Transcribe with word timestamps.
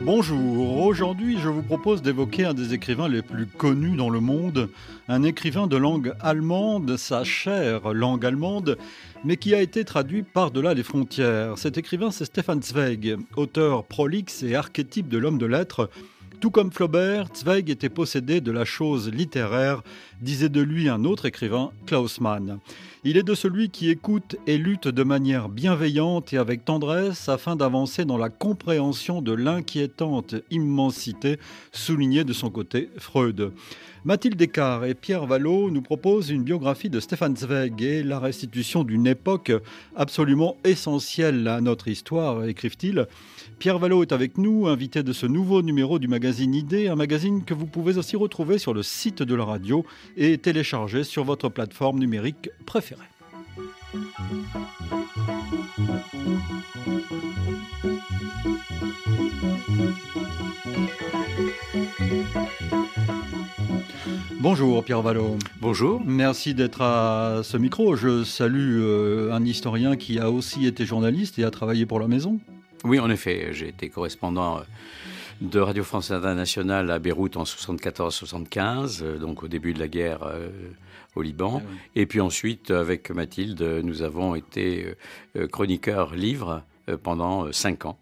Bonjour, 0.00 0.84
aujourd'hui 0.84 1.38
je 1.40 1.48
vous 1.48 1.62
propose 1.62 2.00
d'évoquer 2.00 2.44
un 2.44 2.54
des 2.54 2.74
écrivains 2.74 3.08
les 3.08 3.22
plus 3.22 3.46
connus 3.46 3.96
dans 3.96 4.08
le 4.08 4.20
monde, 4.20 4.68
un 5.08 5.22
écrivain 5.24 5.66
de 5.66 5.76
langue 5.76 6.14
allemande, 6.20 6.96
sa 6.96 7.24
chère 7.24 7.92
langue 7.92 8.24
allemande, 8.24 8.78
mais 9.24 9.36
qui 9.36 9.54
a 9.54 9.60
été 9.60 9.84
traduit 9.84 10.22
par-delà 10.22 10.74
les 10.74 10.84
frontières. 10.84 11.58
Cet 11.58 11.76
écrivain 11.76 12.10
c'est 12.12 12.26
Stefan 12.26 12.62
Zweig, 12.62 13.16
auteur 13.36 13.84
prolixe 13.84 14.42
et 14.42 14.54
archétype 14.54 15.08
de 15.08 15.18
l'homme 15.18 15.38
de 15.38 15.46
lettres, 15.46 15.90
tout 16.40 16.50
comme 16.50 16.70
Flaubert, 16.70 17.28
Zweig 17.34 17.70
était 17.70 17.88
possédé 17.88 18.40
de 18.40 18.50
la 18.50 18.64
chose 18.64 19.10
littéraire, 19.10 19.82
disait 20.20 20.48
de 20.48 20.60
lui 20.60 20.88
un 20.88 21.04
autre 21.04 21.26
écrivain, 21.26 21.70
Klaus 21.86 22.20
Mann. 22.20 22.58
Il 23.04 23.16
est 23.16 23.22
de 23.22 23.34
celui 23.34 23.70
qui 23.70 23.90
écoute 23.90 24.36
et 24.46 24.58
lutte 24.58 24.88
de 24.88 25.02
manière 25.02 25.48
bienveillante 25.48 26.32
et 26.32 26.38
avec 26.38 26.64
tendresse 26.64 27.28
afin 27.28 27.54
d'avancer 27.54 28.04
dans 28.04 28.18
la 28.18 28.30
compréhension 28.30 29.22
de 29.22 29.32
l'inquiétante 29.32 30.34
immensité 30.50 31.38
soulignée 31.72 32.24
de 32.24 32.32
son 32.32 32.50
côté 32.50 32.90
Freud. 32.98 33.52
Mathilde 34.04 34.36
Descartes 34.36 34.84
et 34.86 34.94
Pierre 34.94 35.26
Vallot 35.26 35.70
nous 35.70 35.82
proposent 35.82 36.30
une 36.30 36.44
biographie 36.44 36.90
de 36.90 37.00
Stefan 37.00 37.36
Zweig 37.36 37.82
et 37.82 38.02
la 38.02 38.18
restitution 38.18 38.84
d'une 38.84 39.06
époque 39.06 39.52
absolument 39.96 40.56
essentielle 40.64 41.48
à 41.48 41.60
notre 41.60 41.88
histoire, 41.88 42.44
écrivent-ils. 42.44 43.06
Pierre 43.58 43.78
Vallot 43.78 44.02
est 44.02 44.12
avec 44.12 44.36
nous, 44.36 44.66
invité 44.66 45.02
de 45.02 45.12
ce 45.12 45.24
nouveau 45.24 45.62
numéro 45.62 45.98
du 45.98 46.08
magazine 46.08 46.54
Idée, 46.54 46.88
un 46.88 46.94
magazine 46.94 47.42
que 47.42 47.54
vous 47.54 47.66
pouvez 47.66 47.96
aussi 47.96 48.14
retrouver 48.14 48.58
sur 48.58 48.74
le 48.74 48.82
site 48.82 49.22
de 49.22 49.34
la 49.34 49.44
radio 49.44 49.84
et 50.16 50.36
télécharger 50.36 51.04
sur 51.04 51.24
votre 51.24 51.48
plateforme 51.48 51.98
numérique 51.98 52.50
préférée. 52.66 53.00
Bonjour 64.38 64.84
Pierre 64.84 65.02
Vallot. 65.02 65.38
Bonjour. 65.60 66.02
Merci 66.04 66.54
d'être 66.54 66.82
à 66.82 67.40
ce 67.42 67.56
micro. 67.56 67.96
Je 67.96 68.22
salue 68.22 68.80
euh, 68.80 69.32
un 69.32 69.44
historien 69.44 69.96
qui 69.96 70.20
a 70.20 70.30
aussi 70.30 70.66
été 70.66 70.84
journaliste 70.84 71.38
et 71.38 71.44
a 71.44 71.50
travaillé 71.50 71.84
pour 71.84 71.98
la 71.98 72.06
maison. 72.06 72.38
Oui, 72.84 72.98
en 72.98 73.10
effet, 73.10 73.48
j'ai 73.52 73.68
été 73.68 73.88
correspondant 73.88 74.58
euh, 74.58 74.62
de 75.40 75.60
Radio 75.60 75.84
France 75.84 76.10
Internationale 76.10 76.90
à 76.90 76.98
Beyrouth 76.98 77.36
en 77.36 77.44
74-75, 77.44 79.02
euh, 79.02 79.18
donc 79.18 79.42
au 79.42 79.48
début 79.48 79.74
de 79.74 79.78
la 79.78 79.88
guerre 79.88 80.30
au 81.14 81.22
Liban. 81.22 81.62
Ah 81.64 81.70
et 81.94 82.06
puis 82.06 82.20
ensuite, 82.20 82.70
avec 82.70 83.10
Mathilde, 83.10 83.62
nous 83.82 84.02
avons 84.02 84.34
été 84.34 84.94
chroniqueurs 85.50 86.14
livres 86.14 86.62
pendant 87.02 87.50
cinq 87.52 87.86
ans, 87.86 87.98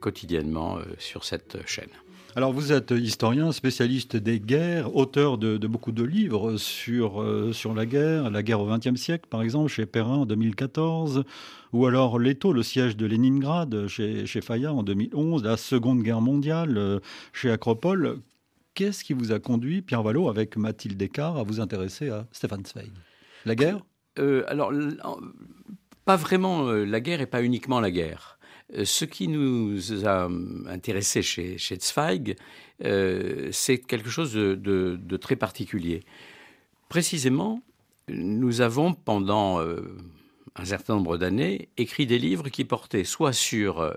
quotidiennement 0.00 0.78
sur 0.98 1.24
cette 1.24 1.58
chaîne. 1.66 1.90
Alors 2.38 2.52
vous 2.52 2.70
êtes 2.70 2.92
historien, 2.92 3.50
spécialiste 3.50 4.16
des 4.16 4.38
guerres, 4.38 4.94
auteur 4.94 5.38
de, 5.38 5.58
beaucoup 5.66 5.90
de 5.90 6.04
livres 6.04 6.56
sur, 6.56 7.20
euh, 7.20 7.52
sur 7.52 7.74
la 7.74 7.84
guerre, 7.84 8.30
la 8.30 8.44
guerre 8.44 8.60
au 8.60 8.68
XXe 8.68 8.94
siècle 8.94 9.26
par 9.28 9.42
exemple, 9.42 9.68
chez 9.68 9.86
Perrin 9.86 10.18
en 10.18 10.24
2014, 10.24 11.24
ou 11.72 11.86
alors 11.86 12.16
Leto, 12.20 12.52
le 12.52 12.62
siège 12.62 12.96
de 12.96 13.06
Leningrad 13.06 13.88
chez, 13.88 14.24
chez 14.24 14.40
en 14.68 14.84
2011, 14.84 15.42
la 15.42 15.56
Seconde 15.56 16.04
Guerre 16.04 16.20
mondiale 16.20 16.78
euh, 16.78 17.00
chez 17.32 17.50
Acropole. 17.50 18.20
Qu'est-ce 18.74 19.02
qui 19.02 19.14
vous 19.14 19.32
a 19.32 19.40
conduit, 19.40 19.82
Pierre 19.82 20.04
Vallot, 20.04 20.28
avec 20.28 20.56
Mathilde 20.56 20.96
Descartes, 20.96 21.38
à 21.38 21.42
vous 21.42 21.58
intéresser 21.58 22.08
à 22.08 22.28
Stéphane 22.30 22.64
Zweig? 22.64 22.92
La 23.46 23.56
guerre? 23.56 23.80
Euh, 24.20 24.44
Alors, 24.46 24.72
pas 26.04 26.14
vraiment 26.14 26.70
la 26.70 27.00
guerre 27.00 27.20
et 27.20 27.26
pas 27.26 27.42
uniquement 27.42 27.80
la 27.80 27.90
guerre. 27.90 28.37
Euh, 28.74 28.84
ce 28.84 29.04
qui 29.04 29.28
nous 29.28 30.06
a 30.06 30.28
intéressés 30.66 31.22
chez, 31.22 31.56
Zweig, 31.80 32.36
euh, 32.84 33.48
c'est 33.52 33.78
quelque 33.78 34.10
chose 34.10 34.32
de, 34.34 35.16
très 35.16 35.36
particulier. 35.36 36.02
Précisément, 36.88 37.62
nous 38.08 38.60
avons 38.60 38.94
pendant 38.94 39.60
euh, 39.60 39.80
un 40.56 40.64
certain 40.64 40.96
nombre 40.96 41.18
d'années 41.18 41.68
écrit 41.76 42.06
des 42.06 42.18
livres 42.18 42.48
qui 42.48 42.64
portaient 42.64 43.04
soit 43.04 43.32
sur 43.32 43.96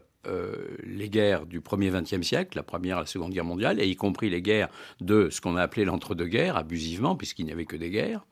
les 0.83 1.09
guerres 1.09 1.45
du 1.45 1.61
premier 1.61 1.89
XXe 1.89 2.21
siècle, 2.21 2.57
la 2.57 2.63
première 2.63 2.97
et 2.97 3.01
la 3.01 3.05
seconde 3.05 3.31
guerre 3.31 3.45
mondiale, 3.45 3.79
et 3.79 3.87
y 3.87 3.95
compris 3.95 4.29
les 4.29 4.41
guerres 4.41 4.69
de 4.99 5.29
ce 5.29 5.41
qu'on 5.41 5.55
a 5.55 5.61
appelé 5.61 5.85
l'entre-deux-guerres, 5.85 6.57
abusivement, 6.57 7.15
puisqu'il 7.15 7.45
n'y 7.45 7.51
avait 7.51 7.65
que 7.65 7.75
des 7.75 7.89
guerres, 7.89 8.25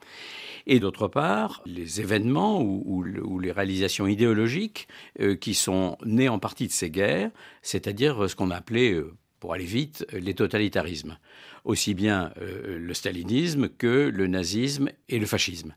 et 0.67 0.79
d'autre 0.79 1.07
part 1.07 1.61
les 1.65 1.99
événements 1.99 2.61
ou, 2.61 3.03
les 3.39 3.51
réalisations 3.51 4.07
idéologiques 4.07 4.87
euh, 5.19 5.35
qui 5.35 5.53
sont 5.53 5.97
nées 6.05 6.29
en 6.29 6.39
partie 6.39 6.67
de 6.67 6.71
ces 6.71 6.89
guerres, 6.89 7.31
c'est-à-dire 7.61 8.29
ce 8.29 8.35
qu'on 8.35 8.51
appelait, 8.51 8.93
euh, 8.93 9.13
pour 9.39 9.53
aller 9.53 9.65
vite, 9.65 10.05
les 10.13 10.33
totalitarismes, 10.33 11.17
aussi 11.63 11.93
bien 11.93 12.33
euh, 12.41 12.77
le 12.77 12.93
stalinisme 12.93 13.69
que 13.69 14.11
le 14.13 14.27
nazisme 14.27 14.89
et 15.07 15.19
le 15.19 15.25
fascisme. 15.25 15.75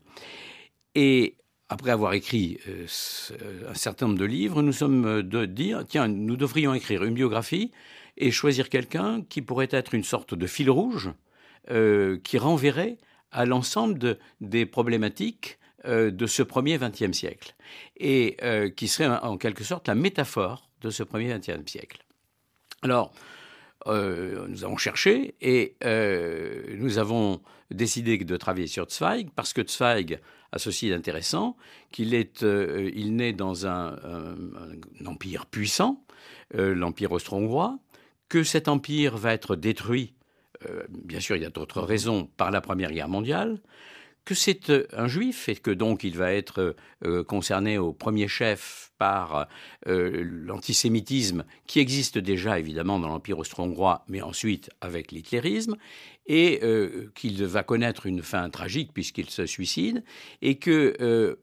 Et 0.95 1.37
après 1.69 1.91
avoir 1.91 2.13
écrit 2.13 2.59
un 2.67 3.73
certain 3.73 4.07
nombre 4.07 4.19
de 4.19 4.25
livres, 4.25 4.61
nous 4.61 4.73
sommes 4.73 5.23
de 5.23 5.45
dire, 5.45 5.85
tiens, 5.87 6.07
nous 6.07 6.35
devrions 6.35 6.73
écrire 6.73 7.03
une 7.03 7.13
biographie 7.13 7.71
et 8.17 8.31
choisir 8.31 8.69
quelqu'un 8.69 9.23
qui 9.27 9.41
pourrait 9.41 9.69
être 9.71 9.95
une 9.95 10.03
sorte 10.03 10.35
de 10.35 10.45
fil 10.45 10.69
rouge 10.69 11.11
qui 11.67 12.37
renverrait 12.37 12.97
à 13.31 13.45
l'ensemble 13.45 14.17
des 14.39 14.65
problématiques 14.65 15.57
euh, 15.85 16.11
de 16.11 16.27
ce 16.27 16.43
premier 16.43 16.77
XXe 16.77 17.11
siècle 17.11 17.55
et 17.97 18.37
euh, 18.41 18.69
qui 18.69 18.87
serait 18.87 19.07
en 19.21 19.37
quelque 19.37 19.65
sorte 19.65 19.89
la 19.89 19.95
métaphore 19.95 20.69
de 20.79 20.89
ce 20.89 21.03
premier 21.03 21.37
XXe 21.37 21.69
siècle. 21.69 22.05
Alors, 22.83 23.11
euh, 23.87 24.47
nous 24.47 24.63
avons 24.63 24.77
cherché 24.77 25.35
et 25.41 25.75
nous 26.77 26.99
avons 26.99 27.41
décidé 27.69 28.17
de 28.17 28.37
travailler 28.37 28.67
sur 28.67 28.89
Zweig 28.89 29.29
parce 29.35 29.51
que 29.51 29.67
Zweig 29.67 30.21
a 30.53 30.59
ceci 30.59 30.89
d'intéressant 30.89 31.57
qu'il 31.91 32.13
est, 32.13 32.43
il 32.43 33.15
naît 33.15 33.33
dans 33.33 33.67
un, 33.67 33.97
empire 35.05 35.45
puissant, 35.47 36.05
l'empire 36.53 37.11
austro-hongrois, 37.11 37.79
que 38.29 38.43
cet 38.43 38.67
empire 38.67 39.17
va 39.17 39.33
être 39.33 39.55
détruit 39.55 40.13
euh, 40.69 40.83
bien 40.89 41.19
sûr, 41.19 41.35
il 41.35 41.41
y 41.41 41.45
a 41.45 41.49
d'autres 41.49 41.81
raisons, 41.81 42.29
par 42.37 42.51
la 42.51 42.61
Première 42.61 42.91
Guerre 42.91 43.09
mondiale, 43.09 43.59
que 44.25 44.35
c'est 44.35 44.69
euh, 44.69 44.87
un 44.93 45.07
juif 45.07 45.49
et 45.49 45.55
que 45.55 45.71
donc 45.71 46.03
il 46.03 46.17
va 46.17 46.33
être 46.33 46.75
euh, 47.05 47.23
concerné 47.23 47.77
au 47.77 47.93
premier 47.93 48.27
chef 48.27 48.91
par 48.97 49.49
l'antisémitisme 49.85 51.43
qui 51.67 51.81
existe 51.81 52.17
déjà 52.17 52.57
évidemment 52.57 52.99
dans 52.99 53.09
l'Empire 53.09 53.37
austro-hongrois, 53.37 54.05
mais 54.07 54.21
ensuite 54.21 54.69
avec 54.79 55.11
l'hitlérisme, 55.11 55.75
et 56.25 56.61
qu'il 57.13 57.43
va 57.45 57.63
connaître 57.63 58.05
une 58.05 58.21
fin 58.21 58.49
tragique 58.49 58.93
puisqu'il 58.93 59.29
se 59.29 59.45
suicide, 59.45 60.05
et 60.41 60.55
que 60.55 61.35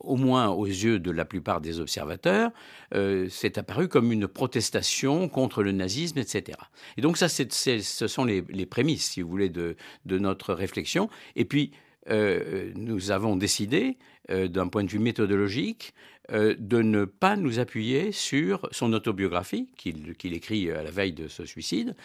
au 0.00 0.16
moins 0.16 0.48
aux 0.48 0.66
yeux 0.66 0.98
de 0.98 1.10
la 1.10 1.24
plupart 1.24 1.60
des 1.60 1.80
observateurs, 1.80 2.50
euh, 2.94 3.28
c'est 3.30 3.58
apparu 3.58 3.88
comme 3.88 4.12
une 4.12 4.28
protestation 4.28 5.28
contre 5.28 5.62
le 5.62 5.72
nazisme, 5.72 6.18
etc. 6.18 6.58
Et 6.96 7.00
donc 7.00 7.16
ça, 7.16 7.28
ce 7.28 8.06
sont 8.06 8.24
les, 8.24 8.66
prémices, 8.66 9.10
si 9.10 9.22
vous 9.22 9.28
voulez, 9.28 9.48
de, 9.48 9.76
notre 10.06 10.54
réflexion. 10.54 11.08
Et 11.36 11.44
puis, 11.44 11.72
euh, 12.10 12.72
nous 12.74 13.10
avons 13.10 13.36
décidé, 13.36 13.96
euh, 14.30 14.48
d'un 14.48 14.68
point 14.68 14.84
de 14.84 14.90
vue 14.90 14.98
méthodologique, 14.98 15.94
de 16.30 16.82
ne 16.82 17.04
pas 17.04 17.36
nous 17.36 17.58
appuyer 17.58 18.12
sur 18.12 18.68
son 18.70 18.92
autobiographie 18.92 19.68
qu'il 19.76 20.32
écrit 20.32 20.70
à 20.70 20.82
la 20.82 20.90
veille 20.90 21.12
de 21.12 21.26
ce 21.26 21.44
suicide, 21.44 21.96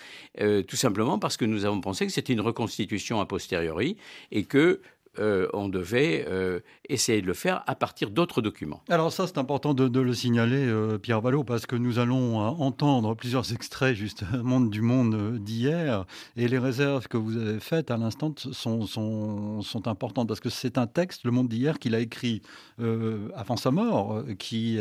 tout 0.68 0.76
simplement 0.76 1.20
parce 1.20 1.38
que 1.38 1.46
nous 1.46 1.66
avons 1.66 1.80
pensé 1.80 2.08
que 2.08 2.12
c'était 2.12 2.34
une 2.34 2.42
reconstitution 2.42 3.22
a 3.22 3.28
posteriori 3.28 3.96
et 4.32 4.44
que 4.44 4.82
euh, 5.19 5.48
on 5.54 5.69
devait 5.69 6.25
euh, 6.28 6.60
essayer 6.90 7.22
de 7.22 7.28
le 7.28 7.34
faire 7.34 7.64
à 7.68 7.75
partir 7.75 8.10
d'autres 8.10 8.42
documents. 8.42 8.81
Alors 8.90 9.12
ça, 9.12 9.28
c'est 9.28 9.38
important 9.38 9.74
de, 9.74 10.00
le 10.00 10.14
signaler, 10.14 10.66
euh, 10.66 10.98
Pierre 10.98 11.22
Vallot, 11.22 11.44
parce 11.44 11.66
que 11.66 11.75
nous 11.75 12.00
allons 12.00 12.38
entendre 12.38 13.16
plusieurs 13.16 13.52
extraits 13.54 13.96
justement 13.96 14.60
du 14.60 14.81
monde 14.81 15.40
d'hier, 15.40 16.06
et 16.36 16.48
les 16.48 16.60
réserves 16.60 17.08
que 17.08 17.18
vous 17.18 17.38
avez 17.38 17.60
faites 17.60 17.92
à 17.92 17.98
l'instant 17.98 18.34
sont, 18.38 18.86
sont, 18.86 19.88
importantes, 19.88 20.28
parce 20.28 20.40
que 20.40 20.50
c'est 20.50 20.78
un 20.78 20.88
texte, 20.88 21.24
Le 21.24 21.31
monde 21.31 21.48
d'hier, 21.48 21.80
qu'il 21.80 21.96
a 21.96 22.00
écrit 22.00 22.42
avant 23.36 23.58
sa 23.58 23.72
mort, 23.72 24.24
qui, 24.38 24.80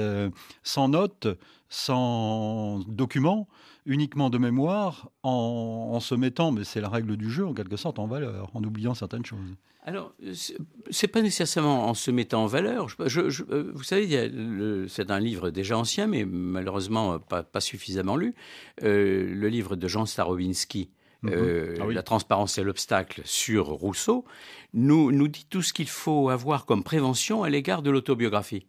sans 0.63 0.89
notes, 0.89 1.29
sans 1.69 2.81
documents, 2.87 3.49
uniquement 3.85 4.31
de 4.31 4.39
mémoire, 4.39 5.11
en, 5.23 5.99
se 6.01 6.15
mettant, 6.15 6.53
mais 6.53 6.65
c'est 6.65 6.81
la 6.81 6.89
règle 6.89 7.17
du 7.17 7.31
jeu 7.31 7.47
en 7.47 7.55
quelque 7.55 7.77
sorte, 7.77 7.99
en 7.99 8.07
valeur, 8.07 8.51
en 8.55 8.63
oubliant 8.63 8.95
certaines 8.95 9.25
choses. 9.25 9.57
Alors, 9.83 10.13
c'est 10.91 11.07
pas 11.07 11.23
nécessairement 11.23 11.89
en 11.89 11.95
se 11.95 12.11
mettant 12.11 12.43
en 12.43 12.47
valeur. 12.47 12.89
Euh, 12.99 13.71
vous 13.73 13.85
savez, 13.85 14.89
c'est 14.89 15.13
un 15.13 15.21
livre 15.21 15.51
déjà 15.51 15.79
ancien, 15.79 16.09
mais 16.09 16.25
malheureusement 16.25 17.21
pas, 17.21 17.61
suffisamment 17.61 18.17
lu. 18.17 18.35
Euh, 18.83 19.33
le 19.33 19.49
livre 19.49 19.77
de 19.77 19.87
Jean 19.87 20.05
Starowinski, 20.05 20.91
mhm. 21.23 21.33
euh, 21.33 21.77
ah 21.81 21.93
La 21.93 22.03
transparence 22.03 22.59
et 22.59 22.65
l'obstacle 22.65 23.23
sur 23.25 23.67
Rousseau, 23.67 24.25
nous, 24.75 25.13
nous 25.13 25.29
dit 25.29 25.47
tout 25.49 25.63
ce 25.63 25.73
qu'il 25.73 25.89
faut 25.89 26.31
avoir 26.31 26.67
comme 26.67 26.83
prévention 26.83 27.45
à 27.45 27.49
l'égard 27.49 27.83
de 27.83 27.91
l'autobiographie. 27.91 28.67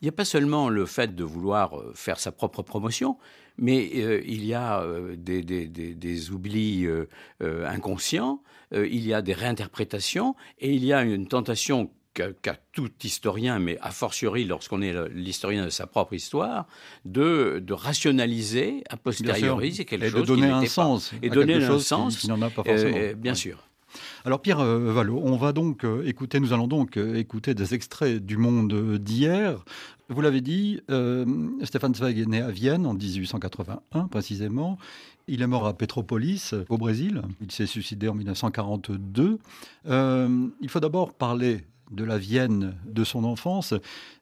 Il 0.00 0.04
n'y 0.04 0.08
a 0.08 0.12
pas 0.12 0.24
seulement 0.24 0.68
le 0.68 0.86
fait 0.86 1.14
de 1.14 1.24
vouloir 1.24 1.82
faire 1.94 2.18
sa 2.18 2.32
propre 2.32 2.62
promotion, 2.62 3.18
mais 3.58 3.86
il 4.26 4.44
y 4.44 4.54
a 4.54 4.84
des, 5.16 6.30
oublis 6.30 6.86
inconscients, 7.40 8.42
il 8.72 9.06
y 9.06 9.14
a 9.14 9.22
des 9.22 9.32
réinterprétations, 9.32 10.34
et 10.58 10.74
il 10.74 10.84
y 10.84 10.92
a 10.92 11.02
une 11.02 11.26
tentation 11.26 11.90
qu'a 12.42 12.56
tout 12.72 12.90
historien, 13.04 13.58
mais 13.58 13.78
a 13.80 13.90
fortiori 13.90 14.44
lorsqu'on 14.44 14.82
est 14.82 14.94
l'historien 15.10 15.64
de 15.64 15.70
sa 15.70 15.86
propre 15.86 16.14
histoire, 16.14 16.66
de, 17.04 17.62
de 17.64 17.72
rationaliser 17.72 18.84
a 18.88 18.96
posteriori 18.96 19.72
quelque 19.84 20.08
chose 20.08 20.22
de 20.22 20.26
donner 20.26 20.50
un 20.50 20.66
sens 20.66 21.12
et 21.22 21.28
donner 21.28 21.62
un 21.64 21.78
sens 21.78 22.16
qui, 22.16 22.28
n'en 22.28 22.40
a 22.42 22.50
pas 22.50 22.64
forcément. 22.64 22.96
Euh, 22.96 23.14
bien 23.14 23.34
sûr. 23.34 23.68
Alors 24.24 24.40
Pierre 24.40 24.60
euh, 24.60 24.92
Vallot, 24.92 25.20
on 25.24 25.36
va 25.36 25.52
donc 25.52 25.84
euh, 25.84 26.06
écouter, 26.06 26.40
nous 26.40 26.52
allons 26.52 26.66
donc 26.66 26.96
écouter 26.96 27.54
des 27.54 27.74
extraits 27.74 28.24
du 28.24 28.36
monde 28.36 28.98
d'hier. 28.98 29.64
Vous 30.08 30.20
l'avez 30.20 30.40
dit, 30.40 30.80
Stéphane 31.64 31.92
Zweig 31.92 32.20
est 32.20 32.26
né 32.26 32.40
à 32.40 32.50
Vienne 32.50 32.86
en 32.86 32.94
1881 32.94 34.06
précisément. 34.06 34.78
Il 35.26 35.42
est 35.42 35.48
mort 35.48 35.66
à 35.66 35.76
Petropolis, 35.76 36.54
au 36.68 36.78
Brésil. 36.78 37.22
Il 37.40 37.50
s'est 37.50 37.66
suicidé 37.66 38.08
en 38.08 38.14
1942. 38.14 39.38
il 39.86 40.68
faut 40.68 40.80
d'abord 40.80 41.12
parler 41.12 41.64
de 41.90 42.04
la 42.04 42.18
Vienne 42.18 42.76
de 42.86 43.04
son 43.04 43.24
enfance. 43.24 43.74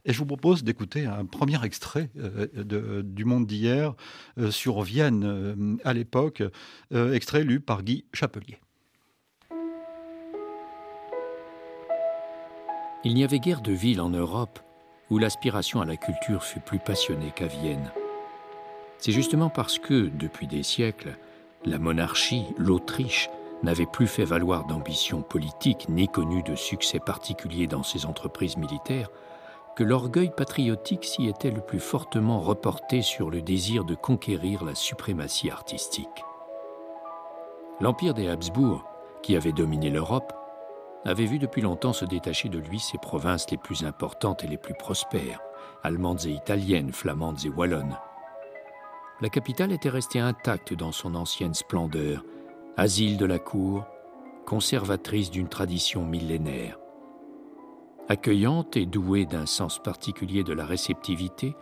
Et 0.04 0.12
je 0.12 0.18
vous 0.18 0.26
propose 0.26 0.64
d'écouter 0.64 1.06
un 1.06 1.24
premier 1.24 1.62
extrait 1.64 2.10
euh, 2.18 3.02
du 3.02 3.24
Monde 3.24 3.46
d'hier 3.46 3.94
euh, 4.38 4.50
sur 4.50 4.82
Vienne 4.82 5.24
euh, 5.24 5.76
à 5.84 5.92
l'époque, 5.92 6.42
extrait 6.92 7.44
lu 7.44 7.60
par 7.60 7.82
Guy 7.82 8.04
Chapelier. 8.12 8.58
Il 13.06 13.14
n'y 13.14 13.22
avait 13.22 13.38
guère 13.38 13.60
de 13.60 13.72
ville 13.72 14.00
en 14.00 14.08
Europe 14.08 14.58
où 15.10 15.18
l'aspiration 15.18 15.82
à 15.82 15.84
la 15.84 15.98
culture 15.98 16.42
fut 16.42 16.60
plus 16.60 16.78
passionnée 16.78 17.32
qu'à 17.36 17.46
Vienne. 17.46 17.92
C'est 18.98 19.12
justement 19.12 19.50
parce 19.50 19.78
que, 19.78 20.08
depuis 20.08 20.46
des 20.46 20.62
siècles, 20.62 21.18
la 21.66 21.78
monarchie, 21.78 22.46
l'Autriche, 22.56 23.28
n'avait 23.62 23.86
plus 23.86 24.06
fait 24.06 24.24
valoir 24.24 24.64
d'ambition 24.64 25.20
politique 25.20 25.86
ni 25.90 26.08
connu 26.08 26.42
de 26.42 26.54
succès 26.54 26.98
particulier 26.98 27.66
dans 27.66 27.82
ses 27.82 28.06
entreprises 28.06 28.56
militaires, 28.56 29.10
que 29.76 29.84
l'orgueil 29.84 30.30
patriotique 30.34 31.04
s'y 31.04 31.26
était 31.26 31.50
le 31.50 31.60
plus 31.60 31.80
fortement 31.80 32.40
reporté 32.40 33.02
sur 33.02 33.28
le 33.28 33.42
désir 33.42 33.84
de 33.84 33.94
conquérir 33.94 34.64
la 34.64 34.74
suprématie 34.74 35.50
artistique. 35.50 36.24
L'empire 37.80 38.14
des 38.14 38.28
Habsbourg, 38.28 38.84
qui 39.22 39.36
avait 39.36 39.52
dominé 39.52 39.90
l'Europe, 39.90 40.32
avait 41.04 41.26
vu 41.26 41.38
depuis 41.38 41.62
longtemps 41.62 41.92
se 41.92 42.04
détacher 42.04 42.48
de 42.48 42.58
lui 42.58 42.80
ses 42.80 42.98
provinces 42.98 43.50
les 43.50 43.56
plus 43.56 43.84
importantes 43.84 44.44
et 44.44 44.46
les 44.46 44.56
plus 44.56 44.74
prospères, 44.74 45.40
allemandes 45.82 46.24
et 46.26 46.30
italiennes, 46.30 46.92
flamandes 46.92 47.44
et 47.44 47.50
wallonnes. 47.50 47.98
La 49.20 49.28
capitale 49.28 49.72
était 49.72 49.90
restée 49.90 50.20
intacte 50.20 50.74
dans 50.74 50.92
son 50.92 51.14
ancienne 51.14 51.54
splendeur, 51.54 52.24
asile 52.76 53.16
de 53.16 53.26
la 53.26 53.38
cour, 53.38 53.84
conservatrice 54.46 55.30
d'une 55.30 55.48
tradition 55.48 56.04
millénaire. 56.04 56.78
Accueillante 58.08 58.76
et 58.76 58.86
douée 58.86 59.24
d'un 59.24 59.46
sens 59.46 59.78
particulier 59.82 60.42
de 60.44 60.52
la 60.52 60.66
réceptivité, 60.66 61.54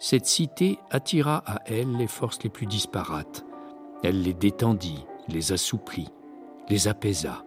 cette 0.00 0.26
cité 0.26 0.78
attira 0.90 1.42
à 1.46 1.62
elle 1.66 1.96
les 1.96 2.06
forces 2.06 2.42
les 2.42 2.50
plus 2.50 2.66
disparates. 2.66 3.44
Elle 4.02 4.22
les 4.22 4.34
détendit, 4.34 5.04
les 5.28 5.52
assouplit, 5.52 6.08
les 6.68 6.88
apaisa. 6.88 7.44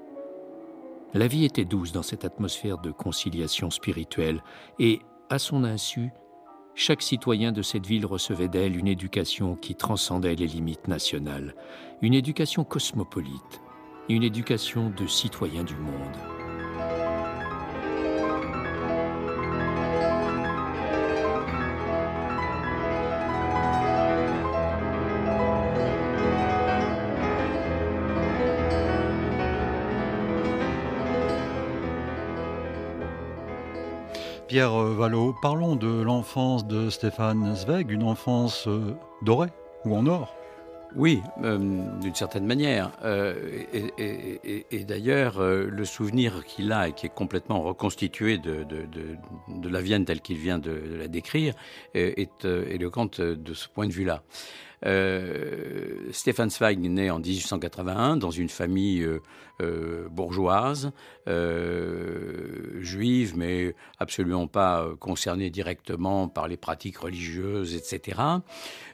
La 1.14 1.28
vie 1.28 1.44
était 1.44 1.66
douce 1.66 1.92
dans 1.92 2.04
cette 2.04 2.24
atmosphère 2.24 2.78
de 2.78 2.92
conciliation 2.92 3.70
spirituelle 3.70 4.42
et, 4.80 5.00
à 5.30 5.40
son 5.40 5.66
insu, 5.66 6.12
chaque 6.74 7.02
citoyen 7.02 7.52
de 7.52 7.62
cette 7.62 7.86
ville 7.86 8.06
recevait 8.06 8.48
d'elle 8.48 8.78
une 8.78 8.88
éducation 8.88 9.58
qui 9.58 9.76
transcendait 9.76 10.36
les 10.36 10.48
limites 10.48 10.88
nationales, 10.88 11.56
une 12.02 12.14
éducation 12.14 12.64
cosmopolite, 12.64 13.62
une 14.08 14.24
éducation 14.24 14.90
de 14.90 15.06
citoyen 15.06 15.66
du 15.66 15.76
monde. 15.76 16.31
Pierre 34.52 34.76
Vallot, 34.76 35.34
parlons 35.42 35.78
de 35.78 36.02
l'enfance 36.02 36.68
de 36.68 36.90
Stéphane 36.90 37.56
Zweig, 37.56 37.90
une 37.90 38.04
enfance 38.04 38.68
euh, 38.68 38.98
dorée 39.22 39.48
ou 39.86 39.96
en 39.96 40.06
or? 40.08 40.36
Oui, 40.94 41.22
euh, 41.42 41.58
d'une 42.02 42.16
certaine 42.16 42.46
manière. 42.46 42.92
Euh, 43.06 43.34
et, 43.74 44.84
d'ailleurs, 44.84 45.40
le 45.40 45.86
souvenir 45.86 46.44
qu'il 46.44 46.74
a 46.74 46.90
et 46.90 46.92
qui 46.92 47.06
est 47.06 47.16
complètement 47.16 47.62
reconstitué 47.62 48.40
de, 48.40 48.66
la 49.70 49.80
Vienne 49.80 50.04
telle 50.04 50.20
qu'il 50.20 50.36
vient 50.36 50.60
de, 50.60 50.98
la 51.00 51.08
décrire 51.08 51.54
est 51.94 52.44
éloquent 52.44 53.06
de 53.06 53.54
ce 53.54 53.70
point 53.70 53.88
de 53.88 53.94
vue-là. 53.94 54.22
Stéphane 56.12 56.50
Zweig 56.50 56.78
naît 56.78 57.10
en 57.10 57.20
1881 57.20 58.18
dans 58.18 58.32
une 58.32 58.50
famille 58.50 59.08
euh, 59.62 60.10
bourgeoise, 60.10 60.92
euh, 61.28 62.82
juive, 62.82 63.38
mais 63.38 63.76
absolument 64.00 64.48
pas 64.48 64.90
concernée 65.00 65.50
directement 65.50 66.28
par 66.28 66.48
les 66.48 66.58
pratiques 66.58 66.98
religieuses, 66.98 67.76
etc. 67.76 68.20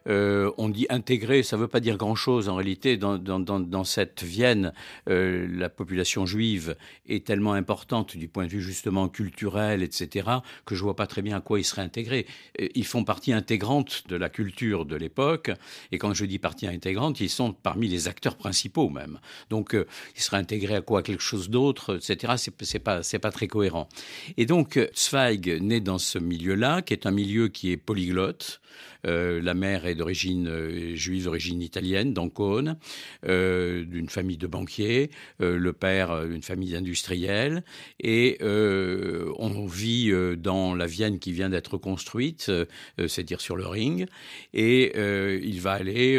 Euh, 0.07 0.51
on 0.57 0.69
dit 0.69 0.85
intégré, 0.89 1.41
ça 1.43 1.55
ne 1.55 1.61
veut 1.61 1.67
pas 1.67 1.79
dire 1.79 1.97
grand-chose 1.97 2.49
en 2.49 2.55
réalité. 2.55 2.97
Dans, 2.97 3.17
dans, 3.17 3.83
cette 3.83 4.23
Vienne, 4.23 4.73
la 5.05 5.69
population 5.69 6.25
juive 6.25 6.75
est 7.07 7.25
tellement 7.25 7.53
importante 7.53 8.17
du 8.17 8.27
point 8.27 8.45
de 8.45 8.51
vue 8.51 8.61
justement 8.61 9.07
culturel, 9.07 9.81
etc., 9.81 10.27
que 10.65 10.75
je 10.75 10.83
vois 10.83 10.95
pas 10.95 11.07
très 11.07 11.21
bien 11.21 11.37
à 11.37 11.41
quoi 11.41 11.59
ils 11.59 11.63
seraient 11.63 11.81
intégrés. 11.81 12.25
Ils 12.75 12.85
font 12.85 13.03
partie 13.03 13.33
intégrante 13.33 14.03
de 14.07 14.15
la 14.15 14.29
culture 14.29 14.85
de 14.85 14.95
l'époque, 14.95 15.51
et 15.91 15.97
quand 15.97 16.13
je 16.13 16.25
dis 16.25 16.39
partie 16.39 16.67
intégrante, 16.67 17.19
ils 17.21 17.29
sont 17.29 17.53
parmi 17.53 17.87
les 17.87 18.07
acteurs 18.07 18.35
principaux 18.35 18.89
même. 18.89 19.19
Donc, 19.49 19.75
ils 20.15 20.21
seraient 20.21 20.37
intégrés 20.37 20.56
à 20.65 20.81
quoi? 20.81 21.03
Quelque 21.03 21.23
chose 21.23 21.49
d'autre, 21.49 21.97
etc. 21.97 22.33
C'est 22.37 22.79
pas, 22.79 23.01
pas 23.01 23.31
très 23.31 23.47
cohérent. 23.47 23.87
Et 24.37 24.45
donc, 24.45 24.79
Zweig 24.95 25.59
naît 25.61 25.79
dans 25.79 25.97
ce 25.97 26.19
milieu-là, 26.19 26.81
qui 26.81 26.93
est 26.93 27.05
un 27.05 27.11
milieu 27.11 27.47
qui 27.47 27.71
est 27.71 27.77
polyglotte, 27.77 28.61
euh, 29.05 29.41
la 29.41 29.53
mère 29.53 29.85
est 29.85 29.95
d'origine 29.95 30.47
euh, 30.47 30.95
juive, 30.95 31.25
d'origine 31.25 31.61
italienne, 31.61 32.13
d'Ancône, 32.13 32.77
euh, 33.25 33.83
d'une 33.83 34.09
famille 34.09 34.37
de 34.37 34.47
banquiers, 34.47 35.11
le 35.39 35.73
père 35.73 36.27
d'une 36.27 36.41
famille 36.41 36.71
d'industriels, 36.71 37.63
et 37.99 38.37
on 38.41 39.65
vit 39.65 40.11
dans 40.37 40.75
la 40.75 40.87
Vienne 40.87 41.19
qui 41.19 41.31
vient 41.31 41.49
d'être 41.49 41.77
construite, 41.77 42.51
c'est-à-dire 42.97 43.41
sur 43.41 43.55
le 43.55 43.67
ring, 43.67 44.07
et 44.53 44.93
il 45.43 45.61
va 45.61 45.73
aller 45.73 46.17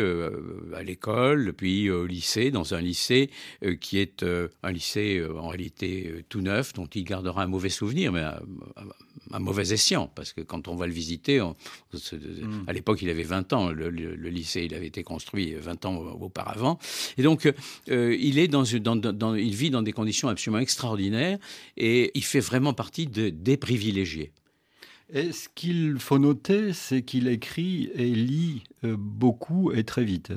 à 0.74 0.82
l'école, 0.82 1.52
puis 1.52 1.90
au 1.90 2.06
lycée, 2.06 2.50
dans 2.50 2.74
un 2.74 2.80
lycée 2.80 3.30
qui 3.80 3.98
est 3.98 4.24
un 4.62 4.72
lycée 4.72 5.22
en 5.36 5.48
réalité 5.48 6.24
tout 6.28 6.40
neuf, 6.40 6.72
dont 6.72 6.86
il 6.86 7.04
gardera 7.04 7.42
un 7.42 7.48
mauvais 7.48 7.70
souvenir, 7.70 8.12
mais 8.12 8.24
un, 9.30 9.38
mauvais 9.38 9.72
escient, 9.72 10.10
parce 10.14 10.32
que 10.32 10.40
quand 10.40 10.68
on 10.68 10.76
va 10.76 10.86
le 10.86 10.92
visiter, 10.92 11.40
on, 11.40 11.56
À 12.66 12.72
l'époque, 12.72 13.02
il 13.02 13.10
avait 13.10 13.22
20 13.22 13.52
ans. 13.52 13.68
Le, 13.70 13.88
lycée, 14.28 14.62
il 14.64 14.74
avait 14.74 14.86
été 14.86 15.02
construit 15.02 15.54
20 15.54 15.84
ans 15.86 15.96
auparavant. 16.20 16.78
Et 17.16 17.22
donc, 17.22 17.50
euh, 17.90 18.16
il, 18.18 18.38
est 18.38 18.48
dans, 18.48 18.64
il 18.64 19.54
vit 19.54 19.70
dans 19.70 19.82
des 19.82 19.92
conditions 19.92 20.28
absolument 20.28 20.60
extraordinaires 20.60 21.38
et 21.76 22.10
il 22.14 22.24
fait 22.24 22.40
vraiment 22.40 22.72
partie 22.72 23.06
de, 23.06 23.28
des 23.30 23.56
privilégiés. 23.56 24.32
Et 25.12 25.32
ce 25.32 25.48
qu'il 25.54 25.98
faut 25.98 26.18
noter, 26.18 26.72
c'est 26.74 27.02
qu'il 27.02 27.28
écrit 27.28 27.90
et 27.94 28.04
lit 28.04 28.64
euh, 28.84 28.94
beaucoup 28.98 29.72
et 29.72 29.84
très 29.84 30.04
vite. 30.04 30.32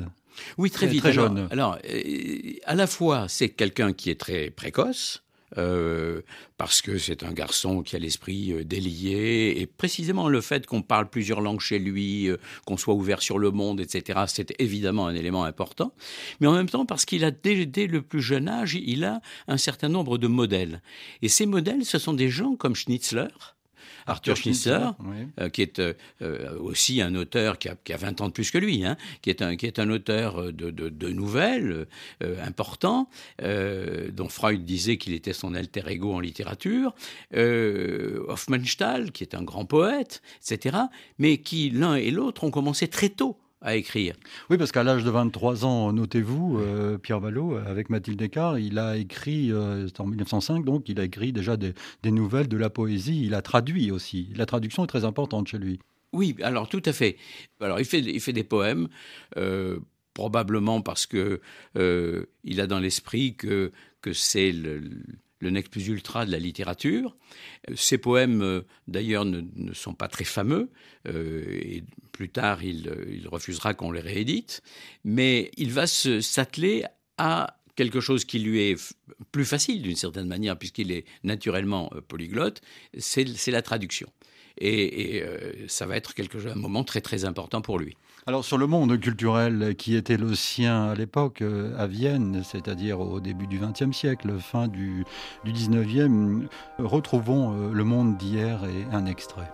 Oui, 0.58 0.72
très 0.72 0.88
vite. 0.88 1.02
Très 1.02 1.12
jeune. 1.12 1.48
Alors, 1.52 1.78
euh, 1.90 2.54
à 2.64 2.76
la 2.76 2.88
fois, 2.88 3.28
c'est 3.28 3.50
quelqu'un 3.50 3.92
qui 3.92 4.10
est 4.10 4.20
très 4.20 4.50
précoce, 4.50 5.24
euh, 5.58 6.22
parce 6.58 6.82
que 6.82 6.98
c'est 6.98 7.24
un 7.24 7.32
garçon 7.32 7.84
qui 7.84 7.96
a 7.96 8.00
l'esprit 8.00 8.54
euh, 8.54 8.64
délié, 8.64 9.56
et 9.58 9.68
précisément 9.68 10.30
le 10.30 10.42
fait 10.42 10.66
qu'on 10.66 10.82
parle 10.82 11.10
plusieurs 11.10 11.42
langues 11.42 11.60
chez 11.60 11.80
lui, 11.80 12.28
euh, 12.28 12.38
qu'on 12.66 12.78
soit 12.78 12.94
ouvert 12.94 13.22
sur 13.22 13.38
le 13.38 13.52
monde, 13.52 13.82
etc., 13.82 14.22
c'est 14.28 14.54
évidemment 14.60 15.08
un 15.08 15.16
élément 15.16 15.44
important, 15.44 15.94
mais 16.40 16.48
en 16.48 16.54
même 16.54 16.70
temps 16.70 16.86
parce 16.86 17.06
qu'il 17.06 17.26
a 17.26 17.32
dès, 17.32 17.66
dès, 17.66 17.88
le 17.88 18.02
plus 18.02 18.22
jeune 18.22 18.48
âge, 18.48 18.76
il 18.76 19.04
a 19.04 19.22
un 19.48 19.58
certain 19.58 19.90
nombre 19.90 20.18
de 20.18 20.28
modèles. 20.28 20.82
Et 21.22 21.30
ces 21.30 21.46
modèles, 21.46 21.86
ce 21.86 22.00
sont 22.00 22.14
des 22.14 22.30
gens 22.30 22.56
comme 22.56 22.76
Schnitzler, 22.76 23.28
Arthur, 24.12 24.36
Schnitzler, 24.36 24.90
qui 25.54 25.62
est 25.62 25.82
aussi 26.60 27.02
un 27.02 27.16
auteur 27.16 27.58
qui 27.58 27.70
a, 27.70 27.76
qui 27.84 27.94
a, 27.94 27.98
20 27.98 28.22
ans 28.22 28.28
de 28.28 28.34
plus 28.34 28.52
que 28.52 28.58
lui, 28.58 28.86
hein, 28.86 28.98
qui, 29.22 29.30
est 29.30 29.42
un, 29.42 29.56
qui 29.56 29.66
est 29.66 29.80
un 29.80 29.90
auteur 29.90 30.52
de, 30.52 30.70
de, 30.70 31.10
nouvelles 31.10 31.88
important, 32.44 33.10
dont 33.40 34.30
Freud 34.30 34.64
disait 34.66 34.98
qu'il 34.98 35.14
était 35.14 35.34
son 35.34 35.56
alter 35.56 35.84
ego 35.88 36.14
en 36.14 36.20
littérature, 36.20 36.94
Hofmannsthal, 37.34 39.12
qui 39.12 39.24
est 39.24 39.36
un 39.36 39.44
grand 39.44 39.66
poète, 39.66 40.22
etc., 40.40 40.78
mais 41.18 41.38
qui, 41.40 41.70
l'un 41.70 41.96
et 41.96 42.12
l'autre, 42.12 42.44
ont 42.44 42.52
commencé 42.52 42.88
très 42.88 43.10
tôt 43.10 43.38
à 43.62 43.76
écrire. 43.76 44.16
Oui, 44.50 44.58
parce 44.58 44.72
qu'à 44.72 44.84
l'âge 44.84 45.04
de 45.04 45.10
23 45.10 45.66
ans, 45.66 45.94
notez-vous, 45.94 46.60
euh, 46.60 46.98
Pierre 46.98 47.20
Vallot, 47.20 47.58
avec 47.58 47.90
Mathilde 47.90 48.18
Descartes, 48.18 48.58
il 48.60 48.80
a 48.80 48.98
écrit, 48.98 49.52
euh, 49.52 49.88
en 50.00 50.08
1905, 50.08 50.66
donc 50.66 50.90
il 50.90 51.00
a 51.00 51.04
écrit 51.04 51.32
déjà 51.32 51.58
des, 51.58 51.74
nouvelles, 52.06 52.48
de 52.48 52.58
la 52.58 52.70
poésie, 52.70 53.24
il 53.26 53.34
a 53.34 53.42
traduit 53.42 53.92
aussi. 53.92 54.30
La 54.36 54.46
traduction 54.46 54.84
est 54.84 54.88
très 54.88 55.06
importante 55.06 55.48
chez 55.48 55.60
lui. 55.60 55.80
Oui, 56.14 56.36
alors 56.42 56.68
tout 56.68 56.82
à 56.86 56.92
fait. 56.92 57.18
Alors 57.62 57.80
il 57.80 57.86
fait, 57.86 58.00
il 58.00 58.20
fait 58.20 58.34
des 58.34 58.44
poèmes, 58.44 58.90
euh, 59.38 59.80
probablement 60.14 60.82
parce 60.82 61.06
que 61.06 61.40
il 61.76 62.60
a 62.60 62.68
dans 62.68 62.80
l'esprit 62.80 63.36
que, 63.36 63.72
que 64.02 64.12
c'est 64.12 64.52
le 64.52 64.80
le 64.80 64.90
nec 65.50 65.70
plus 65.70 65.88
ultra 65.88 66.26
de 66.26 66.32
la 66.32 66.40
littérature. 66.40 67.18
Ses 67.76 67.98
poèmes, 67.98 68.42
euh, 68.42 68.62
d'ailleurs, 68.88 69.26
ne, 69.26 69.74
sont 69.74 69.94
pas 69.94 70.08
très 70.08 70.24
fameux, 70.24 70.70
euh, 71.08 71.44
et 71.62 71.84
plus 72.12 72.30
tard, 72.30 72.64
il, 72.64 73.28
refusera 73.28 73.74
qu'on 73.74 73.92
les 73.92 74.02
réédite, 74.02 74.62
mais 75.04 75.52
il 75.58 75.72
va 75.72 75.88
s'atteler 75.88 76.84
à 77.18 77.58
quelque 77.76 78.02
chose 78.02 78.26
qui 78.26 78.40
lui 78.40 78.62
est 78.62 78.94
plus 79.32 79.46
facile 79.46 79.82
d'une 79.82 79.96
certaine 79.96 80.28
manière, 80.28 80.58
puisqu'il 80.58 80.92
est 80.92 81.06
naturellement 81.24 81.92
euh, 81.96 82.02
polyglotte, 82.02 82.62
c'est 82.98 83.26
la 83.48 83.62
traduction. 83.62 84.12
Et, 84.58 85.24
ça 85.68 85.86
va 85.86 85.96
être 85.96 86.14
quelque 86.14 86.38
chose, 86.38 86.52
un 86.52 86.56
moment 86.56 86.84
très 86.84 87.02
très 87.02 87.26
important 87.26 87.62
pour 87.62 87.80
lui. 87.80 87.96
Alors 88.28 88.46
sur 88.46 88.60
le 88.60 88.68
monde 88.68 89.00
culturel 89.00 89.76
qui 89.76 89.96
était 89.96 90.16
le 90.16 90.36
sien 90.36 90.90
à 90.90 90.94
l'époque, 90.94 91.42
euh, 91.42 91.76
à 91.80 91.88
Vienne, 91.88 92.44
c'est-à-dire 92.44 93.00
au 93.00 93.20
début 93.20 93.48
du 93.48 93.58
XXe 93.58 93.98
siècle, 93.98 94.38
fin 94.38 94.68
du, 94.68 95.06
XIXe, 95.44 96.48
retrouvons 96.78 97.54
euh, 97.54 97.72
le 97.74 97.84
monde 97.84 98.18
d'hier 98.18 98.64
et 98.66 98.86
un 98.96 99.08
extrait. 99.08 99.52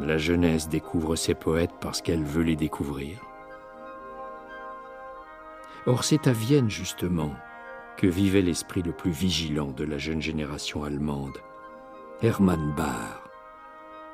La 0.00 0.18
jeunesse 0.18 0.68
découvre 0.68 1.14
ses 1.14 1.34
poètes 1.34 1.70
parce 1.80 2.02
qu'elle 2.02 2.24
veut 2.24 2.42
les 2.42 2.56
découvrir. 2.56 3.29
Or, 5.86 6.04
c'est 6.04 6.26
à 6.26 6.32
Vienne, 6.32 6.70
justement, 6.70 7.34
que 7.96 8.06
vivait 8.06 8.42
l'esprit 8.42 8.82
le 8.82 8.92
plus 8.92 9.10
vigilant 9.10 9.72
de 9.72 9.84
la 9.84 9.98
jeune 9.98 10.22
génération 10.22 10.84
allemande, 10.84 11.38
Hermann 12.22 12.74
Bahr, 12.76 13.28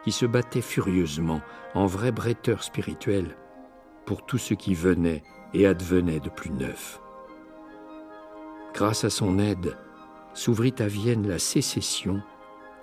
qui 0.04 0.12
se 0.12 0.26
battait 0.26 0.60
furieusement, 0.60 1.40
en 1.74 1.86
vrai 1.86 2.12
bretteur 2.12 2.62
spirituel, 2.62 3.36
pour 4.04 4.24
tout 4.24 4.38
ce 4.38 4.54
qui 4.54 4.74
venait 4.74 5.22
et 5.54 5.66
advenait 5.66 6.20
de 6.20 6.30
plus 6.30 6.50
neuf. 6.50 7.00
Grâce 8.72 9.04
à 9.04 9.10
son 9.10 9.38
aide, 9.38 9.76
s'ouvrit 10.34 10.74
à 10.78 10.86
Vienne 10.86 11.26
la 11.28 11.38
sécession 11.38 12.22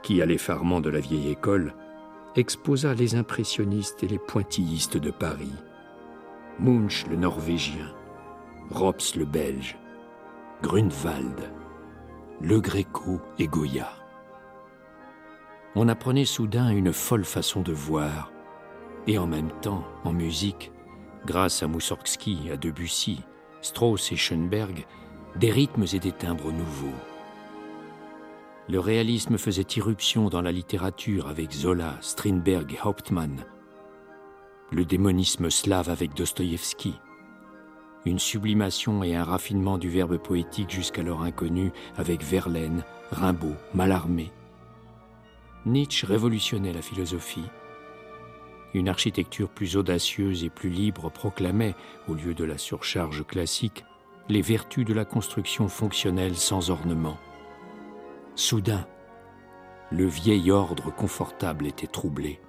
qui, 0.02 0.22
à 0.22 0.26
l'effarement 0.26 0.82
de 0.82 0.90
la 0.90 1.00
vieille 1.00 1.30
école, 1.30 1.74
exposa 2.36 2.94
les 2.94 3.16
impressionnistes 3.16 4.04
et 4.04 4.08
les 4.08 4.20
pointillistes 4.20 4.98
de 4.98 5.12
Paris, 5.12 5.54
Munch 6.60 7.06
le 7.10 7.16
norvégien, 7.16 7.94
Rops 8.72 9.16
le 9.16 9.26
Belge, 9.26 9.78
Grunewald, 10.64 11.52
Le 12.42 12.60
Gréco 12.60 13.20
et 13.38 13.48
Goya. 13.48 13.90
On 15.76 15.88
apprenait 15.90 16.26
soudain 16.26 16.70
une 16.70 16.94
folle 16.94 17.26
façon 17.26 17.62
de 17.62 17.74
voir, 17.74 18.32
et 19.06 19.18
en 19.18 19.28
même 19.28 19.52
temps, 19.62 19.84
en 20.06 20.14
musique, 20.14 20.72
grâce 21.26 21.62
à 21.62 21.68
Moussorgsky, 21.68 22.50
à 22.52 22.58
Debussy, 22.58 23.20
Strauss 23.62 24.12
et 24.12 24.16
Schoenberg, 24.16 24.88
des 25.36 25.52
rythmes 25.52 25.86
et 25.94 26.00
des 26.00 26.12
timbres 26.12 26.52
nouveaux. 26.52 26.98
Le 28.70 28.80
réalisme 28.80 29.38
faisait 29.38 29.68
irruption 29.76 30.30
dans 30.30 30.42
la 30.42 30.54
littérature 30.54 31.28
avec 31.28 31.52
Zola, 31.52 31.98
Strindberg 32.02 32.74
et 32.74 32.88
Hauptmann. 32.88 33.46
Le 34.72 34.86
démonisme 34.86 35.50
slave 35.50 35.90
avec 35.90 36.16
Dostoïevski 36.16 36.96
une 38.06 38.20
sublimation 38.20 39.04
et 39.04 39.16
un 39.16 39.24
raffinement 39.24 39.78
du 39.78 39.90
verbe 39.90 40.18
poétique 40.18 40.70
jusqu'alors 40.72 41.24
inconnu 41.24 41.72
avec 41.98 42.24
Verlaine, 42.24 42.84
Rimbaud, 43.12 43.56
Mallarmé. 43.74 44.32
Nietzsche 45.66 46.06
révolutionnait 46.06 46.74
la 46.74 46.82
philosophie. 46.82 47.46
Une 48.74 48.90
architecture 48.90 49.50
plus 49.50 49.78
audacieuse 49.78 50.44
et 50.44 50.50
plus 50.50 50.70
libre 50.70 51.10
proclamait, 51.10 51.76
au 52.08 52.16
lieu 52.16 52.34
de 52.34 52.44
la 52.44 52.58
surcharge 52.58 53.26
classique, 53.26 53.86
les 54.30 54.42
vertus 54.42 54.86
de 54.86 54.94
la 54.94 55.06
construction 55.06 55.68
fonctionnelle 55.68 56.36
sans 56.36 56.70
ornement. 56.70 57.18
Soudain, 58.36 58.86
le 59.92 60.06
vieil 60.06 60.50
ordre 60.52 60.94
confortable 60.94 61.68
était 61.68 61.88
troublé. 61.88 62.40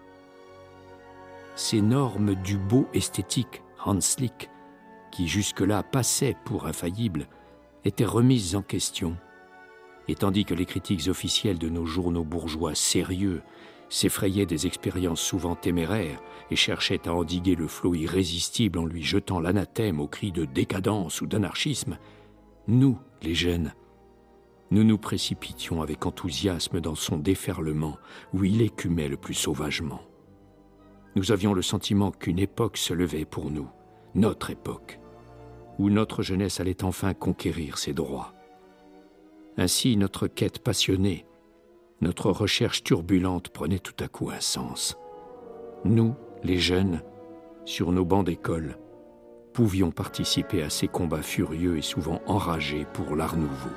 Ces 1.57 1.83
normes 1.83 2.35
du 2.35 2.57
beau 2.57 2.89
esthétique, 2.95 3.63
Hans 3.85 3.99
Lick, 4.19 4.51
qui 5.15 5.29
jusque-là 5.29 5.85
passaient 5.85 6.37
pour 6.45 6.67
infaillibles, 6.67 7.29
étaient 7.85 8.05
remises 8.05 8.57
en 8.57 8.63
question. 8.63 9.17
Et 10.09 10.17
tandis 10.17 10.45
que 10.45 10.55
les 10.55 10.67
critiques 10.67 11.09
officielles 11.09 11.59
de 11.59 11.69
nos 11.69 11.87
journaux 11.87 12.25
bourgeois 12.25 12.75
sérieux 12.75 13.43
s'effrayaient 13.89 14.45
des 14.45 14.67
expériences 14.67 15.21
souvent 15.21 15.55
téméraires 15.55 16.21
et 16.51 16.57
cherchaient 16.57 17.07
à 17.07 17.15
endiguer 17.15 17.55
le 17.55 17.69
flot 17.69 17.95
irrésistible 17.95 18.79
en 18.79 18.87
lui 18.87 19.05
jetant 19.05 19.39
l'anathème 19.39 20.01
aux 20.01 20.09
cris 20.09 20.33
de 20.33 20.45
décadence 20.45 21.21
ou 21.21 21.27
d'anarchisme, 21.27 21.97
nous, 22.67 22.99
les 23.23 23.35
jeunes, 23.35 23.73
nous 24.73 24.83
nous 24.83 24.99
précipitions 24.99 25.81
avec 25.81 26.07
enthousiasme 26.07 26.81
dans 26.81 26.97
son 26.97 27.19
déferlement 27.19 27.99
où 28.33 28.43
il 28.43 28.63
écumait 28.63 29.09
le 29.09 29.17
plus 29.17 29.35
sauvagement. 29.35 30.01
Nous 31.15 31.31
avions 31.31 31.55
le 31.55 31.63
sentiment 31.63 32.11
qu'une 32.11 32.41
époque 32.41 32.79
se 32.79 32.93
levait 32.93 33.25
pour 33.25 33.53
nous, 33.53 33.69
notre 34.17 34.51
époque, 34.51 34.99
où 35.79 35.91
notre 35.91 36.23
jeunesse 36.23 36.61
allait 36.61 36.85
enfin 36.85 37.15
conquérir 37.15 37.79
ses 37.79 37.93
droits. 37.93 38.35
Ainsi, 39.57 39.97
notre 39.97 40.27
quête 40.27 40.59
passionnée, 40.59 41.27
notre 42.01 42.31
recherche 42.31 42.83
turbulente 42.83 43.49
prenait 43.49 43.79
tout 43.79 43.95
à 44.03 44.09
coup 44.09 44.31
un 44.31 44.41
sens. 44.41 44.99
Nous, 45.85 46.15
les 46.43 46.59
jeunes, 46.59 47.03
sur 47.65 47.93
nos 47.93 48.05
bancs 48.05 48.27
d'école, 48.27 48.79
pouvions 49.53 49.91
participer 49.91 50.63
à 50.63 50.71
ces 50.71 50.89
combats 50.89 51.23
furieux 51.23 51.79
et 51.79 51.83
souvent 51.83 52.21
enragés 52.27 52.87
pour 52.93 53.17
l'art 53.17 53.37
nouveau. 53.37 53.71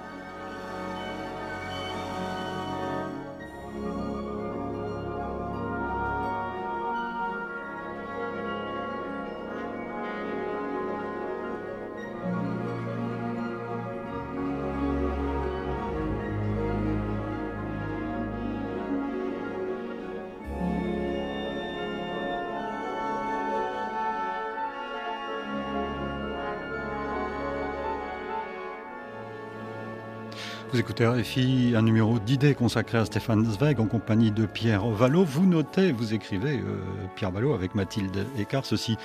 Écoutez 30.88 31.06
RFI, 31.06 31.74
un 31.76 31.82
numéro 31.82 32.18
d'idées 32.18 32.56
consacré 32.56 32.98
à 32.98 33.04
Stéphane 33.04 33.44
Zweig 33.44 33.82
en 33.82 33.88
compagnie 33.88 34.32
de 34.32 34.46
Pierre 34.46 34.88
Vallot. 34.88 35.26
Vous 35.26 35.46
notez, 35.46 35.92
vous 35.92 36.14
écrivez, 36.14 36.60
euh, 36.60 36.80
Pierre 37.18 37.32
Vallot, 37.32 37.54
avec 37.54 37.76
Mathilde 37.76 38.26
Écart, 38.40 38.66
ceci. 38.66 38.96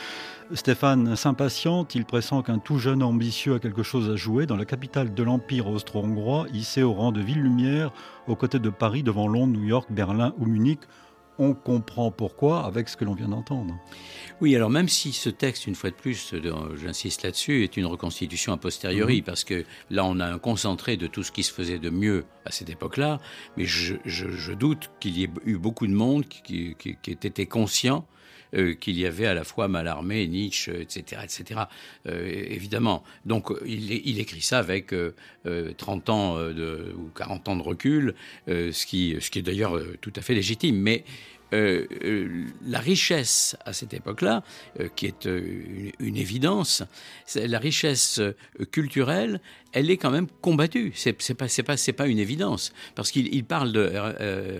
Stéphane 0.55 1.17
s'impatiente, 1.17 1.97
il 1.97 2.05
pressent 2.05 2.41
qu'un 2.47 2.59
tout 2.59 2.79
jeune 2.79 3.03
ambitieux 3.03 3.55
a 3.55 3.59
quelque 3.59 3.83
chose 3.83 4.09
à 4.11 4.15
jouer 4.15 4.47
dans 4.47 4.55
la 4.55 4.65
capitale 4.65 5.13
de 5.13 5.23
l'Empire 5.25 5.67
austro-hongrois, 5.67 6.47
hissé 6.55 6.85
au 6.85 6.93
rang 6.93 7.11
de 7.11 7.21
ville-lumière, 7.21 7.91
aux 8.29 8.37
côtés 8.37 8.61
de 8.61 8.71
Paris, 8.71 9.03
devant 9.03 9.27
Londres, 9.27 9.59
New 9.59 9.65
York, 9.65 9.89
Berlin 9.91 10.35
ou 10.39 10.47
Munich. 10.47 10.83
On 11.39 11.55
comprend 11.55 12.11
pourquoi 12.11 12.65
avec 12.65 12.89
ce 12.89 12.97
que 12.97 13.05
l'on 13.05 13.15
vient 13.15 13.29
d'entendre. 13.29 13.75
Oui, 14.41 14.55
alors 14.57 14.71
même 14.71 14.89
si 14.89 15.13
ce 15.13 15.31
texte, 15.31 15.67
une 15.67 15.75
fois 15.75 15.91
de 15.91 15.95
plus, 15.95 16.35
j'insiste 16.75 17.23
là-dessus, 17.23 17.63
est 17.63 17.77
une 17.77 17.87
reconstitution 17.87 18.53
a 18.53 18.57
posteriori, 18.57 19.19
mhm. 19.19 19.25
parce 19.25 19.45
que 19.45 19.65
là, 19.91 20.05
on 20.05 20.21
a 20.21 20.27
un 20.27 20.39
concentré 20.39 20.97
de 20.97 21.07
tout 21.07 21.23
ce 21.23 21.33
qui 21.33 21.43
se 21.43 21.53
faisait 21.53 21.79
de 21.79 21.91
mieux 21.91 22.25
à 22.45 22.53
cette 22.53 22.71
époque-là, 22.71 23.21
mais 23.57 23.65
je, 23.65 24.53
doute 24.53 24.91
qu'il 25.01 25.19
y 25.19 25.25
ait 25.25 25.31
eu 25.45 25.57
beaucoup 25.57 25.87
de 25.87 25.95
monde 25.95 26.27
qui, 26.27 26.75
qui, 26.79 26.97
qui 27.01 27.11
ait 27.11 27.15
été 27.15 27.47
conscient 27.47 28.07
euh, 28.55 28.75
qu'il 28.75 28.99
y 28.99 29.07
avait 29.07 29.27
à 29.27 29.35
la 29.35 29.45
fois 29.45 29.67
Mallarmé, 29.69 30.27
Nietzsche, 30.27 30.71
etc., 30.81 31.23
etc. 31.25 31.63
Euh, 32.07 32.45
évidemment. 32.51 33.03
Donc 33.25 33.51
il, 33.65 34.21
écrit 34.21 34.43
ça 34.43 34.59
avec 34.59 34.89
30 34.89 34.97
euh, 35.47 36.13
ans 36.13 36.39
ou 36.39 37.11
40 37.17 37.49
ans 37.49 37.57
de 37.57 37.63
recul, 37.63 38.15
ce, 38.47 38.87
qui, 38.87 39.17
ce 39.21 39.31
qui 39.31 39.39
est 39.39 39.43
d'ailleurs 39.43 39.81
tout 40.01 40.13
à 40.17 40.21
fait 40.21 40.35
légitime. 40.35 40.77
Mais 40.77 41.05
la 41.53 42.79
richesse 42.79 43.57
à 43.65 43.73
cette 43.73 43.95
époque-là, 43.95 44.43
qui 44.97 45.07
est 45.07 45.27
une, 45.27 46.17
évidence, 46.17 46.83
la 47.35 47.59
richesse 47.59 48.21
culturelle, 48.71 49.41
elle 49.73 49.91
est 49.91 49.99
quand 49.99 50.11
même 50.11 50.29
combattue. 50.41 50.93
C'est 50.95 51.13
pas 51.35 51.47
pas 51.65 51.77
pas 51.97 52.07
une 52.07 52.19
évidence 52.19 52.73
parce 52.95 53.11
qu'il 53.11 53.45
parle 53.45 53.73
de 53.73 53.93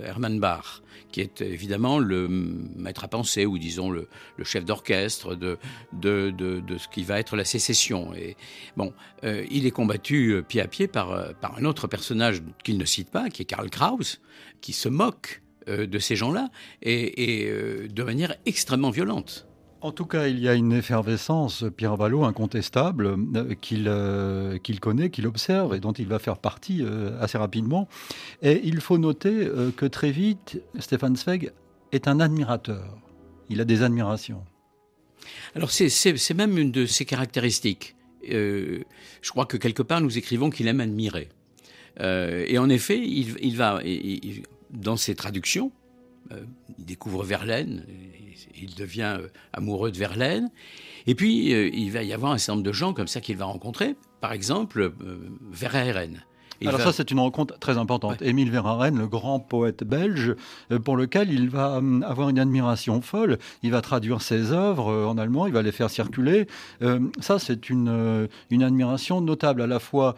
Hermann 0.05 0.39
Bach 0.39 0.83
qui 1.13 1.21
est 1.21 1.41
évidemment 1.41 1.99
le 1.99 2.27
maître 2.27 3.03
à 3.03 3.07
penser, 3.07 3.45
ou 3.45 3.59
disons 3.59 3.91
le, 3.91 4.09
chef 4.43 4.65
d'orchestre 4.65 5.35
de 5.35 5.57
ce 5.93 6.87
qui 6.89 7.03
va 7.03 7.19
être 7.19 7.37
la 7.37 7.45
sécession. 7.45 8.13
Et 8.15 8.35
bon, 8.75 8.93
euh, 9.23 9.45
il 9.49 9.65
est 9.65 9.71
combattu 9.71 10.31
euh, 10.31 10.41
pied 10.41 10.59
à 10.59 10.67
pied 10.67 10.87
par, 10.87 11.11
euh, 11.11 11.31
par 11.39 11.57
un 11.57 11.65
autre 11.65 11.87
personnage 11.87 12.41
qu'il 12.63 12.77
ne 12.79 12.85
cite 12.85 13.09
pas, 13.09 13.29
qui 13.29 13.43
est 13.43 13.45
Karl 13.45 13.69
Kraus, 13.69 14.19
qui 14.59 14.73
se 14.73 14.89
moque 14.89 15.42
de 15.67 15.99
ces 15.99 16.15
gens-là, 16.15 16.49
et, 16.81 17.43
et 17.43 17.87
de 17.87 18.03
manière 18.03 18.35
extrêmement 18.45 18.89
violente. 18.89 19.47
En 19.83 19.91
tout 19.91 20.05
cas, 20.05 20.27
il 20.29 20.39
y 20.39 20.47
a 20.47 20.53
une 20.53 20.71
effervescence, 20.71 21.65
Pierre 21.75 21.97
Vallot, 21.97 22.23
incontestable, 22.23 23.05
euh, 23.05 23.53
euh, 23.85 24.57
qu'il 24.57 24.79
connaît, 24.79 25.09
qu'il 25.09 25.27
observe 25.27 25.75
et 25.75 25.81
dont 25.81 25.91
il 25.91 26.07
va 26.07 26.19
faire 26.19 26.37
partie 26.37 26.81
euh, 26.81 27.19
assez 27.19 27.37
rapidement. 27.37 27.89
Et 28.41 28.61
il 28.63 28.79
faut 28.79 28.97
noter 28.97 29.49
que 29.75 29.85
très 29.85 30.11
vite, 30.11 30.61
Stéphane 30.79 31.17
Zweig 31.17 31.51
est 31.91 32.07
un 32.07 32.21
admirateur. 32.21 32.97
Il 33.49 33.59
a 33.59 33.65
des 33.65 33.83
admirations. 33.83 34.45
Alors 35.53 35.69
c'est 35.69 36.33
même 36.33 36.57
une 36.57 36.71
de 36.71 36.85
ses 36.85 37.03
caractéristiques. 37.03 37.97
je 38.25 39.29
crois 39.31 39.45
que 39.45 39.57
quelque 39.57 39.83
part, 39.83 39.99
nous 39.99 40.17
écrivons 40.17 40.49
qu'il 40.49 40.69
aime 40.69 40.79
admirer. 40.79 41.27
et 41.99 42.57
en 42.57 42.69
effet, 42.69 42.99
il, 42.99 43.57
va, 43.57 43.81
dans 44.73 44.97
ses 44.97 45.15
traductions, 45.15 45.71
il 46.77 46.85
découvre 46.85 47.23
Verlaine, 47.23 47.85
il 48.55 48.75
devient 48.75 49.17
euh, 49.19 49.27
amoureux 49.51 49.91
de 49.91 49.97
Verlaine. 49.97 50.49
Et 51.07 51.15
puis, 51.15 51.53
euh, 51.53 51.69
il 51.73 51.91
va 51.91 52.03
y 52.03 52.13
avoir 52.13 52.31
un 52.31 52.37
certain 52.37 52.53
nombre 52.53 52.65
de 52.65 52.73
gens 52.73 52.93
comme 52.93 53.07
ça 53.07 53.21
qu'il 53.21 53.37
va 53.37 53.45
rencontrer. 53.45 53.95
Par 54.21 54.31
exemple, 54.33 54.81
euh, 54.81 54.91
Verhaeren. 55.51 56.23
Alors 56.65 56.79
ça, 56.79 56.93
c'est 56.93 57.11
une 57.11 57.19
rencontre 57.19 57.59
très 57.59 57.77
importante. 57.77 58.21
Émile 58.21 58.49
Verhaeren, 58.49 58.97
le 58.97 59.07
grand 59.07 59.41
poète 59.41 59.83
belge, 59.83 60.33
pour 60.85 60.95
lequel 60.95 61.29
il 61.29 61.49
va 61.49 61.81
avoir 62.05 62.29
une 62.29 62.39
admiration 62.39 63.01
folle. 63.01 63.37
Il 63.63 63.71
va 63.71 63.81
traduire 63.81 64.21
ses 64.21 64.53
œuvres 64.53 65.05
en 65.05 65.17
allemand, 65.17 65.45
il 65.45 65.51
va 65.51 65.61
les 65.61 65.73
faire 65.73 65.89
circuler. 65.89 66.47
ça, 67.19 67.37
c'est 67.37 67.69
une, 67.69 68.29
une 68.49 68.63
admiration 68.63 69.19
notable, 69.19 69.61
à 69.61 69.67
la 69.67 69.79
fois 69.79 70.15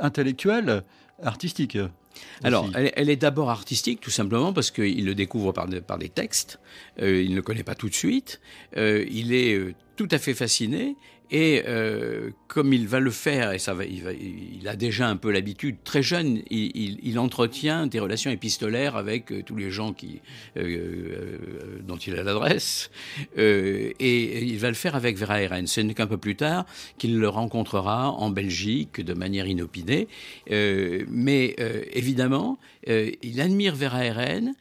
intellectuelle, 0.00 0.82
artistique. 1.22 1.78
Alors, 2.42 2.70
elle, 2.74 3.10
est 3.10 3.16
d'abord 3.16 3.50
artistique, 3.50 4.00
tout 4.00 4.10
simplement 4.10 4.52
parce 4.52 4.70
qu'il 4.70 5.04
le 5.04 5.14
découvre 5.14 5.52
par, 5.52 5.68
par 5.86 5.98
des 5.98 6.08
textes. 6.08 6.58
Euh, 7.00 7.22
il 7.22 7.30
ne 7.30 7.36
le 7.36 7.42
connaît 7.42 7.64
pas 7.64 7.74
tout 7.74 7.88
de 7.88 7.94
suite. 7.94 8.40
Euh, 8.76 9.04
il 9.10 9.32
est 9.32 9.54
euh, 9.54 9.74
tout 9.96 10.08
à 10.10 10.18
fait 10.18 10.34
fasciné 10.34 10.96
et 11.30 11.64
euh, 11.66 12.30
comme 12.48 12.72
il 12.72 12.88
va 12.88 13.00
le 13.00 13.10
faire, 13.10 13.52
et 13.52 13.58
ça 13.58 13.74
va, 13.74 13.84
il, 13.84 14.02
va, 14.02 14.12
il 14.12 14.66
a 14.66 14.74
déjà 14.74 15.08
un 15.08 15.16
peu 15.16 15.30
l'habitude, 15.30 15.76
très 15.84 16.02
jeune, 16.02 16.42
il, 16.50 16.98
il, 17.02 17.18
entretient 17.18 17.86
des 17.86 18.00
relations 18.00 18.30
épistolaires 18.30 18.96
avec 18.96 19.30
euh, 19.30 19.42
tous 19.42 19.54
les 19.54 19.70
gens 19.70 19.92
qui, 19.92 20.20
euh, 20.56 20.62
euh 20.62 21.38
dont 21.86 21.96
il 21.96 22.18
a 22.18 22.22
l'adresse, 22.22 22.90
euh, 23.36 23.92
et 24.00 24.44
il 24.44 24.58
va 24.58 24.68
le 24.68 24.74
faire 24.74 24.96
avec 24.96 25.18
Vera 25.18 25.42
Eren. 25.42 25.66
Ce 25.66 25.80
n'est 25.82 25.94
qu'un 25.94 26.06
peu 26.06 26.16
plus 26.16 26.36
tard 26.36 26.64
qu'il 26.96 27.18
le 27.18 27.28
rencontrera 27.28 28.10
en 28.10 28.30
Belgique 28.30 29.02
de 29.02 29.12
manière 29.12 29.46
inopinée, 29.46 30.08
mais 30.50 31.54
évidemment, 31.92 32.58
il 32.86 33.40
admire 33.40 33.74
Vera 33.74 34.04
Eren. 34.04 34.54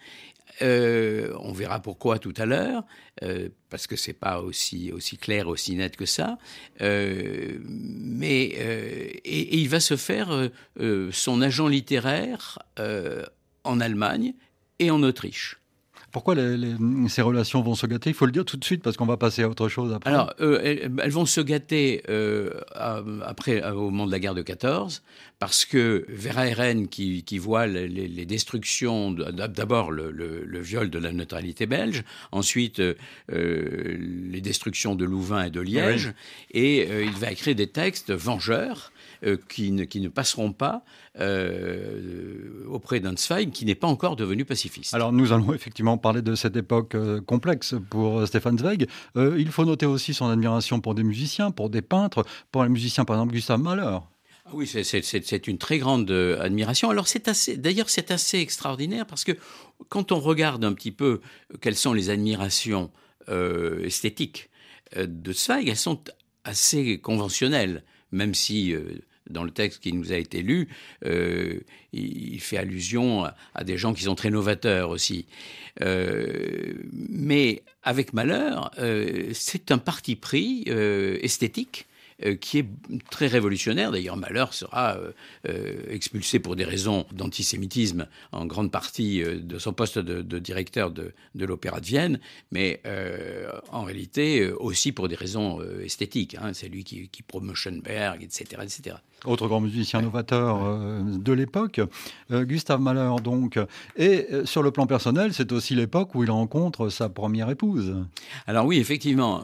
Euh, 0.61 1.33
on 1.39 1.51
verra 1.51 1.79
pourquoi 1.79 2.19
tout 2.19 2.33
à 2.37 2.45
l'heure, 2.45 2.83
euh, 3.23 3.49
parce 3.69 3.85
que 3.87 3.95
c'est 3.95 4.13
pas 4.13 4.41
aussi 4.41 4.91
aussi 4.91 5.17
clair, 5.17 5.47
aussi 5.47 5.75
net 5.75 5.95
que 5.95 6.05
ça. 6.05 6.37
Euh, 6.81 7.57
mais 7.61 8.43
et, 8.43 9.57
il 9.57 9.69
va 9.69 9.79
se 9.79 9.95
faire 9.95 10.49
son 11.11 11.41
agent 11.41 11.67
littéraire 11.67 12.59
en 13.63 13.79
Allemagne 13.79 14.33
et 14.79 14.91
en 14.91 15.03
Autriche. 15.03 15.56
Pourquoi 16.17 16.33
ces 17.09 17.21
relations 17.21 17.61
vont 17.61 17.75
se 17.75 17.85
gâter? 17.85 18.09
Il 18.09 18.15
faut 18.15 18.25
le 18.25 18.31
dire 18.31 18.43
tout 18.43 18.57
de 18.57 18.65
suite 18.65 18.81
parce 18.81 18.97
qu'on 18.97 19.05
va 19.05 19.17
passer 19.17 19.43
à 19.43 19.49
autre 19.49 19.69
chose 19.69 19.93
après. 19.93 20.09
Alors, 20.09 20.33
euh, 20.41 20.59
elles, 20.63 21.11
vont 21.11 21.27
se 21.27 21.41
gâter 21.41 22.01
euh, 22.09 22.59
après, 22.73 23.63
au 23.69 23.91
moment 23.91 24.07
de 24.07 24.11
la 24.11 24.17
guerre 24.17 24.33
de 24.33 24.41
14, 24.41 25.03
parce 25.37 25.63
que 25.63 26.05
Verhaeren, 26.09 26.87
qui, 26.87 27.21
qui 27.21 27.37
voit 27.37 27.67
les, 27.67 28.25
destructions, 28.25 29.11
d'abord 29.11 29.91
le, 29.91 30.59
viol 30.59 30.89
de 30.89 30.97
la 30.97 31.11
neutralité 31.11 31.67
belge, 31.67 32.03
ensuite 32.31 32.79
euh, 32.79 32.95
les 33.29 34.41
destructions 34.41 34.95
de 34.95 35.05
Louvain 35.05 35.45
et 35.45 35.51
de 35.51 35.61
Liège, 35.61 36.13
et 36.49 36.89
il 37.03 37.11
va 37.11 37.31
écrire 37.31 37.53
des 37.53 37.67
textes 37.67 38.11
vengeurs 38.11 38.91
qui 39.47 39.71
ne, 39.71 39.83
qui, 39.83 39.99
ne, 39.99 40.09
passeront 40.09 40.51
pas 40.51 40.83
euh, 41.19 42.63
auprès 42.67 42.99
d'un 42.99 43.15
Zweig 43.17 43.51
qui 43.51 43.65
n'est 43.65 43.75
pas 43.75 43.87
encore 43.87 44.15
devenu 44.15 44.45
pacifiste. 44.45 44.93
Alors 44.93 45.11
nous 45.11 45.31
allons 45.31 45.53
effectivement 45.53 45.97
parler 45.97 46.21
de 46.21 46.35
cette 46.35 46.55
époque 46.55 46.95
euh, 46.95 47.21
complexe 47.21 47.75
pour 47.89 48.19
euh, 48.19 48.25
Stéphane 48.25 48.57
Zweig. 48.57 48.87
il 49.15 49.51
faut 49.51 49.65
noter 49.65 49.85
aussi 49.85 50.13
son 50.13 50.29
admiration 50.29 50.79
pour 50.79 50.95
des 50.95 51.03
musiciens, 51.03 51.51
pour 51.51 51.69
des 51.69 51.81
peintres, 51.81 52.25
pour 52.51 52.61
un 52.61 52.69
musicien 52.69 53.05
par 53.05 53.15
exemple 53.15 53.33
Gustave 53.33 53.61
Mahler. 53.61 53.99
Ah 54.45 54.51
oui, 54.53 54.65
c'est 54.67 55.47
une 55.47 55.57
très 55.57 55.77
grande 55.77 56.09
admiration. 56.09 56.89
Alors 56.89 57.07
c'est 57.07 57.27
assez, 57.27 57.57
d'ailleurs 57.57 57.89
c'est 57.89 58.11
assez 58.11 58.39
extraordinaire 58.39 59.05
parce 59.05 59.23
que 59.23 59.33
quand 59.89 60.11
on 60.11 60.19
regarde 60.19 60.63
un 60.63 60.73
petit 60.73 60.91
peu 60.91 61.19
quelles 61.59 61.75
sont 61.75 61.93
les 61.93 62.09
admirations 62.09 62.91
esthétiques 63.83 64.49
de 64.95 65.33
Zweig, 65.33 65.67
elles 65.67 65.75
sont 65.75 65.99
assez 66.45 66.99
conventionnelles, 66.99 67.83
même 68.11 68.33
si 68.33 68.73
dans 69.29 69.43
le 69.43 69.51
texte 69.51 69.81
qui 69.81 69.93
nous 69.93 70.11
a 70.11 70.17
été 70.17 70.41
lu, 70.41 70.69
euh, 71.05 71.59
il 71.93 72.39
fait 72.39 72.57
allusion 72.57 73.25
à, 73.53 73.63
des 73.63 73.77
gens 73.77 73.93
qui 73.93 74.03
sont 74.03 74.15
très 74.15 74.29
novateurs 74.29 74.89
aussi. 74.89 75.25
Euh, 75.81 76.73
mais 76.91 77.63
avec 77.83 78.13
malheur, 78.13 78.71
euh, 78.79 79.29
c'est 79.33 79.71
un 79.71 79.77
parti 79.77 80.15
pris 80.15 80.63
esthétique 81.21 81.86
euh, 81.86 81.86
qui 82.41 82.59
est 82.59 82.65
très 83.11 83.27
révolutionnaire. 83.27 83.91
D'ailleurs, 83.91 84.17
Malheur 84.17 84.53
sera 84.53 84.97
euh, 84.97 85.11
euh, 85.47 85.83
expulsé 85.89 86.39
pour 86.39 86.55
des 86.55 86.63
raisons 86.63 87.05
d'antisémitisme 87.11 88.07
en 88.31 88.45
grande 88.45 88.71
partie 88.71 89.21
de 89.21 89.59
son 89.59 89.73
poste 89.73 89.99
de, 89.99 90.39
directeur 90.39 90.91
de, 90.91 91.13
l'Opéra 91.35 91.79
de 91.79 91.85
Vienne, 91.85 92.19
mais 92.51 92.81
en 93.71 93.83
réalité 93.83 94.49
aussi 94.49 94.91
pour 94.91 95.07
des 95.07 95.15
raisons 95.15 95.61
esthétiques. 95.83 96.35
Hein. 96.41 96.53
C'est 96.53 96.69
lui 96.69 96.83
qui, 96.83 97.09
qui 97.09 97.21
promeut 97.21 97.55
Schoenberg, 97.55 98.23
etc., 98.23 98.61
etc. 98.63 98.97
Autre 99.25 99.47
grand 99.47 99.61
musicien 99.61 100.01
novateur 100.01 101.03
de 101.03 101.33
l'époque, 101.33 101.81
Gustave 102.31 102.81
Mahler 102.81 103.21
donc. 103.23 103.59
Et 103.95 104.27
sur 104.45 104.61
le 104.61 104.71
plan 104.71 104.85
personnel, 104.85 105.33
c'est 105.33 105.51
aussi 105.51 105.75
l'époque 105.75 106.13
où 106.15 106.23
il 106.23 106.31
rencontre 106.31 106.89
sa 106.89 107.09
première 107.09 107.49
épouse. 107.49 107.95
Alors 108.45 108.65
oui, 108.65 108.77
effectivement, 108.77 109.43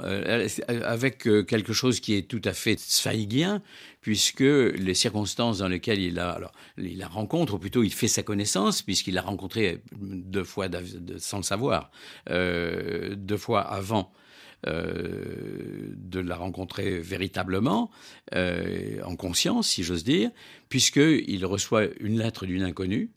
avec 0.67 1.23
quelque 1.47 1.73
chose 1.73 1.99
qui 1.99 2.15
est 2.15 2.27
tout 2.27 2.41
à 2.45 2.53
fait 2.53 2.62
fait 2.63 2.79
zweigien, 2.79 3.61
puisque 4.01 4.39
les 4.39 4.93
circonstances 4.93 5.59
dans 5.59 5.67
lesquelles 5.67 6.01
il 6.01 6.19
a, 6.19 6.31
alors, 6.31 6.51
il 6.77 6.97
la 6.97 7.07
rencontre, 7.07 7.55
ou 7.55 7.59
plutôt 7.59 7.83
il 7.83 7.93
fait 7.93 8.07
sa 8.07 8.23
connaissance, 8.23 8.81
puisqu'il 8.81 9.13
l'a 9.13 9.21
rencontré 9.21 9.83
deux 9.93 10.43
fois 10.43 10.67
sans 11.17 11.37
le 11.37 11.43
savoir, 11.43 11.91
euh, 12.29 13.15
deux 13.15 13.37
fois 13.37 13.61
avant. 13.61 14.11
Euh, 14.65 15.91
de 15.97 16.21
la 16.21 16.37
rencontrer 16.37 16.99
véritablement, 16.99 17.91
euh, 18.33 19.01
en 19.03 19.17
conscience, 19.17 19.67
si 19.67 19.83
j'ose 19.83 20.05
dire, 20.05 20.31
puisqu'il 20.69 21.45
reçoit 21.45 21.87
une 21.99 22.17
lettre 22.17 22.45
d'une 22.45 22.63
inconnue, 22.63 23.11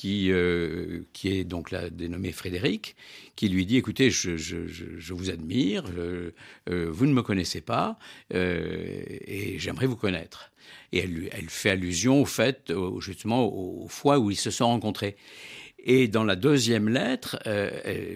qui, 0.00 0.32
euh, 0.32 1.02
qui 1.12 1.28
est 1.28 1.44
donc 1.44 1.70
la 1.70 1.90
dénommée 1.90 2.32
Frédéric, 2.32 2.96
qui 3.36 3.50
lui 3.50 3.66
dit 3.66 3.76
écoutez, 3.76 4.10
je, 4.10 4.38
je, 4.38 4.66
je, 4.66 5.12
vous 5.12 5.28
admire, 5.28 5.84
euh, 5.98 6.32
vous 6.90 7.04
ne 7.04 7.12
me 7.12 7.20
connaissez 7.20 7.60
pas, 7.60 7.98
euh, 8.32 9.02
et 9.26 9.58
j'aimerais 9.58 9.84
vous 9.84 9.96
connaître. 9.96 10.52
Et 10.92 11.00
elle, 11.00 11.28
elle 11.32 11.50
fait 11.50 11.68
allusion 11.68 12.22
au 12.22 12.24
fait, 12.24 12.72
justement, 13.00 13.44
aux 13.44 13.88
fois 13.88 14.18
où 14.18 14.30
ils 14.30 14.38
se 14.38 14.50
sont 14.50 14.68
rencontrés. 14.68 15.16
Et 15.84 16.08
dans 16.08 16.24
la 16.24 16.34
deuxième 16.34 16.88
lettre, 16.88 17.38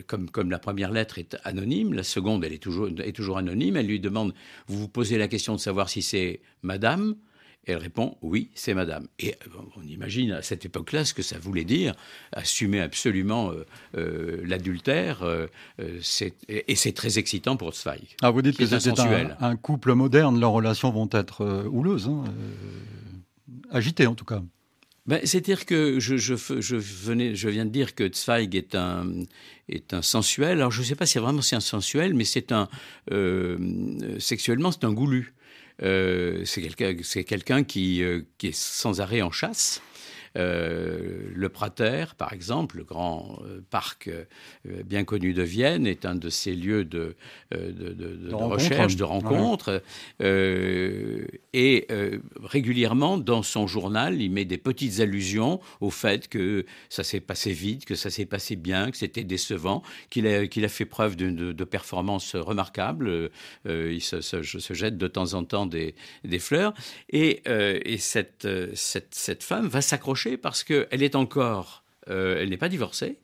comme, 0.07 0.31
comme 0.31 0.51
la 0.51 0.59
première 0.59 0.90
lettre 0.90 1.18
est 1.18 1.37
anonyme, 1.44 1.92
la 1.92 2.03
seconde, 2.03 2.47
elle 2.47 2.55
est 2.55 2.62
toujours, 2.62 2.88
est 2.99 3.12
toujours 3.12 3.37
anonyme, 3.37 3.77
elle 3.77 3.88
lui 3.88 4.01
demande, 4.01 4.33
vous 4.68 4.79
vous 4.79 4.88
posez 4.88 5.18
la 5.18 5.29
question 5.29 5.55
de 5.55 5.61
savoir 5.61 5.90
si 5.90 6.01
c'est 6.01 6.40
madame 6.62 7.14
et 7.66 7.72
elle 7.72 7.79
répond 7.79 8.16
oui, 8.22 8.50
c'est 8.55 8.74
madame. 8.74 9.07
Et 9.18 9.31
euh, 9.31 9.59
on 9.77 9.83
imagine 9.83 10.33
à 10.33 10.42
cette 10.42 10.64
époque-là 10.64 11.05
ce 11.05 11.14
que 11.14 11.22
ça 11.22 11.38
voulait 11.38 11.64
dire, 11.64 11.94
assumer 12.33 12.81
absolument 12.81 13.50
euh, 13.50 13.66
euh, 13.96 14.42
l'adultère, 14.44 15.24
et 15.79 16.77
c'est 16.77 16.92
très 16.92 17.18
excitant 17.18 17.57
pour 17.57 17.72
Zweig. 17.74 18.16
Ah, 18.22 18.31
vous 18.31 18.42
dites 18.42 18.57
que 18.57 18.66
c'est 18.66 18.98
un, 18.98 19.37
un, 19.40 19.57
couple 19.57 19.94
moderne, 19.94 20.38
leurs 20.38 20.53
relations 20.53 20.90
vont 20.90 21.09
être 21.12 21.66
houleuses, 21.66 22.09
hein, 22.09 22.24
agitées 23.70 24.07
en 24.07 24.14
tout 24.14 24.24
cas. 24.24 24.42
Ben, 25.07 25.20
C'est-à-dire 25.24 25.66
que 25.66 26.00
je, 26.00 26.16
je, 26.16 26.35
je, 26.61 26.77
venais, 26.77 27.35
je 27.35 27.48
viens 27.50 27.66
de 27.66 27.70
dire 27.70 27.94
que 27.94 28.11
Zweig 28.11 28.55
est 28.55 28.74
un, 28.74 29.07
est 29.68 29.92
un 29.92 30.00
sensuel. 30.00 30.59
Alors 30.59 30.70
je 30.70 30.81
ne 30.81 30.87
sais 30.87 30.94
pas 30.94 31.05
si 31.05 31.18
vraiment 31.18 31.42
c'est 31.42 31.57
un 31.57 31.61
sensuel, 31.61 32.14
mais 32.14 32.24
c'est 32.24 32.53
un 32.53 32.68
sexuellement 34.18 34.72
c'est 34.72 34.85
un 34.85 34.92
goulu. 34.92 35.34
Euh, 35.83 36.43
c'est 36.45 36.63
quelqu'un 36.63 36.95
quelqu'un 37.25 37.65
qui, 37.65 38.03
euh, 38.03 38.23
qui, 38.39 38.49
est 38.49 38.57
sans 38.57 39.01
arrêt 39.01 39.23
en 39.23 39.31
chasse. 39.31 39.83
Euh, 40.37 41.31
le 41.35 41.49
Prater, 41.49 42.07
par 42.18 42.33
exemple, 42.33 42.79
le 42.79 42.85
grand 42.85 43.38
euh, 43.44 43.61
parc 43.70 44.09
euh, 44.09 44.25
bien 44.85 45.05
connu 45.05 45.33
de 45.33 45.42
Vienne, 45.42 45.87
est 45.87 46.05
un 46.05 46.14
de 46.14 46.29
ces 46.29 46.55
lieux 46.55 46.85
de, 46.85 47.14
de, 47.53 48.35
recherche, 48.35 48.97
de 48.97 49.05
rencontre. 49.05 49.83
et 50.20 51.87
régulièrement, 52.42 53.18
dans 53.18 53.42
son 53.42 53.66
journal, 53.66 54.20
il 54.20 54.31
met 54.31 54.44
des 54.44 54.59
petites 54.59 55.01
allusions 55.01 55.61
au 55.81 55.90
fait 55.90 56.29
que 56.29 56.64
ça 56.88 57.05
s'est 57.05 57.20
passé 57.20 57.53
vite, 57.53 57.85
que 57.85 57.94
ça 57.94 58.11
s'est 58.11 58.27
passé 58.27 58.57
bien, 58.57 58.90
que 58.90 58.97
c'était 58.97 59.25
décevant, 59.25 59.83
qu'il 60.11 60.27
a, 60.27 60.47
qu'il 60.47 60.64
a 60.64 60.68
fait 60.68 60.85
preuve 60.85 61.16
de, 61.16 61.31
de 61.53 61.64
performances 61.64 62.35
remarquables. 62.35 63.31
il 63.66 64.01
se, 64.01 64.20
se, 64.20 64.75
jette 64.75 64.99
de 64.99 65.07
temps 65.07 65.35
en 65.35 65.44
temps 65.44 65.66
des, 65.66 65.94
des 66.25 66.38
fleurs. 66.38 66.75
Et, 67.11 67.42
et 67.47 67.99
cette, 67.99 68.49
cette, 68.75 69.14
cette 69.14 69.42
femme 69.42 69.68
va 69.68 69.81
s'accrocher 69.81 70.24
parce 70.41 70.65
qu'elle 70.65 71.03
est 71.03 71.15
encore, 71.15 71.85
euh, 72.09 72.39
elle 72.41 72.51
n'est 72.51 72.57
pas 72.57 72.69
divorcée. 72.69 73.19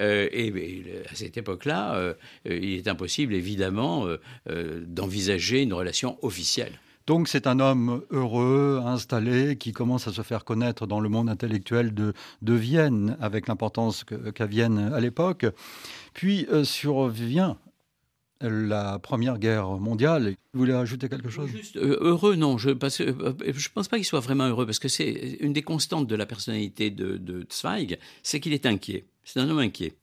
Euh, 0.00 0.28
et, 0.32 0.84
à 1.10 1.14
cette 1.14 1.36
époque-là, 1.36 1.94
euh, 1.94 2.14
il 2.44 2.74
est 2.74 2.88
impossible, 2.88 3.34
évidemment, 3.34 4.06
d'envisager 4.46 5.62
une 5.62 5.72
relation 5.72 6.18
officielle. 6.22 6.72
Donc 7.06 7.28
c'est 7.28 7.46
un 7.46 7.60
homme 7.60 8.00
heureux, 8.10 8.80
installé, 8.82 9.56
qui 9.56 9.72
commence 9.72 10.08
à 10.08 10.12
se 10.12 10.22
faire 10.22 10.42
connaître 10.42 10.86
dans 10.86 11.00
le 11.00 11.10
monde 11.10 11.28
intellectuel 11.28 11.92
de, 11.92 12.14
de 12.40 12.54
Vienne, 12.54 13.18
avec 13.20 13.46
l'importance 13.46 14.04
qu'a 14.04 14.46
Vienne 14.46 14.90
à 14.94 15.00
l'époque. 15.00 15.44
Puis 16.14 16.46
survient 16.64 17.58
la 18.48 18.98
Première 18.98 19.38
Guerre 19.38 19.68
mondiale. 19.68 20.34
Vous 20.52 20.60
voulez 20.60 20.72
ajouter 20.72 21.08
quelque 21.08 21.30
chose? 21.30 21.48
Juste, 21.48 21.76
euh, 21.76 21.98
Heureux, 22.00 22.36
non. 22.36 22.58
Je 22.58 22.70
ne 22.70 22.74
euh, 22.74 23.52
pense 23.74 23.88
pas 23.88 23.96
qu'il 23.96 24.04
soit 24.04 24.20
vraiment 24.20 24.46
heureux, 24.48 24.66
parce 24.66 24.78
que 24.78 24.88
c'est 24.88 25.36
une 25.40 25.52
des 25.52 25.62
constantes 25.62 26.06
de 26.06 26.14
la 26.14 26.26
personnalité 26.26 26.90
de, 26.90 27.16
de 27.16 27.46
Zweig, 27.50 27.98
c'est 28.22 28.40
qu'il 28.40 28.52
est 28.52 28.66
inquiet. 28.66 29.04
C'est 29.24 29.40
un 29.40 29.48
homme 29.48 29.58
inquiet. 29.58 29.94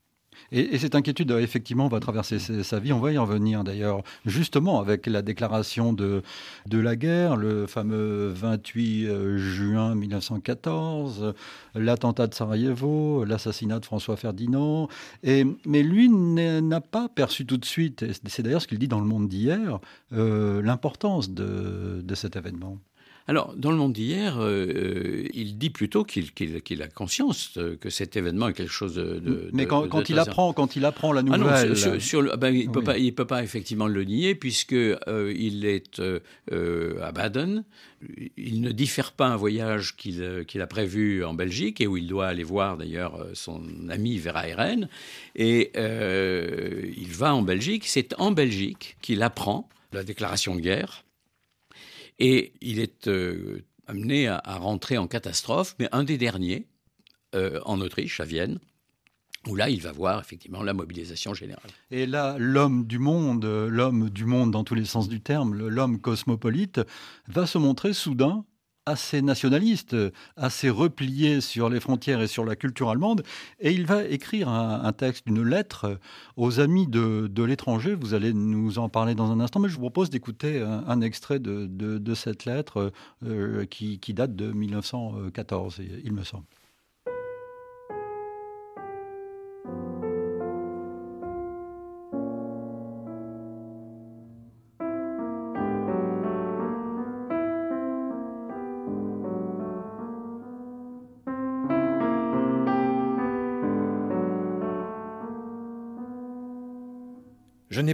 Et, 0.51 0.77
cette 0.77 0.95
inquiétude, 0.95 1.31
effectivement, 1.31 1.87
va 1.87 1.99
traverser 1.99 2.39
sa 2.39 2.79
vie. 2.79 2.93
On 2.93 2.99
va 2.99 3.11
y 3.11 3.17
en 3.17 3.25
venir 3.25 3.63
d'ailleurs, 3.63 4.03
justement, 4.25 4.79
avec 4.79 5.07
la 5.07 5.21
déclaration 5.21 5.93
de, 5.93 6.23
la 6.71 6.95
guerre, 6.95 7.35
le 7.35 7.67
fameux 7.67 8.29
28 8.29 9.05
euh, 9.05 9.37
juin 9.37 9.95
1914, 9.95 11.33
l'attentat 11.75 12.27
de 12.27 12.33
Sarajevo, 12.33 13.23
l'assassinat 13.25 13.79
de 13.79 13.85
François 13.85 14.17
Ferdinand. 14.17 14.87
Et, 15.23 15.45
mais 15.65 15.83
lui 15.83 16.09
n'a 16.09 16.81
pas 16.81 17.07
perçu 17.09 17.45
tout 17.45 17.57
de 17.57 17.65
suite, 17.65 18.05
c'est 18.25 18.43
d'ailleurs 18.43 18.61
ce 18.61 18.67
qu'il 18.67 18.79
dit 18.79 18.87
dans 18.87 18.99
le 18.99 19.05
monde 19.05 19.27
d'hier, 19.27 19.79
euh, 20.13 20.61
l'importance 20.61 21.29
de 21.31 22.15
cet 22.15 22.35
événement. 22.35 22.77
Alors, 23.27 23.53
dans 23.55 23.71
le 23.71 23.77
monde 23.77 23.93
d'hier, 23.93 24.39
euh, 24.39 24.65
euh, 24.65 25.27
il 25.33 25.57
dit 25.57 25.69
plutôt 25.69 26.03
qu'il 26.03 26.81
a 26.81 26.87
conscience 26.87 27.59
que 27.79 27.89
cet 27.89 28.17
événement 28.17 28.47
est 28.49 28.53
quelque 28.53 28.71
chose 28.71 28.95
de. 28.95 29.49
Mais 29.53 29.67
quand, 29.67 30.09
il 30.09 30.17
apprend, 30.17 30.53
quand 30.53 30.75
il 30.75 30.85
apprend 30.85 31.13
la 31.13 31.21
nouvelle, 31.21 31.41
ah 31.43 31.65
non, 31.65 31.99
sur, 31.99 32.37
ben, 32.37 32.53
il 32.53 32.67
ne 32.67 32.71
peut, 32.71 32.83
pas, 32.83 32.95
peut 33.15 33.27
pas 33.27 33.43
effectivement 33.43 33.87
le 33.87 34.03
nier 34.03 34.35
puisque 34.35 34.73
euh, 34.73 35.33
il 35.35 35.65
est 35.65 36.01
à 36.49 37.11
Baden. 37.11 37.63
Il 38.35 38.61
ne 38.61 38.71
diffère 38.71 39.11
pas 39.11 39.27
un 39.27 39.35
voyage 39.35 39.95
qu'il 39.95 40.23
a 40.23 40.67
prévu 40.67 41.23
en 41.23 41.35
Belgique 41.35 41.81
et 41.81 41.87
où 41.87 41.97
il 41.97 42.07
doit 42.07 42.27
aller 42.27 42.43
voir 42.43 42.77
d'ailleurs 42.77 43.27
son 43.33 43.61
ami 43.89 44.17
Vera 44.17 44.47
Eren. 44.47 44.89
Et 45.35 45.71
il 45.75 47.11
va 47.11 47.35
en 47.35 47.43
Belgique. 47.43 47.83
C'est 47.85 48.19
en 48.19 48.31
Belgique 48.31 48.97
qu'il 49.01 49.21
apprend 49.21 49.69
la 49.93 50.03
déclaration 50.03 50.55
de 50.55 50.61
guerre 50.61 51.03
et 52.21 52.53
il 52.61 52.79
est 52.79 53.07
euh, 53.07 53.65
amené 53.87 54.27
à, 54.27 54.41
rentrer 54.45 54.99
en 54.99 55.07
catastrophe, 55.07 55.75
mais 55.79 55.89
un 55.91 56.03
des 56.03 56.19
derniers, 56.19 56.67
euh, 57.33 57.59
en 57.65 57.81
Autriche, 57.81 58.19
à 58.19 58.25
Vienne, 58.25 58.59
où 59.47 59.55
là, 59.55 59.69
il 59.69 59.81
va 59.81 59.91
voir 59.91 60.19
effectivement 60.21 60.61
la 60.61 60.73
mobilisation 60.73 61.33
générale. 61.33 61.71
Et 61.89 62.05
là, 62.05 62.35
l'homme 62.37 62.85
du 62.85 62.99
monde, 62.99 63.43
l'homme 63.43 64.11
du 64.11 64.25
monde 64.25 64.51
dans 64.51 64.63
tous 64.63 64.75
les 64.75 64.85
sens 64.85 65.09
du 65.09 65.19
terme, 65.19 65.55
l'homme 65.55 65.99
cosmopolite, 65.99 66.79
va 67.27 67.47
se 67.47 67.57
montrer 67.57 67.91
soudain 67.91 68.45
assez 68.85 69.21
nationaliste, 69.21 69.95
assez 70.35 70.69
replié 70.69 71.41
sur 71.41 71.69
les 71.69 71.79
frontières 71.79 72.21
et 72.21 72.27
sur 72.27 72.45
la 72.45 72.55
culture 72.55 72.89
allemande, 72.89 73.23
et 73.59 73.71
il 73.71 73.85
va 73.85 74.03
écrire 74.03 74.49
un, 74.49 74.91
texte, 74.91 75.23
une 75.27 75.43
lettre 75.43 75.99
aux 76.35 76.59
amis 76.59 76.87
de, 76.87 77.43
l'étranger. 77.43 77.95
Vous 77.95 78.13
allez 78.13 78.33
nous 78.33 78.79
en 78.79 78.89
parler 78.89 79.15
dans 79.15 79.31
un 79.31 79.39
instant, 79.39 79.59
mais 79.59 79.69
je 79.69 79.75
vous 79.75 79.81
propose 79.81 80.09
d'écouter 80.09 80.61
un, 80.61 81.01
extrait 81.01 81.39
de, 81.39 82.13
cette 82.13 82.45
lettre 82.45 82.91
euh, 83.25 83.65
qui, 83.65 83.99
qui, 83.99 84.13
date 84.13 84.35
de 84.35 84.51
1914, 84.51 85.81
il 86.03 86.11
me 86.13 86.23
semble. 86.23 86.45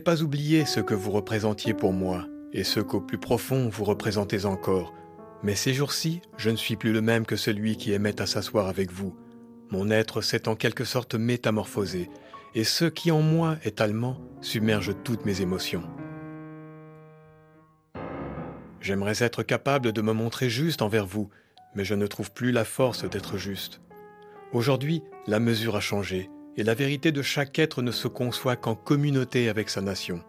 Pas 0.07 0.23
oublié 0.23 0.63
ce 0.63 0.79
que 0.79 0.93
vous 0.93 1.11
représentiez 1.11 1.73
pour 1.73 1.91
moi, 1.91 2.29
et 2.53 2.63
ce 2.63 2.79
qu'au 2.79 3.01
plus 3.01 3.17
profond 3.17 3.67
vous 3.67 3.83
représentez 3.83 4.45
encore. 4.45 4.93
Mais 5.43 5.53
ces 5.53 5.73
jours-ci, 5.73 6.21
je 6.37 6.49
ne 6.49 6.55
suis 6.55 6.77
plus 6.77 6.93
le 6.93 7.01
même 7.01 7.25
que 7.25 7.35
celui 7.35 7.75
qui 7.75 7.91
aimait 7.91 8.21
à 8.21 8.25
s'asseoir 8.25 8.69
avec 8.69 8.89
vous. 8.89 9.17
Mon 9.69 9.91
être 9.91 10.21
s'est 10.21 10.47
en 10.47 10.55
quelque 10.55 10.85
sorte 10.85 11.15
métamorphosé, 11.15 12.09
et 12.55 12.63
ce 12.63 12.85
qui 12.85 13.11
en 13.11 13.21
moi 13.21 13.57
est 13.65 13.81
allemand 13.81 14.21
submerge 14.39 14.93
toutes 15.03 15.25
mes 15.25 15.41
émotions. 15.41 15.83
J'aimerais 18.79 19.21
être 19.21 19.43
capable 19.43 19.91
de 19.91 20.01
me 20.01 20.13
montrer 20.13 20.49
juste 20.49 20.81
envers 20.81 21.05
vous, 21.05 21.27
mais 21.75 21.83
je 21.83 21.95
ne 21.95 22.07
trouve 22.07 22.31
plus 22.31 22.53
la 22.53 22.63
force 22.63 23.03
d'être 23.03 23.35
juste. 23.35 23.81
Aujourd'hui, 24.53 25.03
la 25.27 25.41
mesure 25.41 25.75
a 25.75 25.81
changé, 25.81 26.29
et 26.57 26.63
la 26.63 26.73
vérité 26.73 27.11
de 27.11 27.21
chaque 27.21 27.57
être 27.59 27.81
ne 27.81 27.91
se 27.91 28.07
conçoit 28.07 28.55
qu'en 28.55 28.75
communauté 28.75 29.47
avec 29.47 29.69
sa 29.69 29.81
nation. 29.81 30.21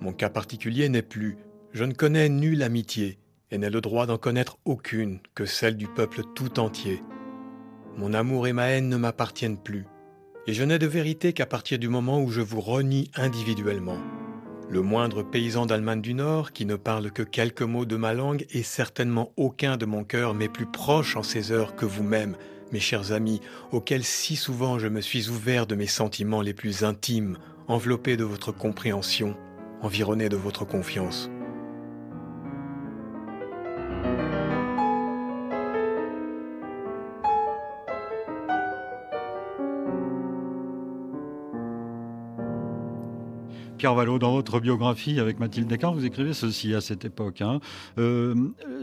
Mon 0.00 0.12
cas 0.12 0.28
particulier 0.28 0.88
n'est 0.88 1.02
plus, 1.02 1.38
je 1.72 1.84
ne 1.84 1.94
connais 1.94 2.28
nulle 2.28 2.62
amitié, 2.62 3.18
et 3.50 3.58
n'ai 3.58 3.70
le 3.70 3.80
droit 3.80 4.06
d'en 4.06 4.18
connaître 4.18 4.58
aucune 4.66 5.20
que 5.34 5.46
celle 5.46 5.76
du 5.76 5.88
peuple 5.88 6.22
tout 6.34 6.60
entier. 6.60 7.02
Mon 7.96 8.12
amour 8.12 8.46
et 8.46 8.52
ma 8.52 8.66
haine 8.66 8.88
ne 8.88 8.96
m'appartiennent 8.96 9.60
plus, 9.60 9.86
et 10.46 10.52
je 10.52 10.62
n'ai 10.64 10.78
de 10.78 10.86
vérité 10.86 11.32
qu'à 11.32 11.46
partir 11.46 11.78
du 11.78 11.88
moment 11.88 12.22
où 12.22 12.30
je 12.30 12.42
vous 12.42 12.60
renie 12.60 13.10
individuellement. 13.16 13.98
Le 14.70 14.82
moindre 14.82 15.22
paysan 15.22 15.64
d'Allemagne 15.64 16.02
du 16.02 16.12
Nord, 16.12 16.52
qui 16.52 16.66
ne 16.66 16.76
parle 16.76 17.10
que 17.10 17.22
quelques 17.22 17.62
mots 17.62 17.86
de 17.86 17.96
ma 17.96 18.12
langue, 18.12 18.44
et 18.50 18.62
certainement 18.62 19.32
aucun 19.38 19.78
de 19.78 19.86
mon 19.86 20.04
cœur 20.04 20.34
m'est 20.34 20.50
plus 20.50 20.66
proche 20.66 21.16
en 21.16 21.22
ces 21.22 21.52
heures 21.52 21.74
que 21.74 21.86
vous-même, 21.86 22.36
mes 22.72 22.80
chers 22.80 23.12
amis, 23.12 23.40
auxquels 23.72 24.04
si 24.04 24.36
souvent 24.36 24.78
je 24.78 24.88
me 24.88 25.00
suis 25.00 25.28
ouvert 25.28 25.66
de 25.66 25.74
mes 25.74 25.86
sentiments 25.86 26.42
les 26.42 26.54
plus 26.54 26.84
intimes, 26.84 27.38
enveloppé 27.66 28.16
de 28.16 28.24
votre 28.24 28.52
compréhension, 28.52 29.36
environné 29.82 30.28
de 30.28 30.36
votre 30.36 30.64
confiance. 30.64 31.30
Carvalho, 43.78 44.18
dans 44.18 44.32
votre 44.32 44.60
biographie 44.60 45.20
avec 45.20 45.38
Mathilde 45.38 45.68
Descartes, 45.68 45.94
vous 45.94 46.04
écrivez 46.04 46.34
ceci 46.34 46.74
à 46.74 46.80
cette 46.80 47.04
époque. 47.04 47.40
Hein. 47.40 47.60
Euh, 47.98 48.34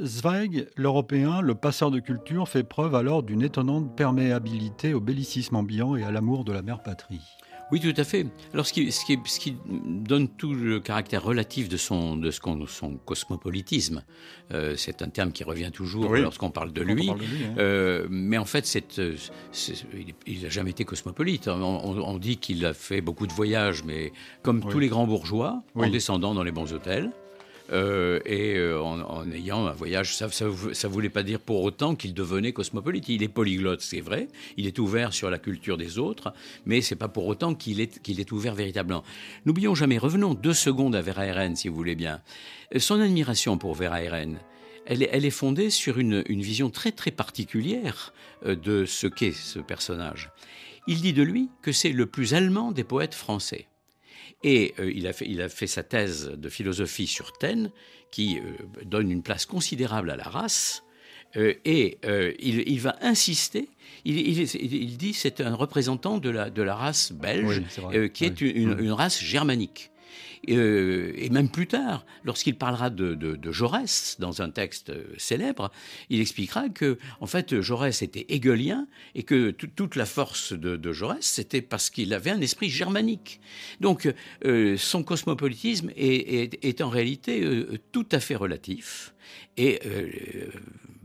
Zweig, 0.03 0.67
l'Européen, 0.77 1.41
le 1.41 1.53
passeur 1.53 1.91
de 1.91 1.99
culture, 1.99 2.47
fait 2.47 2.63
preuve 2.63 2.95
alors 2.95 3.21
d'une 3.21 3.41
étonnante 3.41 3.95
perméabilité 3.95 4.93
au 4.93 5.01
bellicisme 5.01 5.58
ambiant 5.58 5.95
et 5.95 6.03
à 6.03 6.12
l'amour 6.12 6.45
de 6.45 6.53
la 6.53 6.62
mère 6.62 6.81
patrie. 6.81 7.21
Oui, 7.71 7.80
tout 7.80 7.93
à 7.99 8.04
fait. 8.04 8.28
Alors, 8.54 8.67
ce 8.67 8.73
qui, 8.73 8.91
ce 8.91 9.06
qui, 9.06 9.19
ce 9.25 9.39
qui 9.39 9.58
donne 9.65 10.28
tout 10.28 10.54
le 10.54 10.80
caractère 10.80 11.23
relatif 11.23 11.67
de 11.67 11.78
son, 11.78 12.15
de 12.15 12.30
ce 12.30 12.39
qu'on, 12.39 12.65
son 12.67 12.97
cosmopolitisme, 12.97 14.04
euh, 14.54 14.75
c'est 14.78 15.01
un 15.01 15.10
terme 15.10 15.32
qui 15.32 15.43
revient 15.43 15.71
toujours 15.73 16.15
lorsqu'on 16.15 16.51
parle 16.51 16.71
de 16.73 16.82
lui. 16.82 17.08
Parle 17.08 17.19
de 17.19 17.25
lui 17.25 17.45
hein. 17.45 17.56
euh, 17.58 18.08
mais 18.10 18.38
en 18.38 18.45
fait, 18.45 18.65
c'est, 18.65 18.99
euh, 18.99 19.15
il 20.28 20.43
n'a 20.43 20.49
jamais 20.49 20.71
été 20.71 20.86
cosmopolite. 20.86 21.47
On, 21.47 21.56
on, 21.62 22.17
dit 22.17 22.38
qu'il 22.38 22.65
a 22.65 22.73
fait 22.73 23.01
beaucoup 23.01 23.25
de 23.28 23.34
voyages, 23.34 23.84
mais 23.84 24.13
comme 24.43 24.62
tous 24.62 24.80
les 24.80 24.88
grands 24.88 25.08
bourgeois, 25.08 25.63
en 25.73 25.89
descendant 25.89 26.34
dans 26.34 26.43
les 26.43 26.51
bons 26.51 26.71
hôtels. 26.71 27.12
Euh, 27.71 28.19
et 28.25 28.56
euh, 28.58 28.80
en, 28.80 29.30
ayant 29.32 29.65
un 29.65 29.71
voyage. 29.71 30.15
Ça 30.15 30.28
ne 30.28 30.88
voulait 30.88 31.10
pas 31.10 31.23
dire 31.23 31.39
pour 31.39 31.63
autant 31.63 31.95
qu'il 31.95 32.13
devenait 32.13 32.54
cosmopolite. 32.54 33.10
Il 33.10 33.23
est 33.23 33.28
polyglotte, 33.28 33.82
c'est 33.82 34.01
vrai. 34.01 34.28
Il 34.58 34.67
est 34.67 34.78
ouvert 34.78 35.13
sur 35.13 35.30
la 35.30 35.39
culture 35.39 35.78
des 35.78 35.97
autres, 35.97 36.34
mais 36.65 36.82
c'est 36.82 36.95
pas 36.95 37.08
pour 37.08 37.25
autant 37.25 37.56
qu'il 37.56 37.82
est, 37.82 38.01
qu'il 38.01 38.19
est 38.19 38.32
ouvert 38.32 38.54
véritablement. 38.54 39.04
N'oublions 39.45 39.75
jamais, 39.75 39.97
revenons 39.97 40.34
deux 40.36 40.54
secondes 40.54 40.95
à 40.95 41.01
Vera 41.01 41.25
Eren, 41.25 41.56
si 41.56 41.67
vous 41.67 41.75
voulez 41.75 41.95
bien. 41.95 42.21
Son 42.78 42.99
admiration 42.99 43.58
pour 43.58 43.73
Vera 43.73 44.04
Eren, 44.04 44.38
elle 44.86 45.01
est, 45.01 45.30
fondée 45.32 45.71
sur 45.71 45.97
une, 45.97 46.23
une, 46.28 46.41
vision 46.41 46.69
très 46.69 46.91
très 46.91 47.10
particulière 47.10 48.13
euh, 48.45 48.56
de 48.56 48.86
ce 48.86 49.08
qu'est 49.08 49.32
ce 49.32 49.58
personnage. 49.58 50.30
Il 50.88 51.01
dit 51.01 51.13
de 51.13 51.23
lui 51.23 51.49
que 51.63 51.71
c'est 51.71 51.91
le 51.91 52.06
plus 52.06 52.36
allemand 52.36 52.71
des 52.71 52.84
poètes 52.84 53.15
français. 53.15 53.65
Et 54.45 54.75
euh, 54.79 54.91
il, 54.93 55.08
a 55.08 55.13
fait, 55.13 55.25
il, 55.27 55.41
a 55.41 55.49
fait, 55.49 55.65
sa 55.65 55.81
thèse 55.81 56.31
de 56.38 56.49
philosophie 56.49 57.08
sur 57.08 57.34
Taine, 57.34 57.71
qui 58.12 58.38
euh, 58.38 58.43
donne 58.86 59.10
une 59.10 59.23
place 59.23 59.47
considérable 59.47 60.12
à 60.12 60.15
la 60.15 60.23
race. 60.23 60.84
Euh, 61.36 61.55
et 61.65 61.97
il, 62.39 62.63
il, 62.69 62.79
va 62.79 62.95
insister. 63.01 63.67
Il, 64.05 64.19
il 64.19 64.97
dit 64.97 65.13
c'est 65.13 65.41
un 65.41 65.55
représentant 65.55 66.19
de 66.19 66.29
la, 66.29 66.51
de 66.51 66.62
la 66.62 66.75
race 66.75 67.12
belge, 67.12 67.63
qui 68.13 68.25
est 68.25 68.39
une, 68.39 68.79
une, 68.79 68.91
race 68.91 69.19
germanique. 69.19 69.89
Euh, 70.49 71.13
et 71.15 71.29
même 71.29 71.49
plus 71.49 71.67
tard, 71.67 72.05
lorsqu'il 72.23 72.55
parlera 72.55 72.89
de, 72.89 73.51
Jaurès 73.51 74.17
dans 74.19 74.41
un 74.41 74.49
texte 74.49 74.91
célèbre, 75.17 75.71
il 76.10 76.21
expliquera 76.21 76.69
que, 76.69 76.97
en 77.19 77.27
fait, 77.27 77.62
Jaurès 77.62 78.01
était 78.01 78.25
hegelien 78.29 78.88
et 79.13 79.23
que 79.23 79.51
toute 79.51 79.95
la 79.95 80.05
force 80.05 80.53
de, 80.53 80.93
Jaurès, 80.93 81.25
c'était 81.25 81.62
parce 81.62 81.89
qu'il 81.89 82.13
avait 82.13 82.31
un 82.31 82.41
esprit 82.41 82.69
germanique. 82.69 83.39
Donc, 83.81 84.12
euh, 84.45 84.77
son 84.77 85.03
cosmopolitisme 85.03 85.91
est, 85.95 86.81
en 86.81 86.89
réalité 86.89 87.43
euh, 87.43 87.79
tout 87.91 88.08
à 88.12 88.19
fait 88.19 88.36
relatif. 88.36 89.13
Et 89.58 89.79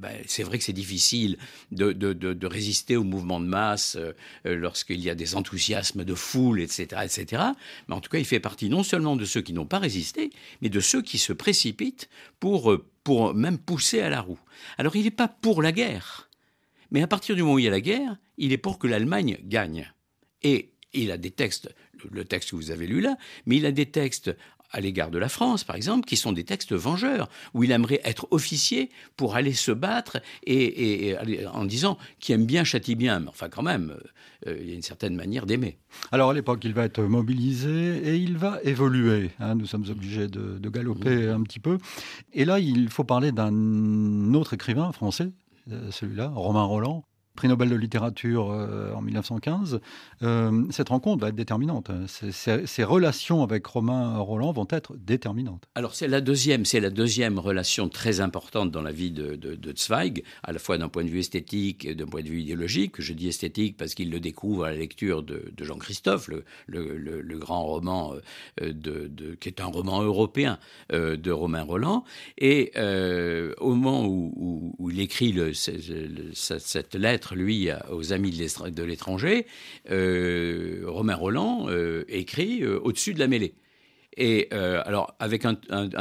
ben, 0.01 0.17
c'est 0.27 0.45
vrai 0.45 0.57
que 0.57 0.65
c'est 0.65 0.73
difficile 0.73 1.37
de, 1.73 2.47
résister 2.47 2.97
au 2.97 3.05
mouvement 3.05 3.39
de 3.39 3.45
masse 3.45 3.97
euh, 3.97 4.15
lorsqu'il 4.45 4.99
y 5.01 5.11
a 5.11 5.15
des 5.15 5.35
enthousiasmes 5.35 6.05
de 6.05 6.15
foule, 6.15 6.63
etc., 6.63 7.03
etc. 7.05 7.43
Mais 7.87 7.95
en 7.95 8.01
tout 8.01 8.09
cas, 8.09 8.17
il 8.17 8.25
fait 8.25 8.41
partie 8.41 8.71
non 8.71 8.83
seulement 8.83 9.15
de 9.15 9.27
ceux 9.27 9.43
qui 9.43 9.53
n'ont 9.53 9.67
pas 9.67 9.79
résisté, 9.79 10.31
mais 10.63 10.71
de 10.71 10.81
ceux 10.81 11.03
qui 11.03 11.19
se 11.19 11.35
précipitent 11.35 12.09
pour, 12.41 12.73
euh, 12.73 12.87
pour 13.05 13.35
même 13.35 13.59
pousser 13.59 14.01
à 14.01 14.09
la 14.09 14.23
roue. 14.23 14.41
Alors, 14.79 14.97
il 14.97 15.05
n'est 15.05 15.11
pas 15.11 15.29
pour 15.29 15.61
la 15.61 15.71
guerre, 15.71 16.31
mais 16.91 17.03
à 17.03 17.07
partir 17.07 17.37
du 17.37 17.43
moment 17.43 17.55
où 17.55 17.59
il 17.59 17.67
y 17.67 17.69
a 17.69 17.71
la 17.71 17.83
guerre, 17.83 18.17
il 18.39 18.53
est 18.53 18.59
pour 18.59 18.79
que 18.79 18.87
l'Allemagne 18.87 19.39
gagne. 19.45 19.93
Et 20.43 20.71
il 20.95 21.11
a 21.11 21.19
des 21.19 21.31
textes, 21.31 21.75
le 22.11 22.25
texte 22.25 22.51
que 22.51 22.57
vous 22.57 22.71
avez 22.71 22.87
lu 22.87 23.03
là, 23.03 23.19
mais 23.45 23.59
il 23.59 23.67
a 23.67 23.73
des 23.73 23.87
textes 23.87 24.35
à 24.71 24.81
l'égard 24.81 25.11
de 25.11 25.19
la 25.19 25.29
France, 25.29 25.65
par 25.65 25.77
exemple, 25.77 26.07
qui 26.07 26.17
sont 26.17 26.33
des 26.33 26.45
textes 26.45 26.73
vengeurs, 26.73 27.29
où 27.55 27.65
il 27.65 27.71
aimerait 27.71 28.01
être 28.05 28.29
officier 28.31 28.91
pour 29.17 29.37
aller 29.37 29.53
se 29.53 29.73
battre 29.73 30.21
et, 30.47 31.17
en 31.53 31.65
disant 31.65 31.99
qui 32.19 32.33
aime 32.33 32.47
bien 32.47 32.65
châtie 32.65 32.95
bien. 32.95 33.21
Mais 33.21 33.29
enfin, 33.29 33.49
quand 33.49 33.63
même, 33.63 33.97
euh, 34.47 34.59
il 34.61 34.69
y 34.69 34.73
a 34.73 34.75
une 34.75 34.83
certaine 34.83 35.17
manière 35.17 35.47
d'aimer. 35.47 35.79
Alors 36.13 36.31
à 36.31 36.35
l'époque, 36.35 36.61
il 36.65 36.73
va 36.73 36.85
être 36.85 37.03
mobilisé 37.03 37.99
et 38.05 38.17
il 38.17 38.39
va 38.39 38.59
évoluer. 38.63 39.31
Hein. 39.41 39.57
nous 39.57 39.67
sommes 39.67 39.87
obligés 39.89 40.29
de, 40.29 40.69
galoper 40.71 41.27
mmh. 41.27 41.31
un 41.31 41.43
petit 41.43 41.59
peu. 41.59 41.79
Et 42.33 42.45
là, 42.45 42.61
il 42.61 42.89
faut 42.91 43.05
parler 43.05 43.33
d'un 43.33 44.35
autre 44.35 44.55
écrivain 44.55 44.93
français, 44.93 45.33
euh, 45.71 45.91
celui-là, 45.91 46.29
Romain 46.29 46.63
Roland, 46.63 47.05
prix 47.35 47.49
Nobel 47.49 47.71
de 47.71 47.77
littérature 47.77 48.51
euh, 48.51 48.93
en 48.93 49.03
1915, 49.03 49.81
euh, 50.23 50.64
cette 50.71 50.88
rencontre 50.88 51.23
va 51.23 51.29
être 51.29 51.35
déterminante. 51.35 51.90
Ces, 52.07 52.85
relations 52.85 53.43
avec 53.43 53.66
Romain 53.66 54.19
Roland 54.19 54.53
vont 54.53 54.66
être 54.71 54.97
déterminantes. 54.97 55.64
Alors 55.75 55.95
c'est 55.95 56.09
la 56.09 56.21
deuxième, 56.21 56.64
c'est 56.64 56.81
la 56.81 56.90
deuxième 56.90 57.38
relation 57.38 57.88
très 57.88 58.21
importante 58.21 58.71
dans 58.71 58.83
la 58.83 58.93
vie 58.93 59.11
de, 59.11 59.38
Zweig, 59.77 60.25
à 60.43 60.53
la 60.53 60.59
fois 60.59 60.77
d'un 60.79 60.88
point 60.88 61.05
de 61.05 61.11
vue 61.11 61.21
esthétique 61.21 61.85
et 61.85 61.95
d'un 61.95 62.07
point 62.07 62.23
de 62.23 62.29
vue 62.29 62.40
idéologique. 62.40 63.01
Je 63.01 63.12
dis 63.12 63.29
esthétique 63.29 63.77
parce 63.77 63.95
qu'il 63.95 64.11
le 64.11 64.19
découvre 64.19 64.64
à 64.64 64.71
la 64.71 64.77
lecture 64.77 65.23
de, 65.23 65.53
Jean-Christophe, 65.61 66.29
le, 66.66 67.38
grand 67.38 67.64
roman 67.64 68.14
euh, 68.61 69.09
qui 69.40 69.49
est 69.49 69.61
un 69.61 69.66
roman 69.66 70.03
européen 70.03 70.59
de 70.90 71.31
Romain 71.31 71.62
Roland. 71.62 72.05
Et 72.38 72.73
au 73.59 73.75
moment 73.75 74.07
où, 74.07 74.90
il 74.90 75.01
écrit 75.01 75.35
cette 75.55 76.95
lettre 76.95 77.20
lui, 77.35 77.69
aux 77.91 78.13
amis 78.13 78.31
de 78.31 78.83
l'étranger, 78.83 79.47
euh, 79.91 80.83
Romain 80.87 81.15
Roland 81.15 81.67
euh, 81.69 82.05
écrit 82.09 82.63
euh, 82.63 82.79
Au-dessus 82.81 83.15
de 83.15 83.19
la 83.19 83.27
mêlée. 83.27 83.55
Et 84.16 84.49
euh, 84.53 84.83
alors, 84.85 85.14
avec 85.20 85.44
un, 85.44 85.55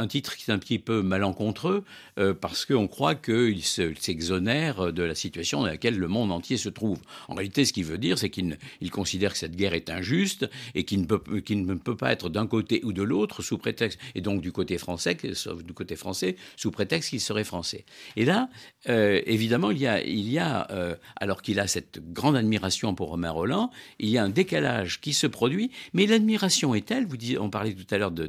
titre 0.08 0.36
qui 0.36 0.50
est 0.50 0.54
un 0.54 0.58
petit 0.58 0.80
peu 0.80 1.02
malencontreux, 1.02 1.84
euh, 2.18 2.34
parce 2.34 2.64
qu'on 2.64 2.88
croit 2.88 3.14
qu'il 3.14 3.62
s'exonère 3.62 4.92
de 4.92 5.02
la 5.02 5.14
situation 5.14 5.60
dans 5.60 5.66
laquelle 5.66 5.96
le 5.96 6.08
monde 6.08 6.32
entier 6.32 6.56
se 6.56 6.68
trouve. 6.68 7.00
En 7.28 7.34
réalité, 7.34 7.64
ce 7.64 7.72
qu'il 7.72 7.84
veut 7.84 7.98
dire, 7.98 8.18
c'est 8.18 8.30
qu'il 8.30 8.58
considère 8.90 9.32
que 9.32 9.38
cette 9.38 9.54
guerre 9.54 9.74
est 9.74 9.90
injuste 9.90 10.50
et 10.74 10.84
qu'il 10.84 11.02
ne, 11.02 11.74
peut, 11.74 11.96
pas 11.96 12.12
être 12.12 12.28
d'un 12.28 12.48
côté 12.48 12.80
ou 12.84 12.92
de 12.92 13.02
l'autre 13.02 13.42
sous 13.42 13.58
prétexte, 13.58 13.98
et 14.16 14.20
donc 14.20 14.40
du 14.40 14.50
côté 14.50 14.76
français, 14.76 15.16
du 15.64 15.72
côté 15.72 15.94
français, 15.94 16.36
sous 16.56 16.72
prétexte 16.72 17.10
qu'il 17.10 17.20
serait 17.20 17.44
français. 17.44 17.84
Et 18.16 18.24
là, 18.24 18.48
euh, 18.88 19.20
évidemment, 19.26 19.70
il 19.70 19.78
y 19.78 20.38
a, 20.38 20.76
alors 21.16 21.42
qu'il 21.42 21.60
a 21.60 21.68
cette 21.68 22.00
grande 22.12 22.36
admiration 22.36 22.94
pour 22.94 23.10
Romain 23.10 23.30
Roland, 23.30 23.70
il 24.00 24.08
y 24.08 24.18
a 24.18 24.24
un 24.24 24.30
décalage 24.30 25.00
qui 25.00 25.12
se 25.12 25.28
produit, 25.28 25.70
mais 25.92 26.06
l'admiration 26.06 26.74
est 26.74 26.86
telle, 26.86 27.06
vous 27.06 27.16
dites, 27.16 27.38
on 27.38 27.50
parlait 27.50 27.72
tout 27.72 27.86
à 27.94 27.98
l'heure 27.98 27.99
de, 28.08 28.26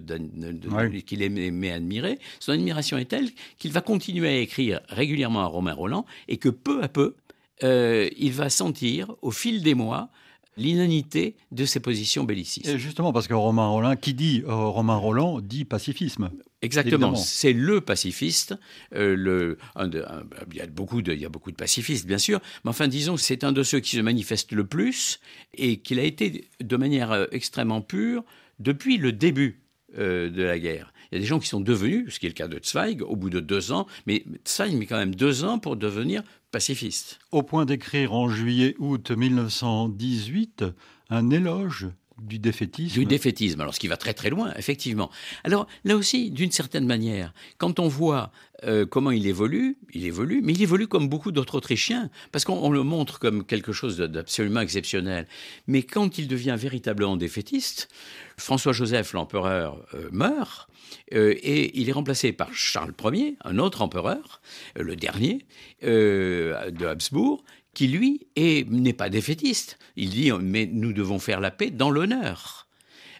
qu'il 0.99 1.21
aimait 1.21 1.71
admirer, 1.71 2.19
son 2.39 2.51
admiration 2.51 2.97
est 2.97 3.05
telle 3.05 3.29
qu'il 3.57 3.71
va 3.71 3.81
continuer 3.81 4.27
à 4.27 4.37
écrire 4.37 4.81
régulièrement 4.89 5.41
à 5.41 5.45
Romain 5.45 5.73
Roland 5.73 6.05
et 6.27 6.37
que 6.37 6.49
peu 6.49 6.83
à 6.83 6.87
peu, 6.87 7.15
euh, 7.63 8.09
il 8.17 8.31
va 8.31 8.49
sentir, 8.49 9.15
au 9.21 9.31
fil 9.31 9.61
des 9.61 9.75
mois, 9.75 10.09
l'inanité 10.57 11.35
de 11.51 11.65
ses 11.65 11.79
positions 11.79 12.23
bellicistes. 12.23 12.67
Et 12.67 12.77
justement, 12.77 13.13
parce 13.13 13.27
que 13.27 13.33
Romain 13.33 13.67
Roland, 13.67 13.95
qui 13.95 14.13
dit 14.13 14.43
euh, 14.45 14.53
Romain 14.53 14.95
Roland, 14.95 15.39
dit 15.39 15.65
pacifisme. 15.65 16.29
Exactement, 16.61 17.15
c'est 17.15 17.53
le 17.53 17.81
pacifiste. 17.81 18.55
Euh, 18.93 19.15
le, 19.15 19.57
il, 19.79 20.57
y 20.57 20.61
a 20.61 20.67
beaucoup 20.67 21.01
de, 21.01 21.13
il 21.13 21.19
y 21.19 21.25
a 21.25 21.29
beaucoup 21.29 21.51
de 21.51 21.55
pacifistes, 21.55 22.05
bien 22.05 22.19
sûr, 22.19 22.39
mais 22.63 22.69
enfin, 22.69 22.87
disons, 22.87 23.17
c'est 23.17 23.43
un 23.43 23.51
de 23.51 23.63
ceux 23.63 23.79
qui 23.79 23.95
se 23.95 24.01
manifeste 24.01 24.51
le 24.51 24.65
plus 24.65 25.19
et 25.55 25.77
qu'il 25.77 25.99
a 25.99 26.03
été 26.03 26.49
de 26.59 26.77
manière 26.77 27.27
extrêmement 27.31 27.81
pure 27.81 28.23
depuis 28.59 28.97
le 28.97 29.11
début 29.11 29.60
euh, 29.97 30.29
de 30.29 30.43
la 30.43 30.59
guerre. 30.59 30.93
Il 31.11 31.15
y 31.15 31.17
a 31.17 31.21
des 31.21 31.27
gens 31.27 31.39
qui 31.39 31.47
sont 31.47 31.59
devenus, 31.59 32.13
ce 32.13 32.19
qui 32.19 32.25
est 32.25 32.29
le 32.29 32.33
cas 32.33 32.47
de 32.47 32.59
Zweig, 32.63 33.01
au 33.01 33.15
bout 33.15 33.29
de 33.29 33.39
deux 33.39 33.71
ans, 33.71 33.87
mais 34.07 34.23
Zweig 34.47 34.75
met 34.75 34.85
quand 34.85 34.97
même 34.97 35.15
deux 35.15 35.43
ans 35.43 35.59
pour 35.59 35.75
devenir 35.75 36.23
pacifiste. 36.51 37.19
Au 37.31 37.43
point 37.43 37.65
d'écrire 37.65 38.13
en 38.13 38.29
juillet-août 38.29 39.11
1918 39.11 40.65
un 41.09 41.29
éloge 41.29 41.87
du 42.21 42.39
défaitisme. 42.39 42.93
Du 42.93 43.05
défaitisme, 43.05 43.61
alors 43.61 43.73
ce 43.73 43.79
qui 43.79 43.87
va 43.87 43.97
très 43.97 44.13
très 44.13 44.29
loin, 44.29 44.53
effectivement. 44.57 45.09
Alors 45.43 45.67
là 45.83 45.95
aussi, 45.95 46.31
d'une 46.31 46.51
certaine 46.51 46.85
manière, 46.85 47.33
quand 47.57 47.79
on 47.79 47.87
voit 47.87 48.31
euh, 48.63 48.85
comment 48.85 49.11
il 49.11 49.25
évolue, 49.25 49.77
il 49.93 50.05
évolue, 50.05 50.41
mais 50.43 50.53
il 50.53 50.61
évolue 50.61 50.87
comme 50.87 51.09
beaucoup 51.09 51.31
d'autres 51.31 51.55
Autrichiens, 51.55 52.09
parce 52.31 52.45
qu'on 52.45 52.69
le 52.69 52.83
montre 52.83 53.19
comme 53.19 53.43
quelque 53.43 53.71
chose 53.71 53.97
d'absolument 53.97 54.61
exceptionnel. 54.61 55.27
Mais 55.67 55.81
quand 55.81 56.17
il 56.17 56.27
devient 56.27 56.55
véritablement 56.57 57.17
défaitiste, 57.17 57.89
François-Joseph, 58.37 59.13
l'empereur, 59.13 59.83
euh, 59.95 60.09
meurt, 60.11 60.69
euh, 61.13 61.33
et 61.41 61.79
il 61.79 61.89
est 61.89 61.93
remplacé 61.93 62.33
par 62.33 62.53
Charles 62.53 62.93
Ier, 63.03 63.35
un 63.43 63.57
autre 63.57 63.81
empereur, 63.81 64.41
le 64.75 64.95
dernier, 64.95 65.45
de 65.81 66.85
Habsbourg, 66.85 67.43
qui 67.73 67.87
lui 67.87 68.27
n'est 68.37 68.93
pas 68.93 69.09
défaitiste. 69.09 69.77
Il 69.95 70.09
dit 70.09 70.31
mais 70.41 70.69
nous 70.71 70.93
devons 70.93 71.19
faire 71.19 71.39
la 71.39 71.51
paix 71.51 71.71
dans 71.71 71.89
l'honneur. 71.89 72.67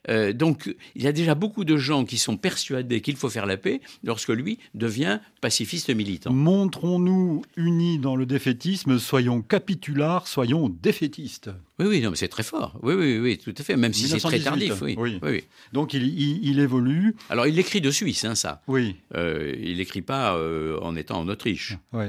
Euh, 0.10 0.34
donc 0.34 0.74
il 0.96 1.04
y 1.04 1.08
a 1.08 1.12
déjà 1.12 1.36
beaucoup 1.36 1.64
de 1.64 1.78
gens 1.78 2.06
qui 2.06 2.18
sont 2.18 2.38
persuadés 2.38 3.02
qu'il 3.02 3.16
faut 3.16 3.30
faire 3.30 3.46
la 3.46 3.58
paix 3.58 3.82
lorsque 4.04 4.30
lui 4.30 4.58
devient 4.74 5.20
pacifiste 5.42 5.90
militant. 5.92 6.34
Montrons-nous 6.34 7.44
unis 7.56 8.00
dans 8.00 8.16
le 8.16 8.26
défaitisme, 8.26 8.98
soyons 8.98 9.42
capitulars, 9.42 10.28
soyons 10.28 10.70
défaitistes. 10.70 11.52
Oui, 11.80 11.86
oui, 11.88 12.02
non, 12.02 12.12
mais 12.12 12.16
c'est 12.16 12.28
très 12.28 12.44
fort. 12.44 12.78
Oui, 12.82 12.94
oui, 12.96 13.20
oui, 13.20 13.38
tout 13.38 13.54
à 13.58 13.64
fait, 13.64 13.76
même 13.76 13.94
si 13.94 14.08
c'est 14.08 14.20
très 14.20 14.40
tardif. 14.40 14.82
Oui, 14.82 14.96
oui. 14.98 15.20
oui, 15.22 15.44
Donc 15.74 15.94
il, 15.94 16.04
il, 16.44 16.60
évolue. 16.60 17.16
Alors 17.30 17.48
il 17.48 17.58
écrit 17.60 17.82
de 17.82 17.92
Suisse, 17.92 18.26
hein, 18.26 18.36
ça. 18.36 18.62
Oui. 18.68 18.96
Euh, 19.16 19.56
il 19.60 19.78
n'écrit 19.78 20.02
pas 20.02 20.36
euh, 20.36 20.80
en 20.82 20.96
étant 20.96 21.20
en 21.20 21.28
Autriche. 21.28 21.78
Oui. 21.94 22.06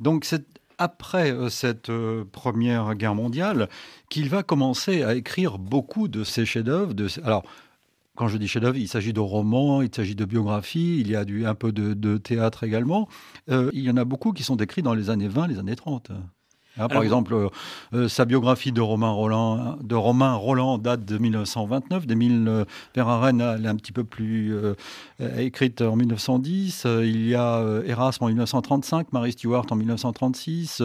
Donc 0.00 0.24
c'est 0.24 0.57
après 0.78 1.32
euh, 1.32 1.48
cette 1.48 1.90
première 2.32 2.94
guerre 2.94 3.14
mondiale 3.14 3.68
qu'il 4.08 4.28
va 4.28 4.42
commencer 4.42 5.02
à 5.02 5.14
écrire 5.14 5.58
beaucoup 5.58 6.08
de 6.08 6.24
ses 6.24 6.46
chefs-d'œuvre. 6.46 6.94
De... 6.94 7.08
Alors 7.24 7.44
quand 8.16 8.28
je 8.28 8.36
dis 8.36 8.48
chef-d'œuvre, 8.48 8.76
il 8.76 8.88
s'agit 8.88 9.12
de 9.12 9.20
romans, 9.20 9.82
il 9.82 9.94
s'agit 9.94 10.16
de 10.16 10.24
biographies, 10.24 10.98
il 11.00 11.08
y 11.08 11.14
a 11.14 11.24
du, 11.24 11.46
un 11.46 11.54
peu 11.54 11.70
de, 11.70 12.16
théâtre 12.16 12.64
également. 12.64 13.08
il 13.48 13.80
y 13.80 13.90
en 13.90 13.96
a 13.96 14.04
beaucoup 14.04 14.32
qui 14.32 14.42
sont 14.42 14.56
décrits 14.56 14.82
dans 14.82 14.94
les 14.94 15.08
années 15.08 15.28
20, 15.28 15.46
les 15.46 15.58
années 15.60 15.76
30. 15.76 16.10
Hein, 16.78 16.88
par 16.88 17.02
exemple, 17.02 17.34
euh, 17.34 17.48
euh, 17.94 18.08
sa 18.08 18.24
biographie 18.24 18.70
de 18.70 18.80
Romain 18.80 19.10
Roland, 19.10 19.76
de 19.82 19.94
Romain 19.94 20.34
Roland 20.34 20.78
date 20.78 21.04
de 21.04 21.18
1929. 21.18 22.06
D'Émile 22.06 22.64
Verhaeren, 22.94 23.40
elle 23.40 23.64
est 23.64 23.68
un 23.68 23.76
petit 23.76 23.92
peu 23.92 24.04
plus 24.04 24.54
euh, 24.54 24.74
écrite 25.38 25.82
en 25.82 25.96
1910. 25.96 26.86
il 27.02 27.26
y 27.28 27.34
a 27.34 27.62
Erasme 27.86 28.24
en 28.24 28.28
1935, 28.28 29.12
Marie 29.12 29.32
Stuart 29.32 29.66
en 29.70 29.76
1936. 29.76 30.82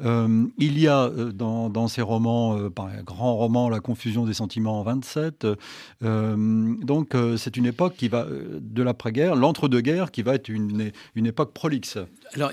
il 0.00 0.78
y 0.78 0.88
a 0.88 1.10
dans, 1.34 1.88
ses 1.88 2.02
romans, 2.02 2.70
par 2.70 2.86
un 2.86 3.02
grand 3.02 3.36
roman, 3.36 3.68
La 3.68 3.80
confusion 3.80 4.26
des 4.26 4.34
sentiments 4.34 4.80
en 4.80 4.82
27. 4.82 5.46
donc 6.02 7.16
c'est 7.36 7.56
une 7.56 7.66
époque 7.66 7.94
qui 7.96 8.08
va 8.08 8.26
de 8.60 8.82
l'après-guerre, 8.82 9.36
l'entre-deux-guerres, 9.36 10.10
qui 10.10 10.22
va 10.22 10.34
être 10.34 10.48
une, 10.48 10.90
une 11.14 11.26
époque 11.26 11.52
prolixe. 11.52 11.98
Alors, 12.34 12.50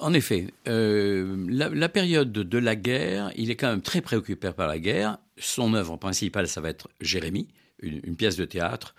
en 0.00 0.14
effet, 0.14 0.46
la 0.66 1.88
période 1.88 2.13
de 2.22 2.58
la 2.58 2.76
guerre, 2.76 3.32
il 3.36 3.50
est 3.50 3.56
quand 3.56 3.70
même 3.70 3.82
très 3.82 4.00
préoccupé 4.00 4.52
par 4.52 4.68
la 4.68 4.78
guerre. 4.78 5.18
Son 5.36 5.74
œuvre 5.74 5.96
principale, 5.96 6.46
ça 6.46 6.60
va 6.60 6.68
être 6.68 6.88
Jérémie, 7.00 7.48
une, 7.80 8.16
pièce 8.16 8.36
de 8.36 8.44
théâtre 8.44 8.94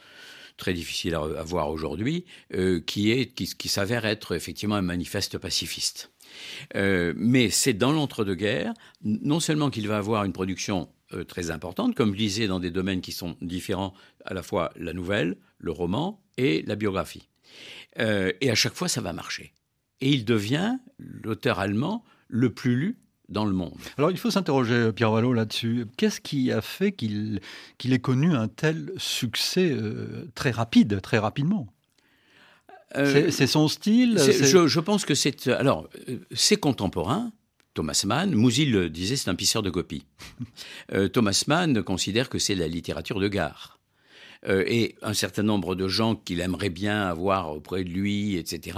très 0.58 0.74
difficile 0.74 1.16
à, 1.16 1.44
voir 1.44 1.70
aujourd'hui, 1.70 2.26
euh, 2.54 2.80
qui, 2.80 3.28
qui, 3.34 3.68
s'avère 3.68 4.06
être 4.06 4.36
effectivement 4.36 4.76
un 4.76 4.82
manifeste 4.82 5.38
pacifiste. 5.38 6.12
Euh, 6.76 7.14
mais 7.18 7.50
c'est 7.50 7.74
dans 7.74 7.92
l'entre-deux-guerres, 7.92 8.74
non 9.04 9.40
seulement 9.40 9.70
qu'il 9.70 9.88
va 9.88 9.98
avoir 9.98 10.24
une 10.24 10.34
production 10.34 10.90
euh, 11.14 11.24
très 11.24 11.52
importante, 11.52 11.96
comme 11.96 12.14
je 12.14 12.18
disais, 12.18 12.48
dans 12.48 12.60
des 12.60 12.72
domaines 12.72 13.02
qui 13.02 13.12
sont 13.12 13.36
différents, 13.42 13.94
à 14.24 14.34
la 14.34 14.44
fois 14.44 14.72
la 14.78 14.94
nouvelle, 14.94 15.38
le 15.58 15.72
roman 15.72 16.22
et 16.38 16.64
la 16.64 16.76
biographie. 16.76 17.30
et 17.98 18.50
à 18.50 18.56
chaque 18.56 18.76
fois, 18.76 18.88
ça 18.88 19.02
va 19.02 19.14
marcher. 19.14 19.54
Et 20.02 20.10
il 20.10 20.26
devient 20.26 20.78
l'auteur 20.98 21.60
allemand 21.60 22.04
le 22.28 22.54
plus 22.54 22.76
lu 22.76 22.98
dans 23.30 23.46
le 23.46 23.54
monde. 23.54 23.74
Alors 23.98 24.12
il 24.12 24.18
faut 24.18 24.32
s'interroger, 24.32 24.92
Pierre 24.94 25.12
Vallot, 25.12 25.34
là-dessus. 25.34 25.86
Qu'est-ce 25.98 26.22
qui 26.22 26.52
a 26.52 26.62
fait 26.62 26.92
qu'il 26.92 27.42
ait 27.84 28.00
connu 28.00 28.34
un 28.34 28.48
tel 28.48 28.92
succès 28.98 29.72
euh, 29.72 30.26
très 30.36 30.52
rapide, 30.52 31.02
très 31.02 31.18
rapidement? 31.18 31.68
Euh, 32.96 33.30
C'est 33.30 33.48
son 33.48 33.68
style 33.68 34.18
je, 34.18 34.68
je, 34.68 34.80
pense 34.80 35.06
que 35.06 35.16
c'est... 35.16 35.48
Alors, 35.48 35.90
ses 36.32 36.56
contemporains, 36.56 37.32
Thomas 37.74 38.04
Mann, 38.06 38.34
Mousil 38.34 38.90
disait 38.90 39.18
c'est 39.18 39.30
un 39.30 39.36
pisseur 39.36 39.64
de 39.64 39.70
copies. 39.70 40.06
Euh, 40.94 41.08
Thomas 41.08 41.44
Mann 41.48 41.82
considère 41.82 42.30
que 42.30 42.38
c'est 42.38 42.54
la 42.54 42.68
littérature 42.68 43.20
de 43.20 43.28
gare. 43.28 43.80
et 44.48 44.96
un 45.02 45.16
certain 45.16 45.42
nombre 45.42 45.74
de 45.74 45.88
gens 45.88 46.16
qu'il 46.16 46.40
aimerait 46.40 46.70
bien 46.70 47.08
avoir 47.08 47.52
auprès 47.52 47.84
de 47.84 47.90
lui, 47.90 48.36
etc., 48.36 48.78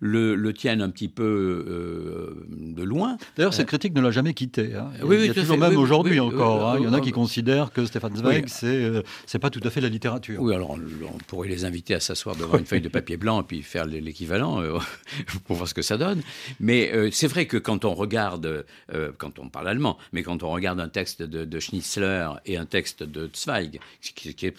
le, 0.00 0.52
tiennent 0.52 0.82
un 0.82 0.90
petit 0.90 1.08
peu 1.08 1.24
euh, 1.24 2.46
de 2.50 2.82
loin. 2.82 3.16
D'ailleurs, 3.36 3.54
cette 3.54 3.66
euh, 3.66 3.68
critique 3.68 3.94
ne 3.94 4.00
l'a 4.00 4.10
jamais 4.10 4.34
quitté. 4.34 4.74
Hein. 4.74 4.90
Il, 5.02 5.26
y 5.26 5.30
a 5.30 5.34
toujours 5.34 5.58
même 5.58 5.76
aujourd'hui 5.76 6.20
encore. 6.20 6.70
Hein. 6.70 6.76
il 6.78 6.84
y 6.84 6.88
en 6.88 6.92
a 6.92 7.00
qui 7.00 7.12
considèrent 7.12 7.72
que 7.72 7.84
Stéphane 7.86 8.16
Zweig, 8.16 8.48
c'est 8.48 8.66
euh, 8.66 9.02
c'est 9.26 9.38
pas 9.38 9.50
tout 9.50 9.60
à 9.64 9.70
fait 9.70 9.80
la 9.80 9.88
littérature. 9.88 10.40
Oui, 10.40 10.54
alors 10.54 10.70
on, 10.70 11.18
pourrait 11.26 11.48
les 11.48 11.64
inviter 11.64 11.94
à 11.94 12.00
s'asseoir 12.00 12.36
devant 12.36 12.58
une 12.58 12.64
feuille 12.64 12.80
de 12.80 12.88
papier 12.88 13.16
blanc 13.16 13.42
et 13.42 13.44
puis 13.44 13.62
faire 13.62 13.86
l'équivalent 13.86 14.62
pour 15.44 15.56
voir 15.56 15.68
ce 15.68 15.74
que 15.74 15.82
ça 15.82 15.96
donne. 15.96 16.22
Mais 16.60 16.90
c'est 17.10 17.26
vrai 17.26 17.46
que 17.46 17.56
quand 17.56 17.84
on 17.84 17.94
regarde, 17.94 18.64
quand 19.18 19.38
on 19.38 19.48
parle 19.48 19.68
allemand, 19.68 19.98
mais 20.12 20.22
quand 20.22 20.42
on 20.42 20.50
regarde 20.50 20.80
un 20.80 20.88
texte 20.88 21.22
de, 21.22 21.58
Schnitzler 21.60 22.28
et 22.46 22.56
un 22.56 22.66
texte 22.66 23.02
de 23.02 23.28
Zweig, 23.34 23.80
qui, 24.00 24.34
qui, 24.34 24.46
est, 24.46 24.54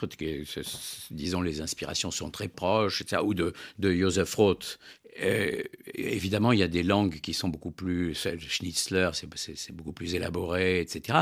disons, 1.12 1.42
les 1.42 1.62
inspirations 1.62 2.12
sont 2.12 2.30
très 2.30 2.48
proches, 2.48 3.02
etc., 3.02 3.22
ou 3.24 3.34
de, 3.34 3.54
de 3.80 3.94
Joseph 3.94 4.34
Roth, 4.36 4.80
euh, 5.22 5.62
évidemment, 5.94 6.52
il 6.52 6.60
y 6.60 6.64
a 6.64 6.68
des 6.68 6.84
langues 6.84 7.20
qui 7.20 7.34
sont 7.34 7.50
beaucoup 7.50 7.72
plus. 7.72 8.16
Schnitzler, 8.38 9.12
c'est 9.14 9.76
beaucoup 9.76 9.94
plus 9.94 10.16
élaboré, 10.16 10.80
etc. 10.80 11.20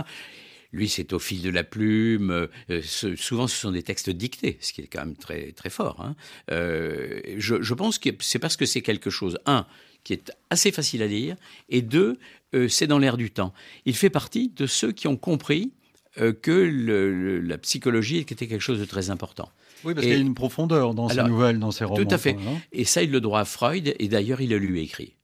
Lui, 0.73 0.89
c'est 0.89 1.13
au 1.13 1.19
fil 1.19 1.41
de 1.41 1.49
la 1.49 1.63
plume. 1.63 2.47
Euh, 2.69 2.81
souvent, 2.81 3.47
ce 3.47 3.55
sont 3.55 3.71
des 3.71 3.83
textes 3.83 4.09
dictés, 4.09 4.57
ce 4.61 4.73
qui 4.73 4.81
est 4.81 4.87
quand 4.87 4.99
même 4.99 5.15
très, 5.15 5.51
très 5.53 5.69
fort. 5.69 6.01
Hein. 6.01 6.15
Euh, 6.51 7.21
je, 7.37 7.73
pense 7.73 7.99
que 7.99 8.09
c'est 8.19 8.39
parce 8.39 8.57
que 8.57 8.65
c'est 8.65 8.81
quelque 8.81 9.09
chose, 9.09 9.39
un, 9.45 9.65
qui 10.03 10.13
est 10.13 10.31
assez 10.49 10.71
facile 10.71 11.01
à 11.03 11.07
lire, 11.07 11.35
et 11.69 11.81
deux, 11.81 12.17
c'est 12.69 12.87
dans 12.87 12.99
l'air 12.99 13.17
du 13.17 13.31
temps. 13.31 13.53
Il 13.85 13.95
fait 13.95 14.09
partie 14.09 14.49
de 14.49 14.67
ceux 14.67 14.91
qui 14.91 15.07
ont 15.07 15.17
compris 15.17 15.73
que 16.41 17.41
la 17.45 17.57
psychologie 17.59 18.17
était 18.17 18.47
quelque 18.47 18.61
chose 18.61 18.79
de 18.79 18.85
très 18.85 19.09
important. 19.09 19.51
Oui, 19.87 19.93
parce 19.93 20.05
qu'il 20.05 20.15
y 20.15 20.17
a 20.17 20.19
une 20.19 20.33
profondeur 20.33 20.93
dans 20.93 21.07
ces 21.07 21.23
nouvelles, 21.23 21.59
dans 21.59 21.71
ces 21.71 21.85
romans. 21.85 22.03
Tout 22.03 22.13
à 22.13 22.17
fait. 22.17 22.35
et 22.73 22.83
ça, 22.83 23.01
il 23.03 23.09
le 23.09 23.21
doit 23.21 23.39
à 23.39 23.45
Freud, 23.45 23.95
et 23.97 24.07
d'ailleurs, 24.09 24.41
il 24.41 24.49
le 24.49 24.57
lui 24.57 24.81
écrit. 24.81 25.15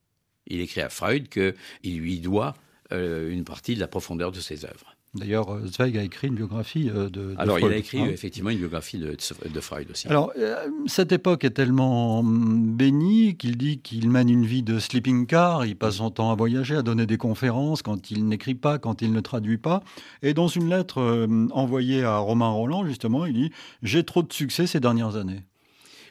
Il 0.48 0.62
écrit 0.62 0.80
à 0.80 0.88
Freud 0.88 1.28
qu'il 1.28 2.00
lui 2.00 2.20
doit 2.22 2.54
euh, 2.94 3.30
une 3.30 3.44
partie 3.44 3.76
de 3.76 3.82
la 3.82 3.90
profondeur 3.90 4.32
de 4.32 4.40
ses 4.40 4.64
œuvres. 4.64 4.93
D'ailleurs, 5.16 5.54
euh, 5.54 5.68
Zweig 5.68 5.96
a 5.96 6.04
écrit 6.04 6.28
une 6.28 6.36
biographie 6.36 6.90
euh, 6.90 7.08
de, 7.08 7.36
Alors, 7.38 7.60
il 7.60 7.66
a 7.66 7.78
écrit 7.78 8.00
hein. 8.00 8.08
effectivement 8.12 8.50
une 8.50 8.58
biographie 8.58 8.98
de, 8.98 9.16
de, 9.16 9.60
Freud 9.60 9.88
aussi. 9.92 10.08
Alors, 10.08 10.34
euh, 10.40 10.68
cette 10.88 11.12
époque 11.12 11.44
est 11.44 11.52
tellement 11.52 12.20
hum, 12.20 12.76
bénie 12.76 13.38
qu'il 13.38 13.56
dit 13.58 13.78
qu'il 13.78 14.10
mène 14.10 14.30
une 14.30 14.46
vie 14.46 14.64
de 14.64 14.80
sleeping 14.80 15.28
car. 15.28 15.66
Il 15.68 15.76
passe 15.76 15.98
son 15.98 16.10
temps 16.10 16.32
à 16.32 16.36
voyager, 16.36 16.76
à 16.76 16.82
donner 16.82 17.06
des 17.06 17.18
conférences 17.18 17.84
quand 17.84 18.10
il 18.10 18.28
n'écrit 18.28 18.56
pas, 18.56 18.80
quand 18.80 19.04
il 19.04 19.12
ne 19.12 19.20
traduit 19.20 19.60
pas. 19.60 19.84
Et 20.24 20.34
dans 20.34 20.48
une 20.48 20.68
lettre 20.68 21.28
envoyée 21.52 22.04
à 22.04 22.18
Romain 22.18 22.50
Roland, 22.50 22.84
justement, 22.86 23.28
il 23.28 23.34
dit 23.34 23.52
J'ai 23.84 24.04
trop 24.04 24.24
de 24.24 24.34
succès 24.34 24.66
ces 24.66 24.80
dernières 24.80 25.16
années. 25.16 25.44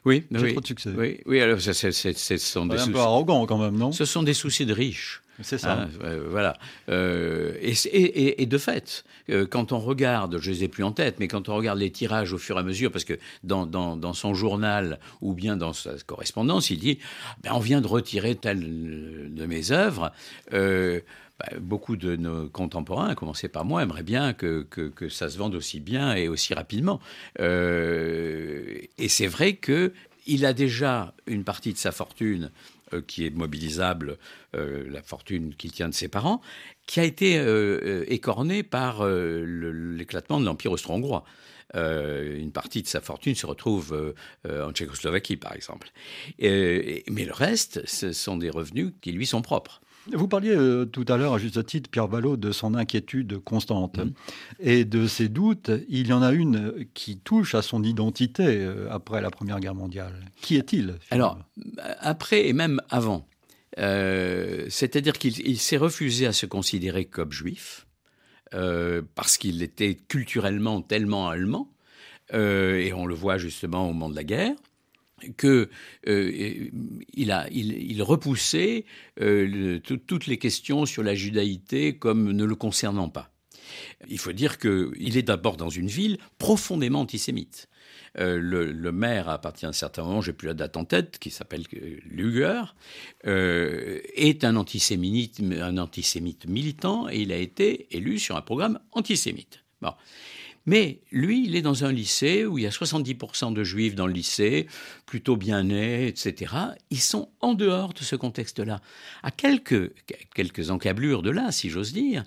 Oui, 0.04 0.24
j'ai 0.30 0.52
trop 0.52 0.60
de 0.60 0.66
succès. 0.66 0.90
Oui, 0.96 1.20
oui 1.26 1.40
alors 1.40 1.60
ce 1.60 1.72
sont 1.72 2.66
des 2.66 2.78
un 2.80 2.88
peu 2.88 2.98
arrogant 2.98 3.46
quand 3.46 3.58
même, 3.58 3.76
non? 3.76 3.92
Ce 3.92 4.04
sont 4.04 4.22
des 4.22 4.34
soucis 4.34 4.66
de 4.66 4.72
riches. 4.72 5.21
C'est 5.40 5.58
ça. 5.58 5.82
Hein, 5.82 5.88
voilà. 6.28 6.54
Euh, 6.88 7.54
et, 7.62 8.46
de 8.46 8.58
fait, 8.58 9.04
euh, 9.30 9.46
quand 9.46 9.72
on 9.72 9.78
regarde, 9.78 10.38
je 10.38 10.50
ne 10.50 10.54
les 10.54 10.64
ai 10.64 10.68
plus 10.68 10.84
en 10.84 10.92
tête, 10.92 11.16
mais 11.18 11.28
quand 11.28 11.48
on 11.48 11.56
regarde 11.56 11.78
les 11.78 11.90
tirages 11.90 12.32
au 12.32 12.38
fur 12.38 12.56
et 12.56 12.60
à 12.60 12.62
mesure, 12.62 12.92
parce 12.92 13.04
que 13.04 13.18
dans, 13.42 14.12
son 14.12 14.34
journal 14.34 14.98
ou 15.20 15.32
bien 15.32 15.56
dans 15.56 15.72
sa 15.72 15.92
correspondance, 16.06 16.70
il 16.70 16.78
dit 16.78 16.98
ben, 17.42 17.52
on 17.54 17.60
vient 17.60 17.80
de 17.80 17.86
retirer 17.86 18.34
telle 18.34 19.34
de 19.34 19.46
mes 19.46 19.72
œuvres. 19.72 20.12
Euh, 20.52 21.00
ben, 21.40 21.58
beaucoup 21.60 21.96
de 21.96 22.14
nos 22.16 22.48
contemporains, 22.48 23.08
à 23.08 23.14
commencer 23.14 23.48
par 23.48 23.64
moi, 23.64 23.82
aimeraient 23.82 24.02
bien 24.02 24.34
que, 24.34 24.66
ça 25.08 25.30
se 25.30 25.38
vende 25.38 25.54
aussi 25.54 25.80
bien 25.80 26.14
et 26.14 26.28
aussi 26.28 26.54
rapidement. 26.54 27.00
et 27.38 29.08
c'est 29.08 29.26
vrai 29.26 29.54
que 29.54 29.92
il 30.26 30.46
a 30.46 30.52
déjà 30.52 31.14
une 31.26 31.44
partie 31.44 31.72
de 31.72 31.78
sa 31.78 31.92
fortune 31.92 32.44
euh, 32.44 32.48
qui 33.00 33.26
est 33.26 33.30
mobilisable, 33.30 34.18
euh, 34.54 34.84
la 34.90 35.02
fortune 35.02 35.54
qu'il 35.54 35.72
tient 35.72 35.88
de 35.88 35.94
ses 35.94 36.08
parents, 36.08 36.40
qui 36.86 37.00
a 37.00 37.04
été 37.04 37.38
euh, 37.38 38.04
écornée 38.08 38.62
par 38.62 39.04
l'éclatement 39.06 40.40
de 40.40 40.44
l'Empire 40.44 40.72
austro-hongrois. 40.72 41.24
une 41.74 42.52
partie 42.52 42.82
de 42.82 42.88
sa 42.88 43.00
fortune 43.00 43.34
se 43.34 43.46
retrouve 43.46 44.14
en 44.48 44.72
Tchécoslovaquie, 44.72 45.36
par 45.36 45.54
exemple. 45.54 45.90
mais 46.38 47.24
le 47.24 47.32
reste, 47.32 47.86
ce 47.86 48.12
sont 48.12 48.36
des 48.36 48.50
revenus 48.50 48.92
qui 49.00 49.12
lui 49.12 49.26
sont 49.26 49.42
propres. 49.42 49.80
Vous 50.10 50.26
parliez 50.26 50.50
euh, 50.50 50.84
tout 50.84 51.04
à 51.08 51.16
l'heure, 51.16 51.34
à 51.34 51.38
juste 51.38 51.64
titre, 51.64 51.88
Pierre 51.88 52.08
Vallot, 52.08 52.36
de 52.36 52.50
son 52.50 52.74
inquiétude 52.74 53.38
constante 53.38 53.98
mm. 53.98 54.12
et 54.58 54.84
de 54.84 55.06
ses 55.06 55.28
doutes. 55.28 55.70
Il 55.88 56.08
y 56.08 56.12
en 56.12 56.22
a 56.22 56.32
une 56.32 56.86
qui 56.94 57.18
touche 57.18 57.54
à 57.54 57.62
son 57.62 57.84
identité 57.84 58.44
euh, 58.46 58.88
après 58.90 59.20
la 59.20 59.30
Première 59.30 59.60
Guerre 59.60 59.74
mondiale. 59.74 60.14
Qui 60.40 60.56
est-il 60.56 60.96
Alors, 61.10 61.38
après 62.00 62.48
et 62.48 62.52
même 62.52 62.80
avant. 62.90 63.26
Euh, 63.78 64.66
c'est-à-dire 64.68 65.14
qu'il 65.14 65.58
s'est 65.58 65.76
refusé 65.76 66.26
à 66.26 66.32
se 66.32 66.46
considérer 66.46 67.04
comme 67.04 67.32
juif, 67.32 67.86
parce 69.14 69.38
qu'il 69.38 69.62
était 69.62 69.94
culturellement 69.94 70.82
tellement 70.82 71.28
allemand, 71.28 71.70
et 72.34 72.92
on 72.94 73.06
le 73.06 73.14
voit 73.14 73.38
justement 73.38 73.88
au 73.88 73.94
moment 73.94 74.10
de 74.10 74.14
la 74.16 74.24
guerre 74.24 74.54
que 75.36 75.68
euh, 76.08 76.70
repoussait 78.00 78.84
euh, 79.20 79.78
toutes 79.80 80.26
les 80.26 80.38
questions 80.38 80.86
sur 80.86 81.02
la 81.02 81.14
judaïté 81.14 81.96
comme 81.96 82.32
ne 82.32 82.44
le 82.44 82.54
concernant 82.54 83.08
pas. 83.08 83.30
Il 84.08 84.18
faut 84.18 84.32
dire 84.32 84.58
qu'il 84.58 85.16
est 85.16 85.22
d'abord 85.22 85.56
dans 85.56 85.70
une 85.70 85.86
ville 85.86 86.18
profondément 86.38 87.00
antisémite. 87.00 87.68
Euh, 88.18 88.38
le, 88.38 88.92
maire, 88.92 89.30
à 89.30 89.40
partir 89.40 89.70
d'un 89.70 89.72
certain 89.72 90.02
moment, 90.02 90.20
j'ai 90.20 90.34
plus 90.34 90.48
la 90.48 90.54
date 90.54 90.76
en 90.76 90.84
tête, 90.84 91.18
qui 91.18 91.30
s'appelle 91.30 91.64
Luger, 92.04 92.62
est 93.24 94.44
un 94.44 94.56
antisémite, 94.56 95.40
un 95.40 95.78
antisémite 95.78 96.46
militant 96.46 97.08
et 97.08 97.20
il 97.20 97.32
a 97.32 97.38
été 97.38 97.86
élu 97.96 98.18
sur 98.18 98.36
un 98.36 98.42
programme 98.42 98.78
antisémite. 98.92 99.60
Bon. 99.80 99.94
Mais 100.66 101.00
lui, 101.10 101.44
il 101.44 101.56
est 101.56 101.62
dans 101.62 101.84
un 101.84 101.92
lycée 101.92 102.46
où 102.46 102.58
il 102.58 102.62
y 102.62 102.66
a 102.66 102.70
70% 102.70 103.52
de 103.52 103.64
juifs 103.64 103.94
dans 103.94 104.06
le 104.06 104.12
lycée, 104.12 104.66
plutôt 105.06 105.36
bien 105.36 105.64
nés, 105.64 106.06
etc. 106.06 106.54
Ils 106.90 107.00
sont 107.00 107.30
en 107.40 107.54
dehors 107.54 107.92
de 107.94 108.00
ce 108.00 108.14
contexte-là. 108.14 108.80
À 109.22 109.30
quelques, 109.30 109.92
quelques 110.34 110.70
encablures 110.70 111.22
de 111.22 111.30
là, 111.30 111.50
si 111.50 111.68
j'ose 111.68 111.92
dire, 111.92 112.22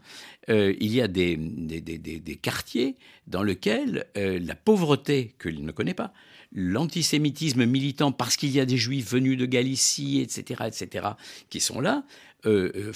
euh, 0.49 0.73
il 0.79 0.93
y 0.93 1.01
a 1.01 1.07
des, 1.07 1.37
des, 1.37 2.35
quartiers 2.35 2.97
dans 3.27 3.41
lesquels 3.41 4.05
euh, 4.17 4.39
la 4.39 4.55
pauvreté, 4.55 5.33
qu'il 5.41 5.63
ne 5.65 5.71
connaît 5.71 5.93
pas, 5.93 6.13
l'antisémitisme 6.53 7.65
militant 7.65 8.11
parce 8.11 8.35
qu'il 8.37 8.51
y 8.51 8.59
a 8.59 8.65
des 8.65 8.77
juifs 8.77 9.09
venus 9.09 9.37
de 9.37 9.45
Galicie, 9.45 10.19
etc., 10.21 10.63
etc., 10.67 11.07
qui 11.49 11.59
sont 11.59 11.79
là, 11.79 12.03
euh, 12.45 12.91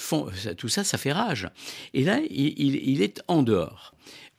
tout 0.56 0.68
ça, 0.68 0.84
ça 0.84 0.98
fait 0.98 1.12
rage. 1.12 1.48
Et 1.92 2.04
là, 2.04 2.20
il 2.30 3.02
est 3.02 3.22
en 3.26 3.42
dehors. 3.42 3.94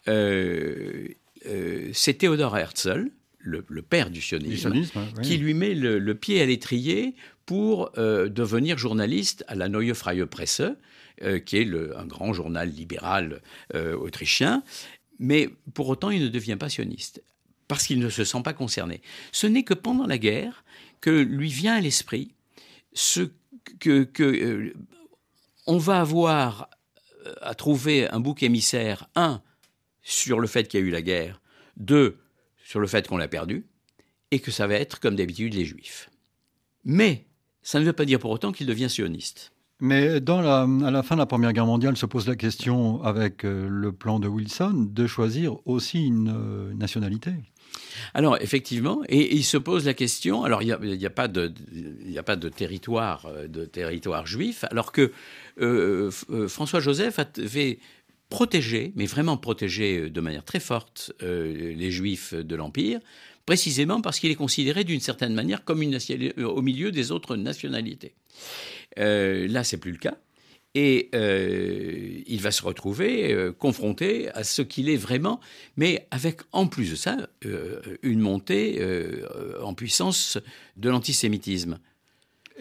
Euh, 0.08 1.08
euh, 1.46 1.90
c'est 1.94 2.16
Théodore 2.16 2.58
Herzl, 2.58 3.12
le, 3.40 3.82
père 3.82 4.10
du 4.10 4.22
sionisme, 4.22 4.74
qui 5.24 5.38
lui 5.38 5.54
met 5.54 5.74
le, 5.74 6.16
pied 6.16 6.42
à 6.42 6.46
l'étrier 6.46 7.16
pour 7.46 7.92
euh, 7.98 8.30
devenir 8.30 8.78
journaliste 8.78 9.44
à 9.48 9.56
la 9.56 9.68
Neue 9.68 9.94
Freie 9.94 10.26
Presse, 10.26 10.62
qui 11.46 11.58
est 11.58 11.70
un 11.96 12.06
grand 12.06 12.34
journal 12.34 12.70
libéral 12.70 13.42
autrichien. 13.76 14.64
Mais 15.20 15.50
pour 15.76 15.88
autant, 15.90 16.10
il 16.10 16.24
ne 16.24 16.30
devient 16.30 16.56
pas 16.56 16.70
sioniste, 16.70 17.24
parce 17.68 17.86
qu'il 17.86 18.00
ne 18.00 18.10
se 18.10 18.24
sent 18.24 18.42
pas 18.44 18.54
concerné. 18.54 19.02
Ce 19.32 19.46
n'est 19.46 19.64
que 19.64 19.76
pendant 19.76 20.08
la 20.08 20.18
guerre 20.18 20.64
que 21.00 21.12
lui 21.12 21.50
vient 21.50 21.76
à 21.76 21.82
l'esprit 21.82 22.34
ce 22.94 23.30
que, 23.80 24.04
que 24.04 24.74
on 25.68 25.78
va 25.78 26.02
avoir 26.02 26.70
à 27.42 27.54
trouver 27.54 28.10
un 28.10 28.20
bouc 28.20 28.42
émissaire, 28.42 29.08
un, 29.16 29.44
sur 30.02 30.40
le 30.40 30.48
fait 30.48 30.68
qu'il 30.68 30.80
y 30.80 30.84
a 30.84 30.86
eu 30.86 30.92
la 30.92 31.02
guerre, 31.02 31.42
deux, 31.78 32.18
sur 32.64 32.80
le 32.80 32.88
fait 32.88 33.08
qu'on 33.08 33.18
l'a 33.18 33.28
perdu, 33.28 33.66
et 34.32 34.40
que 34.40 34.52
ça 34.52 34.68
va 34.68 34.76
être, 34.76 35.00
comme 35.00 35.16
d'habitude, 35.16 35.54
les 35.54 35.66
juifs. 35.66 36.10
Mais 36.84 37.26
ça 37.62 37.80
ne 37.80 37.86
veut 37.86 37.94
pas 37.94 38.06
dire 38.06 38.20
pour 38.20 38.32
autant 38.32 38.52
qu'il 38.52 38.68
devient 38.68 38.90
sioniste. 38.90 39.52
Mais 39.82 40.22
dans 40.22 40.42
la, 40.42 40.68
à 40.88 40.92
la 40.92 41.02
fin 41.02 41.16
de 41.16 41.20
la 41.20 41.26
Première 41.26 41.54
Guerre 41.54 41.66
mondiale 41.66 41.98
se 41.98 42.06
pose 42.06 42.28
la 42.28 42.36
question, 42.36 43.04
avec 43.04 43.44
euh, 43.44 43.68
le 43.68 43.92
plan 43.92 44.20
de 44.20 44.28
Wilson, 44.28 44.88
de 44.92 45.08
choisir 45.08 45.56
aussi 45.66 46.06
une 46.06 46.30
euh, 46.30 46.74
nationalité. 46.76 47.32
Alors 48.14 48.38
effectivement, 48.42 49.02
et, 49.10 49.36
il 49.36 49.44
se 49.44 49.58
pose 49.58 49.88
la 49.88 49.96
question. 49.96 50.44
Alors 50.44 50.62
il 50.62 50.68
n'y 50.68 51.06
a, 51.06 51.08
a, 51.08 51.10
pas 51.10 51.28
de, 51.28 51.52
il 52.06 52.18
a 52.18 52.24
pas 52.24 52.36
de 52.36 52.48
territoire, 52.50 53.26
euh, 53.26 53.48
de 53.48 53.66
territoire 53.66 54.28
juif, 54.28 54.66
alors 54.70 54.92
que 54.92 55.12
François 56.48 56.80
Joseph 56.80 57.20
avait 57.20 57.80
protéger, 58.32 58.94
mais 58.96 59.06
vraiment 59.06 59.38
protéger 59.38 60.00
euh, 60.00 60.10
de 60.10 60.22
manière 60.22 60.44
très 60.44 60.62
forte 60.62 61.14
euh, 61.22 61.76
les 61.76 61.92
juifs 61.92 62.34
de 62.34 62.56
l'Empire, 62.56 63.00
précisément 63.46 64.02
parce 64.02 64.20
qu'il 64.20 64.32
est 64.32 64.36
considéré 64.36 64.84
d'une 64.84 65.02
certaine 65.02 65.36
manière 65.36 65.64
comme 65.64 65.84
une, 65.84 66.00
euh, 66.10 66.46
au 66.46 66.64
milieu 66.64 66.92
des 66.92 67.12
autres 67.12 67.36
nationalités. 67.36 68.16
là, 68.98 69.64
c'est 69.64 69.78
plus 69.78 69.92
le 69.92 70.00
cas. 70.00 70.18
Et 70.74 71.10
il 72.28 72.40
va 72.40 72.52
se 72.52 72.64
retrouver 72.64 73.52
confronté 73.60 74.30
à 74.30 74.46
ce 74.46 74.62
qu'il 74.62 74.88
est 74.90 74.96
vraiment, 74.96 75.42
mais 75.76 76.08
avec 76.12 76.40
en 76.54 76.68
plus 76.68 76.92
de 76.92 76.96
ça 76.96 77.18
une 78.04 78.22
montée 78.22 78.82
en 79.62 79.74
puissance 79.74 80.38
de 80.78 80.90
l'antisémitisme 80.90 81.78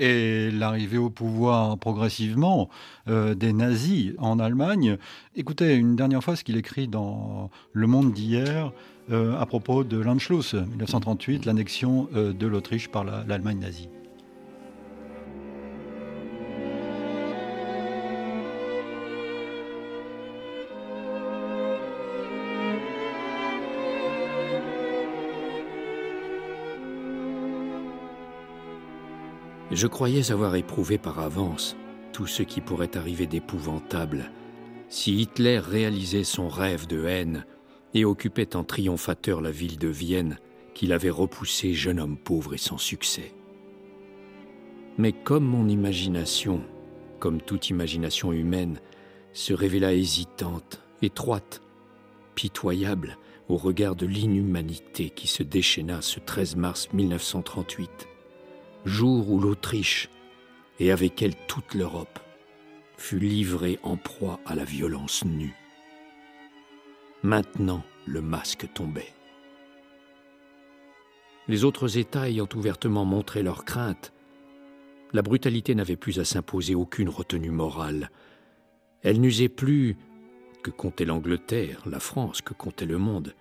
et 0.01 0.51
l'arrivée 0.51 0.99
au 0.99 1.11
pouvoir 1.11 1.79
progressivement 1.79 2.69
euh, 3.09 3.35
des 3.35 3.53
nazis 3.53 4.15
en 4.19 4.39
Allemagne. 4.39 4.97
Écoutez 5.37 5.75
une 5.75 5.95
dernière 5.95 6.25
fois 6.25 6.35
ce 6.35 6.43
qu'il 6.43 6.57
écrit 6.57 6.89
dans 6.89 7.51
Le 7.73 7.87
Monde 7.87 8.13
d'hier 8.13 8.73
euh, 9.11 9.39
à 9.39 9.47
propos 9.47 9.85
de 9.85 9.99
l'Anschluss 9.99 10.55
1938, 10.55 11.45
l'annexion 11.45 12.09
euh, 12.15 12.33
de 12.33 12.47
l'Autriche 12.47 12.89
par 12.89 13.05
l'Allemagne 13.05 13.59
nazie. 13.59 13.89
Je 29.71 29.87
croyais 29.87 30.33
avoir 30.33 30.57
éprouvé 30.57 30.99
par 30.99 31.21
avance 31.21 31.77
tout 32.13 32.27
ce 32.27 32.43
qui 32.43 32.61
pourrait 32.61 32.97
arriver 32.97 33.27
d'épouvantable 33.27 34.31
si 34.89 35.21
Hitler 35.21 35.61
réalisait 35.61 36.25
son 36.25 36.49
rêve 36.49 36.89
de 36.89 37.05
haine 37.05 37.47
et 37.95 38.05
occupait 38.05 38.57
en 38.57 38.65
triomphateur 38.65 39.41
la 39.41 39.53
ville 39.53 39.79
de 39.79 39.89
Vienne 39.89 40.39
qu'il 40.75 40.93
avait 40.93 41.11
repoussée 41.11 41.73
jeune 41.73 42.01
homme 42.01 42.17
pauvre 42.19 42.55
et 42.55 42.59
sans 42.59 42.79
succès. 42.79 43.33
Mais 44.99 45.13
comme 45.13 45.45
mon 45.45 45.69
imagination, 45.69 46.63
comme 47.21 47.41
toute 47.41 47.71
imagination 47.71 48.33
humaine, 48.33 48.81
se 49.33 49.55
révéla 49.55 49.95
hésitante, 49.95 50.83
étroite, 51.03 51.63
pitoyable 52.35 53.17
au 53.49 53.57
regard 53.57 53.95
de 53.95 54.07
l'inhumanité 54.07 55.11
qui 55.11 55.29
se 55.29 55.45
déchaîna 55.45 56.03
ce 56.03 56.19
13 56.19 56.57
mars 56.57 56.89
1938, 56.93 58.10
jour 58.85 59.31
où 59.31 59.41
l'Autriche, 59.41 60.09
et 60.79 60.91
avec 60.91 61.23
elle 61.23 61.35
toute 61.47 61.75
l'Europe, 61.75 62.19
fut 62.97 63.19
livrée 63.19 63.79
en 63.83 63.97
proie 63.97 64.41
à 64.47 64.55
la 64.55 64.65
violence 64.65 65.25
nue. 65.25 65.55
Maintenant, 67.23 67.83
le 68.07 68.23
masque 68.23 68.69
tombait. 68.75 69.13
Les 71.49 71.65
autres 71.65 71.99
États 71.99 72.29
ayant 72.29 72.49
ouvertement 72.55 73.05
montré 73.05 73.43
leur 73.43 73.65
crainte, 73.65 74.13
la 75.13 75.23
brutalité 75.23 75.75
n'avait 75.75 75.97
plus 75.97 76.21
à 76.21 76.25
s'imposer 76.25 76.75
aucune 76.75 77.09
retenue 77.09 77.51
morale. 77.51 78.11
Elle 79.03 79.21
n'usait 79.21 79.49
plus, 79.49 79.97
que 80.63 80.71
comptait 80.71 81.05
l'Angleterre, 81.05 81.83
la 81.87 82.01
France, 82.01 82.43
que 82.43 82.55
comptait 82.55 82.87
le 82.87 82.99
monde, 82.99 83.35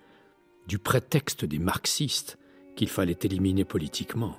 du 0.66 0.78
prétexte 0.78 1.44
des 1.44 1.58
marxistes 1.58 2.38
qu'il 2.76 2.88
fallait 2.88 3.18
éliminer 3.22 3.64
politiquement. 3.64 4.38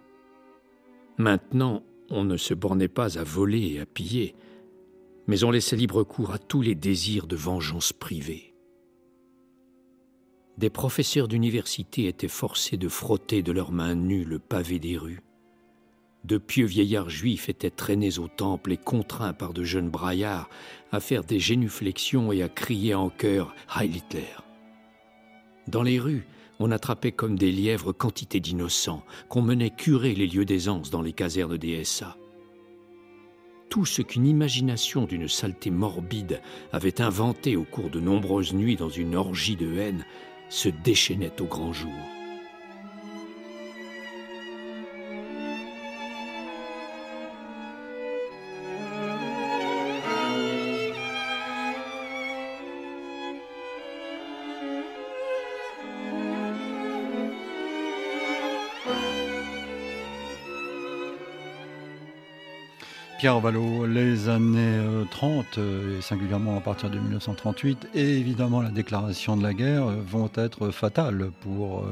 Maintenant, 1.21 1.83
on 2.09 2.23
ne 2.23 2.35
se 2.35 2.55
bornait 2.55 2.87
pas 2.87 3.19
à 3.19 3.23
voler 3.23 3.73
et 3.73 3.79
à 3.79 3.85
piller, 3.85 4.33
mais 5.27 5.43
on 5.43 5.51
laissait 5.51 5.75
libre 5.75 6.01
cours 6.01 6.31
à 6.31 6.39
tous 6.39 6.63
les 6.63 6.73
désirs 6.73 7.27
de 7.27 7.35
vengeance 7.35 7.93
privée. 7.93 8.55
Des 10.57 10.71
professeurs 10.71 11.27
d'université 11.27 12.07
étaient 12.07 12.27
forcés 12.27 12.75
de 12.75 12.89
frotter 12.89 13.43
de 13.43 13.51
leurs 13.51 13.71
mains 13.71 13.93
nues 13.93 14.23
le 14.23 14.39
pavé 14.39 14.79
des 14.79 14.97
rues. 14.97 15.21
De 16.23 16.39
pieux 16.39 16.65
vieillards 16.65 17.11
juifs 17.11 17.49
étaient 17.49 17.69
traînés 17.69 18.17
au 18.17 18.27
temple 18.27 18.71
et 18.71 18.77
contraints 18.77 19.33
par 19.33 19.53
de 19.53 19.63
jeunes 19.63 19.91
braillards 19.91 20.49
à 20.91 20.99
faire 20.99 21.23
des 21.23 21.39
génuflexions 21.39 22.31
et 22.31 22.41
à 22.41 22.49
crier 22.49 22.95
en 22.95 23.11
chœur 23.11 23.53
Heil 23.77 23.97
Hitler. 23.97 24.37
Dans 25.67 25.83
les 25.83 25.99
rues, 25.99 26.25
on 26.61 26.71
attrapait 26.71 27.11
comme 27.11 27.37
des 27.37 27.51
lièvres 27.51 27.91
quantité 27.91 28.39
d'innocents, 28.39 29.03
qu'on 29.29 29.41
menait 29.41 29.69
curer 29.69 30.13
les 30.13 30.27
lieux 30.27 30.45
d'aisance 30.45 30.89
dans 30.89 31.01
les 31.01 31.13
casernes 31.13 31.57
des 31.57 31.83
SA. 31.83 32.17
Tout 33.69 33.85
ce 33.85 34.01
qu'une 34.01 34.27
imagination 34.27 35.05
d'une 35.05 35.27
saleté 35.27 35.71
morbide 35.71 36.41
avait 36.73 37.01
inventé 37.01 37.55
au 37.55 37.63
cours 37.63 37.89
de 37.89 37.99
nombreuses 37.99 38.53
nuits 38.53 38.75
dans 38.75 38.89
une 38.89 39.15
orgie 39.15 39.55
de 39.55 39.77
haine 39.77 40.05
se 40.49 40.69
déchaînait 40.69 41.41
au 41.41 41.45
grand 41.45 41.71
jour. 41.71 41.91
Pierre 63.21 63.39
Vallot, 63.39 63.85
les 63.85 64.29
années 64.29 64.79
30, 65.11 65.45
euh, 65.59 65.61
euh, 65.61 65.99
et 65.99 66.01
singulièrement 66.01 66.57
à 66.57 66.59
partir 66.59 66.89
de 66.89 66.97
1938, 66.97 67.89
et 67.93 68.17
évidemment 68.17 68.63
la 68.63 68.71
déclaration 68.71 69.37
de 69.37 69.43
la 69.43 69.53
guerre, 69.53 69.85
euh, 69.85 69.97
vont 70.03 70.31
être 70.33 70.71
fatales 70.71 71.29
pour, 71.41 71.85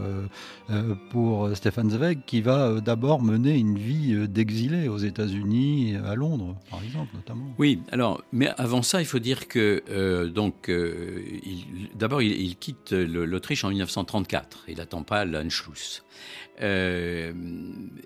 pour 1.11 1.55
Stéphane 1.55 1.91
Zweig, 1.91 2.21
qui 2.25 2.41
va 2.41 2.81
d'abord 2.81 3.21
mener 3.21 3.55
une 3.55 3.77
vie 3.77 4.27
d'exilé 4.27 4.87
aux 4.87 4.97
États-Unis, 4.97 5.97
à 6.03 6.15
Londres, 6.15 6.55
par 6.71 6.81
exemple, 6.83 7.09
notamment. 7.13 7.53
Oui, 7.59 7.79
alors, 7.91 8.23
mais 8.31 8.49
avant 8.57 8.81
ça, 8.81 8.99
il 8.99 9.05
faut 9.05 9.19
dire 9.19 9.47
que, 9.47 9.83
donc, 10.33 10.71
d'abord, 11.93 12.23
il, 12.23 12.55
quitte 12.55 12.91
l'Autriche 12.91 13.63
en 13.63 13.69
1934. 13.69 14.65
Il 14.67 14.77
n'attend 14.77 15.03
pas 15.03 15.25
l'Anschluss. 15.25 16.03
Euh, 16.61 17.31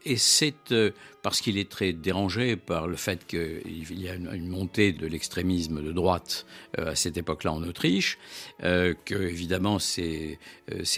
et 0.06 0.18
c'est 0.18 0.72
euh, 0.72 0.92
parce 1.22 1.42
qu'il 1.42 1.58
est 1.58 1.70
très 1.70 1.94
dérangé 1.94 2.56
par 2.56 2.88
le 2.88 2.96
fait 2.96 3.26
qu'il 3.26 4.00
y 4.00 4.10
a 4.10 4.14
une, 4.14 4.48
montée 4.48 4.92
de 4.92 5.08
l'extrémisme 5.08 5.82
de 5.82 5.92
droite 5.92 6.46
euh, 6.78 6.92
à 6.92 6.96
cette 6.96 7.18
époque-là 7.18 7.54
en 7.54 7.64
Autriche, 7.64 8.18
que 8.60 9.16
évidemment 9.16 9.80
c'est 9.80 10.38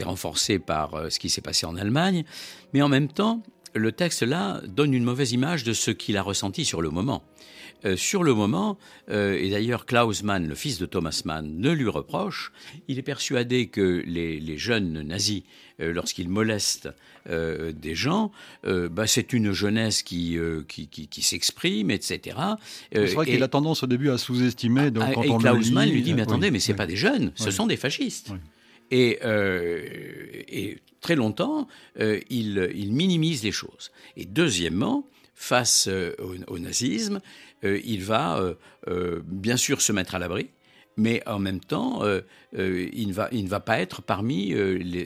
renforcé 0.03 0.59
par 0.59 1.11
ce 1.11 1.19
qui 1.19 1.29
s'est 1.29 1.41
passé 1.41 1.65
en 1.65 1.75
Allemagne, 1.75 2.25
mais 2.73 2.81
en 2.81 2.89
même 2.89 3.07
temps, 3.07 3.43
le 3.75 3.91
texte 3.91 4.23
là 4.23 4.61
donne 4.67 4.93
une 4.93 5.03
mauvaise 5.03 5.33
image 5.33 5.63
de 5.63 5.73
ce 5.73 5.91
qu'il 5.91 6.17
a 6.17 6.23
ressenti 6.23 6.65
sur 6.65 6.81
le 6.81 6.89
moment. 6.89 7.23
Euh, 7.85 7.95
sur 7.97 8.23
le 8.23 8.33
moment, 8.33 8.77
euh, 9.11 9.37
et 9.37 9.49
d'ailleurs 9.49 9.85
Klaus 9.85 10.23
Mann, 10.23 10.47
le 10.47 10.55
fils 10.55 10.79
de 10.79 10.85
Thomas 10.85 11.21
Mann, 11.25 11.59
ne 11.59 11.71
lui 11.71 11.87
reproche, 11.87 12.51
il 12.87 12.97
est 12.97 13.03
persuadé 13.03 13.67
que 13.67 14.01
les, 14.07 14.57
jeunes 14.57 15.01
nazis, 15.01 15.43
euh, 15.81 15.93
lorsqu'ils 15.93 16.29
molestent 16.29 16.89
des 17.27 17.95
gens, 17.95 18.31
bah, 18.63 19.07
c'est 19.07 19.33
une 19.33 19.51
jeunesse 19.51 20.03
qui, 20.03 20.37
qui, 20.67 21.21
s'exprime, 21.23 21.89
etc. 21.89 22.37
c'est 22.91 23.13
vrai 23.15 23.25
qu'il 23.25 23.41
a 23.41 23.47
tendance 23.47 23.81
au 23.81 23.87
début 23.87 24.11
à 24.11 24.19
sous-estimer. 24.19 24.91
Ah, 25.01 25.11
et 25.23 25.35
Klaus 25.35 25.71
Mann 25.71 25.89
lui 25.89 26.03
dit, 26.03 26.13
mais 26.13 26.21
attendez, 26.21 26.51
mais 26.51 26.59
ce 26.59 26.71
n'est 26.71 26.77
pas 26.77 26.85
des 26.85 26.95
jeunes, 26.95 27.31
ce 27.33 27.49
sont 27.49 27.65
des 27.65 27.77
fascistes. 27.77 28.31
Et, 28.91 29.19
et, 29.23 30.77
très 31.01 31.15
longtemps, 31.15 31.67
il, 31.99 32.71
il, 32.75 32.93
minimise 32.93 33.43
les 33.43 33.51
choses. 33.51 33.91
Et 34.15 34.25
deuxièmement, 34.25 35.07
face 35.35 35.89
au, 36.47 36.59
nazisme, 36.59 37.19
euh, 37.63 37.79
il 37.83 38.03
va 38.03 38.37
euh, 38.37 38.55
euh, 38.87 39.21
bien 39.25 39.57
sûr 39.57 39.81
se 39.81 39.91
mettre 39.91 40.15
à 40.15 40.19
l'abri, 40.19 40.49
mais 40.97 41.21
en 41.27 41.39
même 41.39 41.59
temps, 41.59 42.03
il, 42.53 43.07
ne 43.07 43.47
va, 43.47 43.59
pas 43.59 43.79
être 43.79 44.01
parmi 44.01 44.55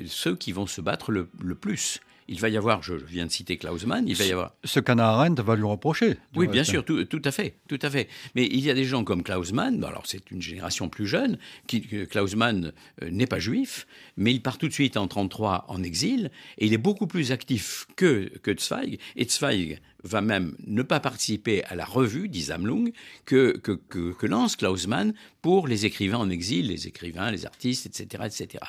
ceux 0.08 0.36
qui 0.36 0.52
vont 0.52 0.68
se 0.68 0.82
battre 0.82 1.12
le, 1.12 1.56
plus. 1.56 2.00
Il 2.32 2.40
va 2.40 2.50
y 2.50 2.58
avoir, 2.58 2.84
je 2.84 2.94
viens 2.94 3.26
de 3.26 3.32
citer 3.32 3.58
Klausmann, 3.58 4.08
il 4.08 4.16
va 4.16 4.24
y 4.24 4.32
avoir. 4.32 4.54
Ce 4.64 4.80
qu'Anna 4.80 5.10
Arendt 5.10 5.42
va 5.42 5.56
lui 5.56 5.64
reprocher. 5.64 6.16
Oui, 6.36 6.48
bien 6.48 6.64
sûr, 6.64 6.86
tout, 6.86 7.22
à 7.26 7.32
fait, 7.32 7.56
tout 7.68 7.80
à 7.82 7.90
fait. 7.90 8.08
Mais 8.36 8.46
il 8.46 8.60
y 8.60 8.70
a 8.70 8.76
des 8.76 8.86
gens 8.86 9.04
comme 9.04 9.24
Klausmann, 9.24 9.84
alors 9.84 10.04
c'est 10.06 10.30
une 10.30 10.40
génération 10.40 10.90
plus 10.90 11.08
jeune, 11.08 11.40
qui, 11.66 11.82
Klausmann 11.82 12.72
n'est 13.02 13.26
pas 13.26 13.40
juif, 13.40 13.88
mais 14.16 14.32
il 14.32 14.44
part 14.44 14.60
tout 14.60 14.68
de 14.68 14.74
suite 14.74 14.96
en 14.96 15.10
1933 15.10 15.66
en 15.70 15.82
exil, 15.82 16.30
et 16.60 16.68
il 16.68 16.74
est 16.74 16.78
beaucoup 16.78 17.08
plus 17.08 17.32
actif 17.32 17.88
que, 17.96 18.32
que 18.44 18.56
Zweig. 18.56 19.00
Et 19.16 19.28
Zweig 19.28 19.80
va 20.04 20.22
même 20.22 20.56
ne 20.66 20.82
pas 20.82 21.00
participer 21.00 21.64
à 21.66 21.76
la 21.76 21.86
revue 21.86 22.30
d'Isamlung 22.30 22.92
que, 23.26 23.58
que, 23.58 23.72
que, 23.72 24.26
lance 24.26 24.56
Klausmann 24.56 25.14
pour 25.42 25.68
les 25.68 25.86
écrivains 25.86 26.18
en 26.18 26.30
exil, 26.30 26.68
les 26.68 26.88
écrivains, 26.88 27.32
les 27.32 27.46
artistes, 27.46 27.86
etc. 27.86 28.24
etc. 28.26 28.64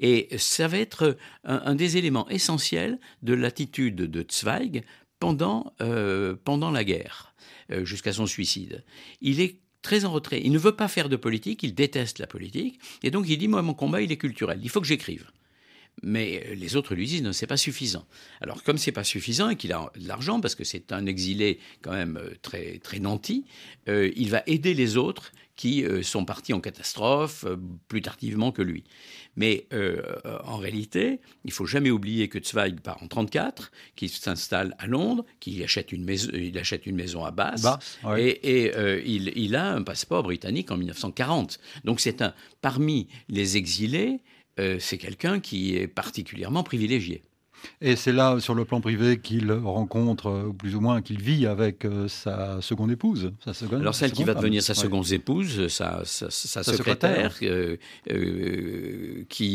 Et 0.00 0.28
ça 0.38 0.68
va 0.68 0.78
être 0.78 1.16
un, 1.44 1.74
des 1.74 1.96
éléments 1.96 2.28
essentiels 2.28 2.98
de 3.22 3.34
l'attitude 3.34 3.96
de 3.96 4.26
Zweig 4.30 4.84
pendant, 5.18 5.72
euh, 5.80 6.34
pendant 6.44 6.70
la 6.70 6.84
guerre, 6.84 7.34
euh, 7.70 7.84
jusqu'à 7.84 8.12
son 8.12 8.26
suicide. 8.26 8.84
Il 9.20 9.40
est 9.40 9.60
très 9.82 10.04
en 10.04 10.12
retrait. 10.12 10.40
Il 10.42 10.52
ne 10.52 10.58
veut 10.58 10.76
pas 10.76 10.88
faire 10.88 11.08
de 11.08 11.16
politique, 11.16 11.62
il 11.62 11.74
déteste 11.74 12.18
la 12.18 12.26
politique, 12.26 12.80
et 13.02 13.10
donc 13.10 13.28
il 13.28 13.36
dit, 13.36 13.48
moi, 13.48 13.62
mon 13.62 13.74
combat, 13.74 14.00
il 14.00 14.10
est 14.10 14.16
culturel, 14.16 14.60
il 14.62 14.70
faut 14.70 14.80
que 14.80 14.86
j'écrive. 14.86 15.30
Mais 16.02 16.44
euh, 16.46 16.54
les 16.54 16.76
autres 16.76 16.94
lui 16.94 17.06
disent 17.06 17.22
non, 17.22 17.32
c'est 17.32 17.46
pas 17.46 17.56
suffisant. 17.56 18.06
Alors 18.40 18.62
comme 18.62 18.78
c'est 18.78 18.92
pas 18.92 19.04
suffisant 19.04 19.50
et 19.50 19.56
qu'il 19.56 19.72
a 19.72 19.90
de 19.96 20.08
l'argent 20.08 20.40
parce 20.40 20.54
que 20.54 20.64
c'est 20.64 20.92
un 20.92 21.06
exilé 21.06 21.58
quand 21.82 21.92
même 21.92 22.16
euh, 22.16 22.34
très 22.42 22.78
très 22.78 22.98
nanti, 22.98 23.44
euh, 23.88 24.10
il 24.16 24.30
va 24.30 24.42
aider 24.46 24.74
les 24.74 24.96
autres 24.96 25.32
qui 25.54 25.84
sont 26.02 26.24
partis 26.24 26.54
en 26.54 26.60
catastrophe 26.60 27.44
plus 27.86 28.00
tardivement 28.00 28.50
que 28.52 28.62
lui. 28.62 28.84
Mais 29.36 29.68
en 30.44 30.56
réalité, 30.56 31.20
il 31.44 31.52
faut 31.52 31.66
jamais 31.66 31.90
oublier 31.90 32.28
que 32.28 32.42
Zweig 32.42 32.80
part 32.80 33.00
en 33.02 33.06
34, 33.06 33.70
qu'il 33.94 34.08
s'installe 34.08 34.74
à 34.78 34.86
Londres, 34.86 35.24
qu'il 35.40 35.62
achète 35.62 35.92
une 35.92 36.04
maison, 36.04 36.30
il 36.32 36.58
achète 36.58 36.86
une 36.86 36.96
maison 36.96 37.24
à 37.24 37.30
Bath, 37.30 37.60
et, 38.16 38.28
et 38.28 38.72
il, 39.06 39.30
il, 39.36 39.54
a 39.54 39.72
un 39.72 39.82
passeport 39.82 40.22
britannique 40.22 40.70
en 40.70 40.78
1940. 40.78 41.60
Donc 41.84 42.00
c'est 42.00 42.22
un 42.22 42.34
parmi 42.62 43.06
les 43.28 43.58
exilés 43.58 44.20
euh, 44.58 44.76
c'est 44.78 44.98
quelqu'un 44.98 45.40
qui 45.40 45.76
est 45.76 45.86
particulièrement 45.86 46.62
privilégié. 46.62 47.22
Et 47.80 47.94
c'est 47.94 48.12
là, 48.12 48.40
sur 48.40 48.54
le 48.54 48.64
plan 48.64 48.80
privé, 48.80 49.20
qu'il 49.20 49.52
rencontre, 49.52 50.26
euh, 50.26 50.46
ou 50.46 50.52
plus 50.52 50.74
ou 50.74 50.80
moins 50.80 51.00
qu'il 51.00 51.22
vit 51.22 51.46
avec 51.46 51.84
euh, 51.84 52.08
sa 52.08 52.60
seconne 52.60 52.90
épouse. 52.90 53.32
Alors 53.70 53.94
celle 53.94 54.10
qui 54.10 54.24
va 54.24 54.34
devenir 54.34 54.62
sa 54.62 54.74
seconde 54.74 55.10
épouse, 55.12 55.68
sa, 55.68 56.04
secrétaire, 56.04 57.38
qui, 57.38 57.62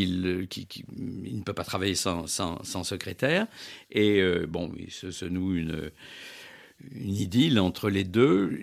ne 0.07 1.43
peut 1.43 1.53
pas 1.53 1.65
travailler 1.65 1.95
sans, 1.95 2.27
secrétaire. 2.83 3.45
Et 3.91 4.23
bon, 4.47 4.71
il 4.77 4.89
se, 4.89 5.25
noue 5.25 5.55
une, 5.55 5.91
une 6.91 7.15
idylle 7.15 7.59
entre 7.59 7.89
les 7.89 8.05
deux. 8.05 8.57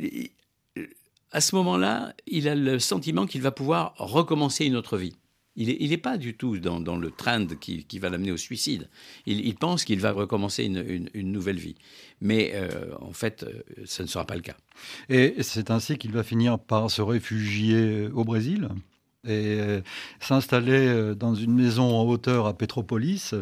À 1.32 1.42
ce 1.42 1.54
moment-là, 1.56 2.14
il 2.26 2.48
a 2.48 2.54
le 2.54 2.78
sentiment 2.78 3.26
qu'il 3.26 3.42
va 3.42 3.50
pouvoir 3.50 3.94
recommencer 3.98 4.64
une 4.64 4.76
autre 4.76 4.96
vie. 4.96 5.16
Il 5.56 5.88
n'est 5.88 5.98
pas 5.98 6.18
du 6.18 6.34
tout 6.34 6.58
dans, 6.58 6.96
le 6.96 7.10
trend 7.10 7.46
qui, 7.60 7.98
va 7.98 8.10
l'amener 8.10 8.32
au 8.32 8.36
suicide. 8.36 8.88
Il, 9.26 9.54
pense 9.54 9.84
qu'il 9.84 10.00
va 10.00 10.10
recommencer 10.10 10.64
une, 10.64 11.32
nouvelle 11.32 11.58
vie. 11.58 11.76
Mais 12.20 12.52
euh, 12.54 12.92
en 13.00 13.12
fait, 13.12 13.44
euh, 13.44 13.62
ce 13.84 14.02
ne 14.02 14.08
sera 14.08 14.26
pas 14.26 14.34
le 14.34 14.40
cas. 14.40 14.56
Et 15.08 15.36
c'est 15.42 15.70
ainsi 15.70 15.96
qu'il 15.96 16.10
va 16.12 16.24
finir 16.24 16.58
par 16.58 16.90
se 16.90 17.02
réfugier 17.02 18.08
au 18.14 18.24
Brésil 18.24 18.68
et 19.24 19.58
euh, 19.60 19.80
s'installer 20.20 21.14
dans 21.14 21.34
une 21.34 21.54
maison 21.54 21.94
en 21.96 22.04
hauteur 22.04 22.46
à 22.46 22.56
Petropolis 22.56 23.34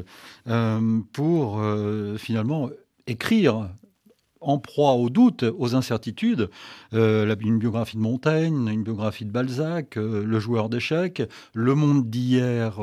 pour 1.12 1.62
finalement 2.18 2.70
écrire 3.06 3.70
en 4.42 4.58
proie 4.58 4.92
aux 4.92 5.10
doutes, 5.10 5.44
aux 5.58 5.74
incertitudes. 5.74 6.50
Euh, 6.94 7.34
une 7.40 7.58
biographie 7.58 7.96
de 7.96 8.02
Montaigne, 8.02 8.68
une 8.68 8.84
biographie 8.84 9.24
de 9.24 9.30
Balzac, 9.30 9.96
euh, 9.96 10.24
Le 10.24 10.38
joueur 10.38 10.68
d'échecs, 10.68 11.22
Le 11.54 11.74
monde 11.74 12.08
d'hier, 12.08 12.78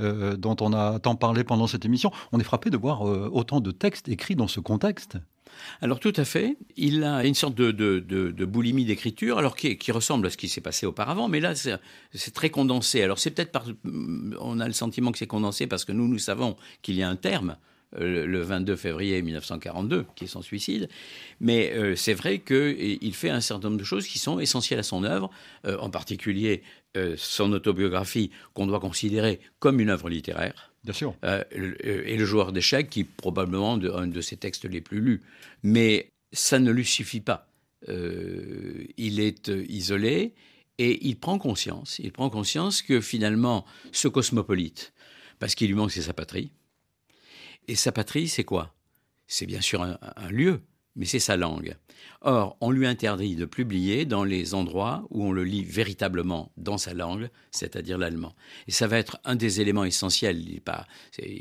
euh, 0.00 0.36
dont 0.36 0.56
on 0.60 0.72
a 0.72 0.98
tant 0.98 1.16
parlé 1.16 1.44
pendant 1.44 1.66
cette 1.66 1.84
émission. 1.84 2.10
On 2.32 2.40
est 2.40 2.44
frappé 2.44 2.70
de 2.70 2.76
voir 2.76 3.02
autant 3.02 3.60
de 3.60 3.70
textes 3.70 4.08
écrits 4.08 4.36
dans 4.36 4.48
ce 4.48 4.60
contexte. 4.60 5.18
Alors 5.80 6.00
tout 6.00 6.12
à 6.16 6.24
fait, 6.24 6.56
il 6.76 7.04
a 7.04 7.24
une 7.24 7.34
sorte 7.34 7.54
de, 7.54 8.44
boulimie 8.44 8.84
d'écriture, 8.84 9.38
alors 9.38 9.56
qui, 9.56 9.92
ressemble 9.92 10.26
à 10.26 10.30
ce 10.30 10.36
qui 10.36 10.48
s'est 10.48 10.60
passé 10.60 10.86
auparavant, 10.86 11.28
mais 11.28 11.40
là 11.40 11.54
c'est 11.54 12.34
très 12.34 12.50
condensé. 12.50 13.02
Alors 13.02 13.18
c'est 13.18 13.30
peut-être 13.30 13.74
on 14.40 14.60
a 14.60 14.66
le 14.66 14.72
sentiment 14.72 15.12
que 15.12 15.18
c'est 15.18 15.26
condensé 15.26 15.66
parce 15.66 15.84
que 15.84 15.92
nous 15.92 16.08
nous 16.08 16.18
savons 16.18 16.56
qu'il 16.82 16.96
y 16.96 17.02
a 17.02 17.08
un 17.08 17.16
terme 17.16 17.56
le 17.98 18.42
22 18.42 18.76
février 18.76 19.20
1942, 19.22 20.06
qui 20.14 20.24
est 20.24 20.28
son 20.28 20.42
suicide. 20.42 20.88
Mais 21.40 21.72
euh, 21.72 21.96
c'est 21.96 22.14
vrai 22.14 22.40
qu'il 22.40 23.14
fait 23.14 23.30
un 23.30 23.40
certain 23.40 23.68
nombre 23.68 23.80
de 23.80 23.84
choses 23.84 24.06
qui 24.06 24.18
sont 24.18 24.40
essentielles 24.40 24.80
à 24.80 24.84
son 24.84 25.04
œuvre, 25.04 25.30
euh, 25.66 25.78
en 25.78 25.90
particulier 25.90 26.62
son 27.16 27.52
autobiographie 27.52 28.30
qu'on 28.52 28.68
doit 28.68 28.78
considérer 28.78 29.40
comme 29.58 29.80
une 29.80 29.90
œuvre 29.90 30.08
littéraire. 30.08 30.70
Bien 30.84 30.92
sûr. 30.92 31.16
et 31.50 32.16
le 32.16 32.24
joueur 32.24 32.52
d'échecs, 32.52 32.88
qui 32.88 33.00
est 33.00 33.04
probablement 33.04 33.74
un 33.74 34.06
de 34.06 34.20
ses 34.20 34.36
textes 34.36 34.64
les 34.64 34.80
plus 34.80 35.00
lus. 35.00 35.22
Mais 35.64 36.06
ça 36.30 36.60
ne 36.60 36.70
lui 36.70 36.84
suffit 36.84 37.20
pas. 37.20 37.48
il 37.88 39.18
est 39.18 39.48
isolé 39.48 40.34
et 40.78 41.06
il 41.06 41.16
prend 41.18 41.38
conscience. 41.38 41.98
Il 41.98 42.12
prend 42.12 42.30
conscience 42.30 42.80
que 42.80 43.00
finalement, 43.00 43.64
ce 43.90 44.06
cosmopolite, 44.06 44.92
parce 45.38 45.54
qu'il 45.54 45.68
lui 45.68 45.74
manque, 45.74 45.92
c'est 45.92 46.02
sa 46.02 46.12
patrie, 46.12 46.52
et 47.68 47.74
sa 47.74 47.92
patrie, 47.92 48.28
c'est 48.28 48.44
quoi? 48.44 48.74
C'est 49.26 49.46
bien 49.46 49.60
sûr 49.60 49.82
un, 49.82 50.30
lieu, 50.30 50.60
mais 50.96 51.06
c'est 51.06 51.18
sa 51.18 51.36
langue. 51.36 51.76
Or, 52.20 52.56
on 52.60 52.70
lui 52.70 52.86
interdit 52.86 53.36
de 53.36 53.46
publier 53.46 54.04
dans 54.04 54.24
les 54.24 54.54
endroits 54.54 55.06
où 55.10 55.24
on 55.24 55.32
le 55.32 55.44
lit 55.44 55.64
véritablement 55.64 56.52
dans 56.56 56.78
sa 56.78 56.92
langue, 56.92 57.30
c'est-à-dire 57.50 57.96
l'allemand. 57.96 58.34
Et 58.68 58.70
ça 58.70 58.86
va 58.86 58.98
être 58.98 59.18
un 59.24 59.34
des 59.34 59.60
éléments 59.60 59.84
essentiels. 59.84 60.46
Il 60.46 60.60
pas, 60.60 60.86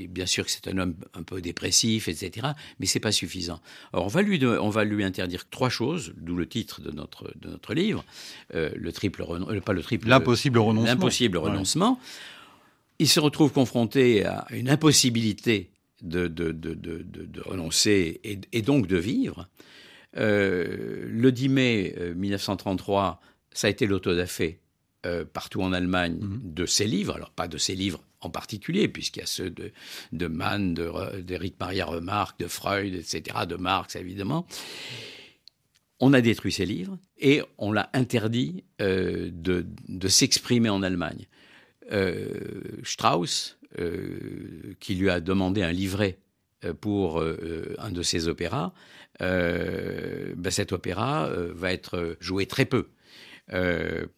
bien 0.10 0.26
sûr 0.26 0.46
que 0.46 0.52
c'est 0.52 0.68
un 0.68 0.78
homme 0.78 0.96
un 1.14 1.24
peu 1.24 1.42
dépressif, 1.42 2.08
etc., 2.08 2.48
mais 2.80 2.86
c'est 2.86 3.00
pas 3.02 3.12
suffisant. 3.12 3.62
Or, 3.92 4.06
on 4.06 4.08
va 4.08 4.22
lui, 4.22 4.44
on 4.46 4.70
va 4.70 4.86
lui 4.86 5.04
interdire 5.04 5.50
trois 5.50 5.70
choses, 5.70 6.14
d'où 6.18 6.36
le 6.36 6.48
titre 6.48 6.82
de 6.82 6.92
notre, 6.92 7.34
de 7.36 7.50
notre 7.50 7.74
livre, 7.74 8.06
euh, 8.56 8.72
le 8.76 8.92
triple, 8.94 9.24
euh, 9.24 9.62
pas 9.62 9.74
le 9.74 9.84
triple, 9.84 10.08
l'impossible 10.08 10.60
renoncement. 10.60 10.90
L'impossible 10.90 11.38
renoncement. 11.38 12.00
Il 13.00 13.10
se 13.10 13.20
retrouve 13.20 13.52
confronté 13.52 14.24
à 14.26 14.46
une 14.52 14.70
impossibilité 14.70 15.73
de, 16.04 16.28
de, 16.28 16.52
de, 16.52 16.76
de 16.76 17.42
renoncer 17.42 18.22
et, 18.24 18.62
donc 18.62 18.88
de 18.88 18.98
vivre. 18.98 19.50
le 20.16 21.32
10 21.32 21.50
mai 21.50 21.96
1933, 22.16 23.20
ça 23.52 23.68
a 23.68 23.70
été 23.70 23.88
l'autodafé 23.88 24.60
partout 25.34 25.62
en 25.62 25.74
Allemagne 25.74 26.18
mhm. 26.20 26.42
de 26.44 26.66
ses 26.66 26.86
livres, 26.86 27.16
alors 27.16 27.32
pas 27.32 27.48
de 27.48 27.58
ses 27.58 27.76
livres 27.76 28.04
en 28.22 28.30
particulier, 28.30 28.88
puisqu'il 28.88 29.20
y 29.20 29.24
a 29.24 29.28
ceux 29.28 29.50
de, 29.50 29.72
de 30.12 30.28
Mann, 30.28 30.74
d'Éric 30.74 31.60
Maria 31.60 31.86
Remarque, 31.86 32.40
de 32.40 32.48
Freud, 32.48 32.94
etc., 32.94 33.46
de 33.48 33.56
Marx, 33.56 33.96
évidemment. 33.96 34.46
On 36.00 36.14
a 36.14 36.22
détruit 36.22 36.52
ses 36.52 36.66
livres 36.66 36.98
et 37.18 37.42
on 37.58 37.72
l'a 37.72 37.90
interdit 37.94 38.64
euh, 38.82 39.30
de, 39.32 40.08
s'exprimer 40.08 40.70
en 40.70 40.84
Allemagne. 40.84 41.28
Euh, 41.92 42.40
Strauss, 42.84 43.58
euh, 43.63 43.63
qui 44.80 44.96
lui 44.96 45.10
a 45.10 45.20
demandé 45.20 45.64
un 45.64 45.72
livret 45.72 46.20
pour 46.82 47.22
un 47.22 47.92
de 47.92 48.02
ses 48.04 48.28
opéras, 48.28 48.74
ben 49.20 50.50
cet 50.50 50.72
opéra 50.72 51.30
va 51.54 51.74
être 51.74 52.18
joué 52.20 52.46
très 52.46 52.66
peu. 52.66 52.90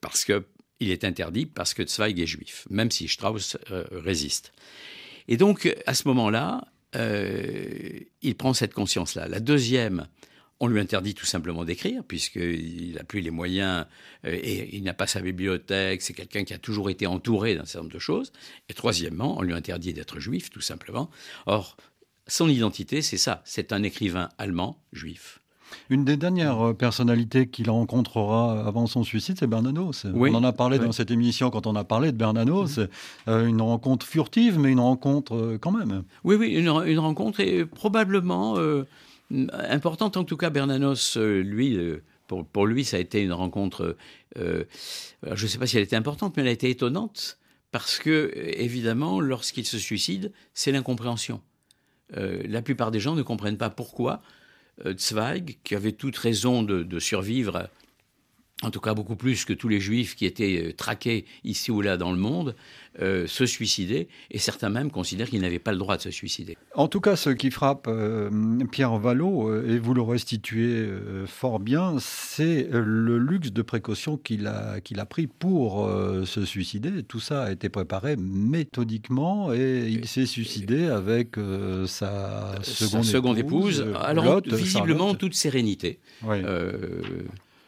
parce 0.02 0.26
que 0.26 0.44
il 0.80 0.92
est 0.92 1.04
interdit 1.04 1.46
parce 1.46 1.74
que 1.74 1.86
Zweig 1.88 2.20
est 2.20 2.28
juif, 2.28 2.68
même 2.70 2.92
si 2.92 3.08
Strauss 3.08 3.58
euh, 3.72 3.86
résiste. 3.92 4.52
Et 5.28 5.38
donc, 5.38 5.74
à 5.86 5.94
ce 5.94 6.08
moment-là, 6.08 6.68
euh, 6.96 8.00
il 8.22 8.36
prend 8.36 8.54
cette 8.54 8.74
conscience-là. 8.74 9.28
La 9.28 9.40
deuxième, 9.40 10.08
on 10.60 10.68
lui 10.68 10.80
interdit 10.80 11.14
tout 11.14 11.26
simplement 11.26 11.66
d'écrire, 11.66 12.04
puisqu'il 12.04 12.94
n'a 12.96 13.04
plus 13.04 13.22
les 13.22 13.32
moyens 13.32 13.86
euh, 14.26 14.32
et 14.32 14.76
il 14.76 14.84
n'a 14.84 14.94
pas 14.94 15.08
sa 15.08 15.22
bibliothèque, 15.22 16.02
c'est 16.02 16.14
quelqu'un 16.14 16.44
qui 16.44 16.54
a 16.54 16.58
toujours 16.58 16.90
été 16.90 17.08
entouré 17.08 17.56
d'un 17.56 17.66
certain 17.66 17.84
nombre 17.84 17.94
de 17.94 18.00
choses. 18.00 18.32
Et 18.70 18.74
troisièmement, 18.74 19.38
on 19.38 19.42
lui 19.42 19.54
interdit 19.54 19.94
d'être 19.94 20.20
juif, 20.20 20.50
tout 20.50 20.62
simplement. 20.62 21.10
Or, 21.46 21.78
son 22.28 22.50
identité, 22.50 23.02
c'est 23.02 23.18
ça, 23.18 23.42
c'est 23.46 23.74
un 23.74 23.84
écrivain 23.84 24.30
allemand 24.38 24.82
juif. 24.94 25.40
Une 25.90 26.06
des 26.06 26.18
dernières 26.18 26.70
euh, 26.70 26.74
personnalités 26.74 27.48
qu'il 27.48 27.70
rencontrera 27.70 28.66
avant 28.66 28.88
son 28.88 29.04
suicide, 29.04 29.38
c'est 29.40 29.48
Bernanos. 29.48 30.06
On 30.14 30.34
en 30.34 30.44
a 30.44 30.54
parlé 30.54 30.80
dans 30.80 30.92
cette 30.92 31.12
émission 31.12 31.50
quand 31.50 31.68
on 31.68 31.76
a 31.76 31.84
parlé 31.84 32.12
de 32.12 32.18
Bernanos. 32.18 32.80
Euh, 33.28 33.48
une 33.48 33.62
rencontre 33.62 34.06
furtive, 34.06 34.60
mais 34.60 34.72
une 34.72 34.80
rencontre 34.80 35.36
euh, 35.36 35.58
quand 35.60 35.72
même. 35.72 36.04
Oui, 36.24 36.36
oui, 36.36 36.50
une, 36.54 36.70
rencontre 37.00 37.40
et 37.40 37.66
probablement 37.66 38.56
importante. 39.32 40.18
En 40.18 40.24
tout 40.24 40.38
cas, 40.38 40.50
Bernanos, 40.50 41.18
lui, 41.18 41.80
pour, 42.28 42.46
pour, 42.46 42.66
lui, 42.66 42.86
ça 42.86 42.98
a 42.98 43.00
été 43.00 43.22
une 43.22 43.34
rencontre. 43.34 43.96
je 44.36 44.66
ne 45.24 45.36
sais 45.36 45.58
pas 45.58 45.68
si 45.68 45.78
elle 45.78 45.84
était 45.84 45.96
importante, 45.96 46.36
mais 46.38 46.44
elle 46.44 46.50
a 46.50 46.54
été 46.54 46.70
étonnante 46.70 47.40
parce 47.72 47.98
que, 47.98 48.32
évidemment, 48.36 49.20
lorsqu'il 49.20 49.66
se 49.66 49.78
suicide, 49.78 50.32
c'est 50.54 50.72
l'incompréhension. 50.72 51.42
la 52.12 52.62
plupart 52.62 52.92
des 52.92 53.00
gens 53.00 53.16
ne 53.16 53.24
comprennent 53.24 53.58
pas 53.58 53.70
pourquoi 53.70 54.22
euh, 54.86 54.94
Zweig, 54.98 55.58
qui 55.64 55.76
avait 55.76 55.94
toute 55.94 56.18
raison 56.18 56.64
de, 56.64 57.00
survivre, 57.00 57.70
en 58.64 58.72
tout 58.72 58.80
cas 58.80 58.94
beaucoup 58.94 59.18
plus 59.18 59.44
que 59.44 59.52
tous 59.52 59.68
les 59.68 59.82
juifs 59.82 60.16
qui 60.16 60.26
étaient 60.26 60.64
euh, 60.64 60.74
traqués 60.74 61.26
ici 61.44 61.72
ou 61.72 61.82
là 61.82 61.98
dans 61.98 62.12
le 62.12 62.18
monde, 62.18 62.56
euh, 63.02 63.28
se 63.28 63.46
suicider, 63.46 64.08
et 64.32 64.40
certains 64.40 64.70
même 64.70 64.90
considèrent 64.90 65.30
qu'il 65.30 65.42
n'avait 65.42 65.60
pas 65.60 65.74
le 65.74 65.78
droit 65.78 65.98
de 65.98 66.02
se 66.02 66.12
suicider. 66.12 66.58
En 66.74 66.88
tout 66.88 67.02
cas, 67.02 67.18
ce 67.18 67.30
qui 67.30 67.52
frappe 67.52 67.90
Pierre 68.72 68.98
Vallot, 68.98 69.54
et 69.66 69.78
vous 69.78 69.94
le 69.94 70.02
restituez 70.02 70.88
fort 71.28 71.60
bien, 71.60 71.96
c'est 72.00 72.70
le 72.72 73.18
luxe 73.18 73.52
de 73.52 73.62
précaution 73.62 74.16
qu'il 74.16 74.48
a, 74.48 74.80
qu'il 74.80 75.02
a 75.02 75.06
pris 75.06 75.28
pour 75.28 75.90
se 76.26 76.46
suicider. 76.46 77.04
Tout 77.04 77.20
ça 77.20 77.44
a 77.44 77.52
été 77.52 77.68
préparé 77.68 78.16
méthodiquement, 78.16 79.54
et 79.54 79.90
il 79.90 80.08
s'est 80.08 80.26
suicidé 80.26 80.86
avec 80.86 81.36
sa 81.88 82.56
seconde, 82.64 83.38
épouse, 83.38 83.86
alors 84.00 84.40
visiblement 84.46 85.16
toute 85.16 85.34
sérénité. 85.34 86.00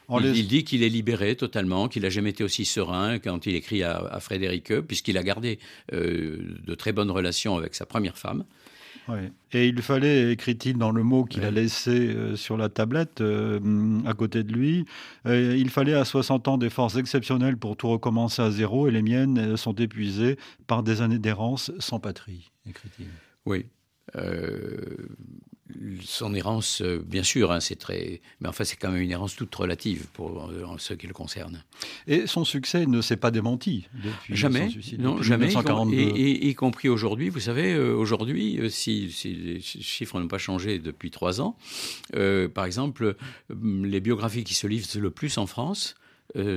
Il, 0.10 0.47
dit 0.47 0.64
qu'il 0.64 0.84
est 0.84 0.89
libéré 0.89 1.36
totalement, 1.36 1.89
qu'il 1.89 2.03
n'a 2.03 2.10
jamais 2.10 2.30
été 2.30 2.43
aussi 2.43 2.64
serein 2.64 3.20
quand 3.20 3.45
il 3.45 3.55
écrit 3.55 3.84
à, 3.84 4.20
Frédéric 4.22 4.82
puisqu'il 4.82 5.18
a 5.18 5.24
gardé 5.24 5.60
euh, 5.93 6.55
de 6.66 6.76
très 6.76 6.93
bonnes 6.93 7.12
relations 7.12 7.58
avec 7.58 7.76
sa 7.76 7.86
première 7.86 8.18
femme. 8.18 8.45
Et 9.53 9.68
il 9.68 9.82
fallait, 9.82 10.34
écrit-il 10.34 10.78
dans 10.78 10.91
le 10.91 11.01
mot 11.01 11.24
qu'il 11.24 11.45
a 11.45 11.51
laissé 11.51 11.91
euh, 11.91 12.36
sur 12.36 12.58
la 12.58 12.68
tablette 12.68 13.22
euh, 13.22 14.01
à 14.05 14.14
côté 14.14 14.43
de 14.43 14.51
lui, 14.51 14.86
il 15.26 15.70
fallait 15.70 15.93
à 15.93 16.03
60 16.03 16.47
ans 16.49 16.58
des 16.58 16.70
forces 16.70 16.97
exceptionnelles 16.97 17.55
pour 17.55 17.78
tout 17.78 17.88
recommencer 17.88 18.41
à 18.41 18.51
zéro 18.51 18.88
et 18.89 18.91
les 18.91 19.01
miennes 19.01 19.55
sont 19.55 19.76
épuisées 19.76 20.38
par 20.68 20.84
des 20.84 21.01
années 21.01 21.20
d'errance 21.20 21.72
sans 21.80 22.01
patrie, 22.01 22.51
écrit-il. 22.66 23.08
Oui 23.45 23.66
son 26.01 26.34
errance, 26.34 26.82
euh, 26.82 27.03
bien 27.05 27.24
sûr, 27.24 27.51
hein, 27.51 27.59
c'est 27.59 27.76
très, 27.76 28.22
mais 28.39 28.47
enfin 28.47 28.63
c'est 28.63 28.76
quand 28.76 28.91
même 28.91 29.01
une 29.01 29.11
errance 29.11 29.36
toute 29.36 29.53
relative 29.53 30.07
pour 30.13 30.49
euh, 30.49 30.65
ceux 30.78 30.95
qui 30.95 31.07
le 31.07 31.13
concernent. 31.13 31.63
Et 32.07 32.28
son 32.28 32.45
succès 32.45 32.86
ne 32.86 33.01
s'est 33.01 33.18
pas 33.18 33.32
démenti 33.32 33.88
depuis 33.93 34.36
jamais, 34.36 34.70
suicide, 34.70 35.01
non, 35.01 35.22
jamais, 35.22 35.53
Et, 35.93 36.47
y 36.47 36.55
compris 36.55 36.89
aujourd'hui. 36.89 37.30
Vous 37.30 37.39
savez, 37.39 37.74
euh, 37.74 37.93
aujourd'hui, 37.93 38.59
si, 38.70 39.13
les 39.26 39.59
chiffres 39.59 40.20
n'ont 40.20 40.28
pas 40.28 40.38
changé 40.38 40.80
depuis 40.80 41.11
trois 41.11 41.41
ans, 41.41 41.57
par 42.53 42.65
exemple, 42.65 43.15
les 43.49 43.99
biographies 43.99 44.43
qui 44.43 44.53
se 44.53 44.68
livrent 44.68 44.88
le 44.99 45.11
plus 45.11 45.38
en 45.38 45.47
France. 45.47 45.95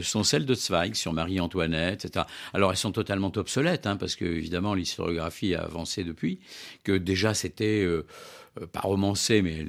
sont 0.03 0.25
celles 0.25 0.47
de 0.47 0.55
Zweig 0.55 0.95
sur 0.95 1.13
Marie-Antoinette, 1.13 2.05
etc. 2.05 2.27
Alors 2.53 2.71
elles 2.71 2.77
sont 2.77 2.93
totalement 2.93 3.33
obsolètes, 3.37 3.87
hein, 3.87 3.97
parce 3.97 4.17
que 4.17 4.25
évidemment 4.25 4.75
l'historiographie 4.75 5.55
a 5.55 5.63
avancé 5.63 6.05
depuis, 6.05 6.41
que 6.85 6.93
déjà 6.93 7.35
c'était 7.35 7.83
euh, 7.83 8.07
pas 8.73 8.81
romancé, 8.81 9.43
mais 9.43 9.65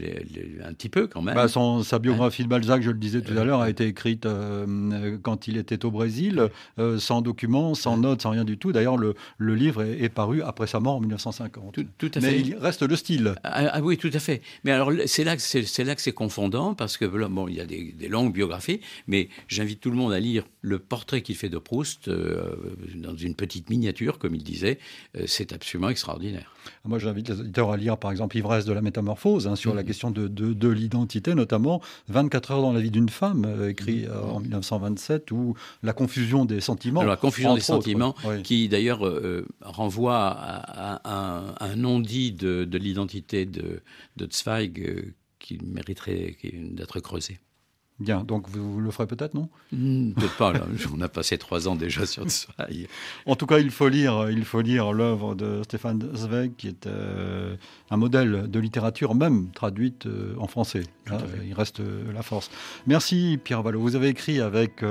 un 0.64 0.74
petit 0.74 0.90
peu 0.90 1.08
quand 1.08 1.22
même. 1.22 1.36
Bah, 1.36 1.48
sa 1.48 2.00
biographie 2.00 2.44
de 2.44 2.48
Balzac, 2.48 2.82
je 2.82 2.90
le 2.90 2.98
disais 2.98 3.22
tout 3.22 3.38
à 3.38 3.44
l'heure, 3.44 3.62
a 3.62 3.70
été 3.70 3.86
écrite 3.86 4.26
euh, 4.26 5.18
quand 5.22 5.48
il 5.48 5.58
était 5.58 5.86
au 5.86 5.92
Brésil, 5.92 6.50
euh, 6.80 6.98
sans 7.00 7.22
documents, 7.22 7.76
sans 7.76 7.98
notes, 7.98 8.24
sans 8.24 8.32
rien 8.32 8.44
du 8.44 8.58
tout. 8.58 8.72
D'ailleurs, 8.72 8.98
le, 8.98 9.16
le, 9.38 9.56
livre 9.56 9.84
est, 9.84 10.10
paru 10.10 10.42
après 10.42 10.68
sa 10.68 10.80
mort 10.80 10.96
en 10.96 11.00
1950. 11.00 11.78
Tout, 11.98 12.12
à 12.16 12.20
mais 12.20 12.40
il 12.40 12.56
reste 12.56 12.82
le 12.82 12.96
style. 12.96 13.36
Ah, 13.44 13.70
ah, 13.74 13.82
oui, 13.82 13.98
tout 13.98 14.10
à 14.14 14.20
fait. 14.20 14.42
Mais 14.64 14.72
alors, 14.72 14.92
c'est 15.06 15.24
là 15.24 15.36
que 15.36 15.42
c'est 15.42 15.84
là 15.84 15.96
que 15.96 16.02
c'est 16.02 16.12
confondant, 16.12 16.74
parce 16.74 16.98
que 16.98 17.06
bon, 17.06 17.48
il 17.48 17.56
y 17.56 17.62
a 17.62 17.66
des, 17.66 18.08
longues 18.10 18.34
biographies, 18.34 18.82
mais 19.08 19.30
j'invite 19.48 19.80
tout 19.80 19.92
le 19.92 19.96
monde 19.96 20.12
à 20.12 20.20
lire 20.20 20.44
le 20.62 20.80
portrait 20.80 21.22
qu'il 21.22 21.36
fait 21.36 21.50
de 21.50 21.58
Proust 21.58 22.10
dans 22.10 23.16
une 23.16 23.36
petite 23.36 23.70
miniature, 23.70 24.20
comme 24.20 24.36
il 24.36 24.44
disait. 24.44 24.80
c'est 25.28 25.54
absolument 25.54 25.90
extraordinaire. 25.90 26.54
Moi, 26.86 27.00
j'invite 27.00 27.30
les 27.30 27.40
auditeurs 27.40 27.72
à 27.72 27.78
lire, 27.78 27.98
par 27.98 28.12
exemple, 28.12 28.38
Ivresse 28.38 28.66
de 28.66 28.74
la 28.74 28.81
métamorphose, 28.82 29.48
hein, 29.48 29.56
sur 29.56 29.74
la 29.74 29.82
mhm. 29.82 29.88
question 29.88 30.12
de, 30.12 30.28
de, 30.28 30.68
l'identité, 30.70 31.36
notamment 31.36 31.82
24 32.08 32.52
heures 32.52 32.62
dans 32.62 32.74
la 32.74 32.80
vie 32.80 32.92
d'une 32.92 33.10
femme, 33.10 33.46
euh, 33.46 33.70
écrit 33.70 34.04
mhm. 34.04 34.12
euh, 34.12 34.24
en 34.24 34.40
1927, 34.40 35.32
ou 35.32 35.56
la 35.84 35.94
confusion 35.94 36.46
des 36.46 36.62
sentiments. 36.62 37.04
la 37.04 37.18
confusion 37.18 37.56
des 37.56 37.62
sentiments, 37.62 38.16
qui 38.44 38.70
d'ailleurs 38.70 39.06
euh, 39.06 39.46
renvoie 39.62 40.36
à, 40.36 41.02
un 41.60 41.76
non-dit 41.76 42.32
de, 42.32 42.78
l'identité 42.78 43.46
de, 43.46 43.82
de 44.18 44.28
Zweig 44.32 45.14
qui 45.40 45.60
mériterait 45.64 46.38
d'être 46.72 47.00
creusé. 47.00 47.40
Bien, 48.02 48.24
donc 48.24 48.49
vous, 48.49 48.80
le 48.80 48.89
ferez 48.89 49.06
peut-être, 49.06 49.36
non? 49.36 49.47
Hmm, 49.72 50.14
Peut-être 50.14 50.36
pas, 50.38 50.54
on 50.97 51.02
a 51.02 51.08
passé 51.08 51.38
trois 51.38 51.68
ans 51.68 51.76
déjà 51.76 52.08
sur 52.08 52.30
ça. 52.32 52.47
en 53.28 53.36
tout 53.36 53.45
cas, 53.45 53.60
il 53.60 53.70
faut 53.70 53.89
lire, 53.89 54.28
il 54.32 54.43
faut 54.43 54.62
lire 54.62 54.91
l'œuvre 54.91 55.36
de 55.36 55.62
Stéphane 55.64 56.10
Zweig, 56.16 56.54
qui 56.58 56.68
est 56.68 56.88
euh, 56.88 57.56
un 57.91 57.97
modèle 57.97 58.49
de 58.49 58.60
littérature, 58.60 59.14
même 59.14 59.52
traduite 59.52 60.08
euh, 60.08 60.34
en 60.39 60.47
français. 60.47 60.82
il 61.45 61.54
reste 61.54 61.80
euh, 61.82 62.12
la 62.12 62.24
force. 62.24 62.49
Merci 62.88 63.39
Pierre 63.43 63.62
Vallot. 63.62 63.82
Vous 63.82 63.95
avez 63.95 64.08
écrit 64.08 64.41
avec 64.41 64.84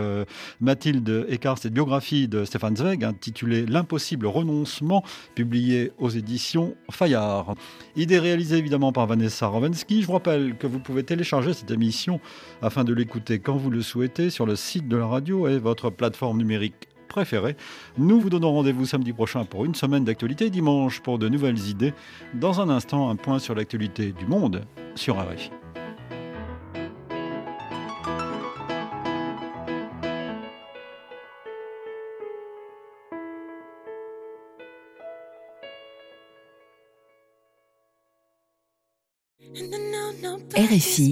Mathilde 0.60 1.26
Eckart 1.28 1.58
cette 1.58 1.72
biographie 1.72 2.28
de 2.28 2.44
Stéphane 2.44 2.76
Zweig, 2.76 3.04
intitulée 3.04 3.66
L'impossible 3.66 4.26
renoncement, 4.26 5.02
publiée 5.34 5.90
aux 5.98 6.10
éditions 6.10 6.76
Fayard. 6.90 7.54
Idée 7.96 8.20
réalisée 8.20 8.58
évidemment 8.58 8.92
par 8.92 9.06
Vanessa 9.06 9.48
Rovensky. 9.48 10.02
Je 10.02 10.06
vous 10.06 10.12
rappelle 10.12 10.56
que 10.56 10.68
vous 10.68 10.78
pouvez 10.78 11.02
télécharger 11.02 11.54
cette 11.54 11.70
émission 11.72 12.20
afin 12.62 12.84
de 12.84 12.99
l'écouter 13.00 13.38
quand 13.38 13.56
vous 13.56 13.70
le 13.70 13.80
souhaitez 13.80 14.28
sur 14.28 14.44
le 14.44 14.56
site 14.56 14.86
de 14.86 14.96
la 14.98 15.06
radio 15.06 15.48
et 15.48 15.58
votre 15.58 15.88
plateforme 15.88 16.36
numérique 16.36 16.88
préférée. 17.08 17.56
Nous 17.96 18.20
vous 18.20 18.28
donnons 18.28 18.52
rendez-vous 18.52 18.84
samedi 18.84 19.14
prochain 19.14 19.46
pour 19.46 19.64
une 19.64 19.74
semaine 19.74 20.04
d'actualité, 20.04 20.50
dimanche 20.50 21.00
pour 21.00 21.18
de 21.18 21.28
nouvelles 21.28 21.66
idées. 21.68 21.94
Dans 22.34 22.60
un 22.60 22.68
instant, 22.68 23.08
un 23.08 23.16
point 23.16 23.38
sur 23.38 23.54
l'actualité 23.54 24.12
du 24.12 24.26
monde 24.26 24.66
sur 24.94 25.16
RFI. 25.16 25.50
RFI 40.54 41.08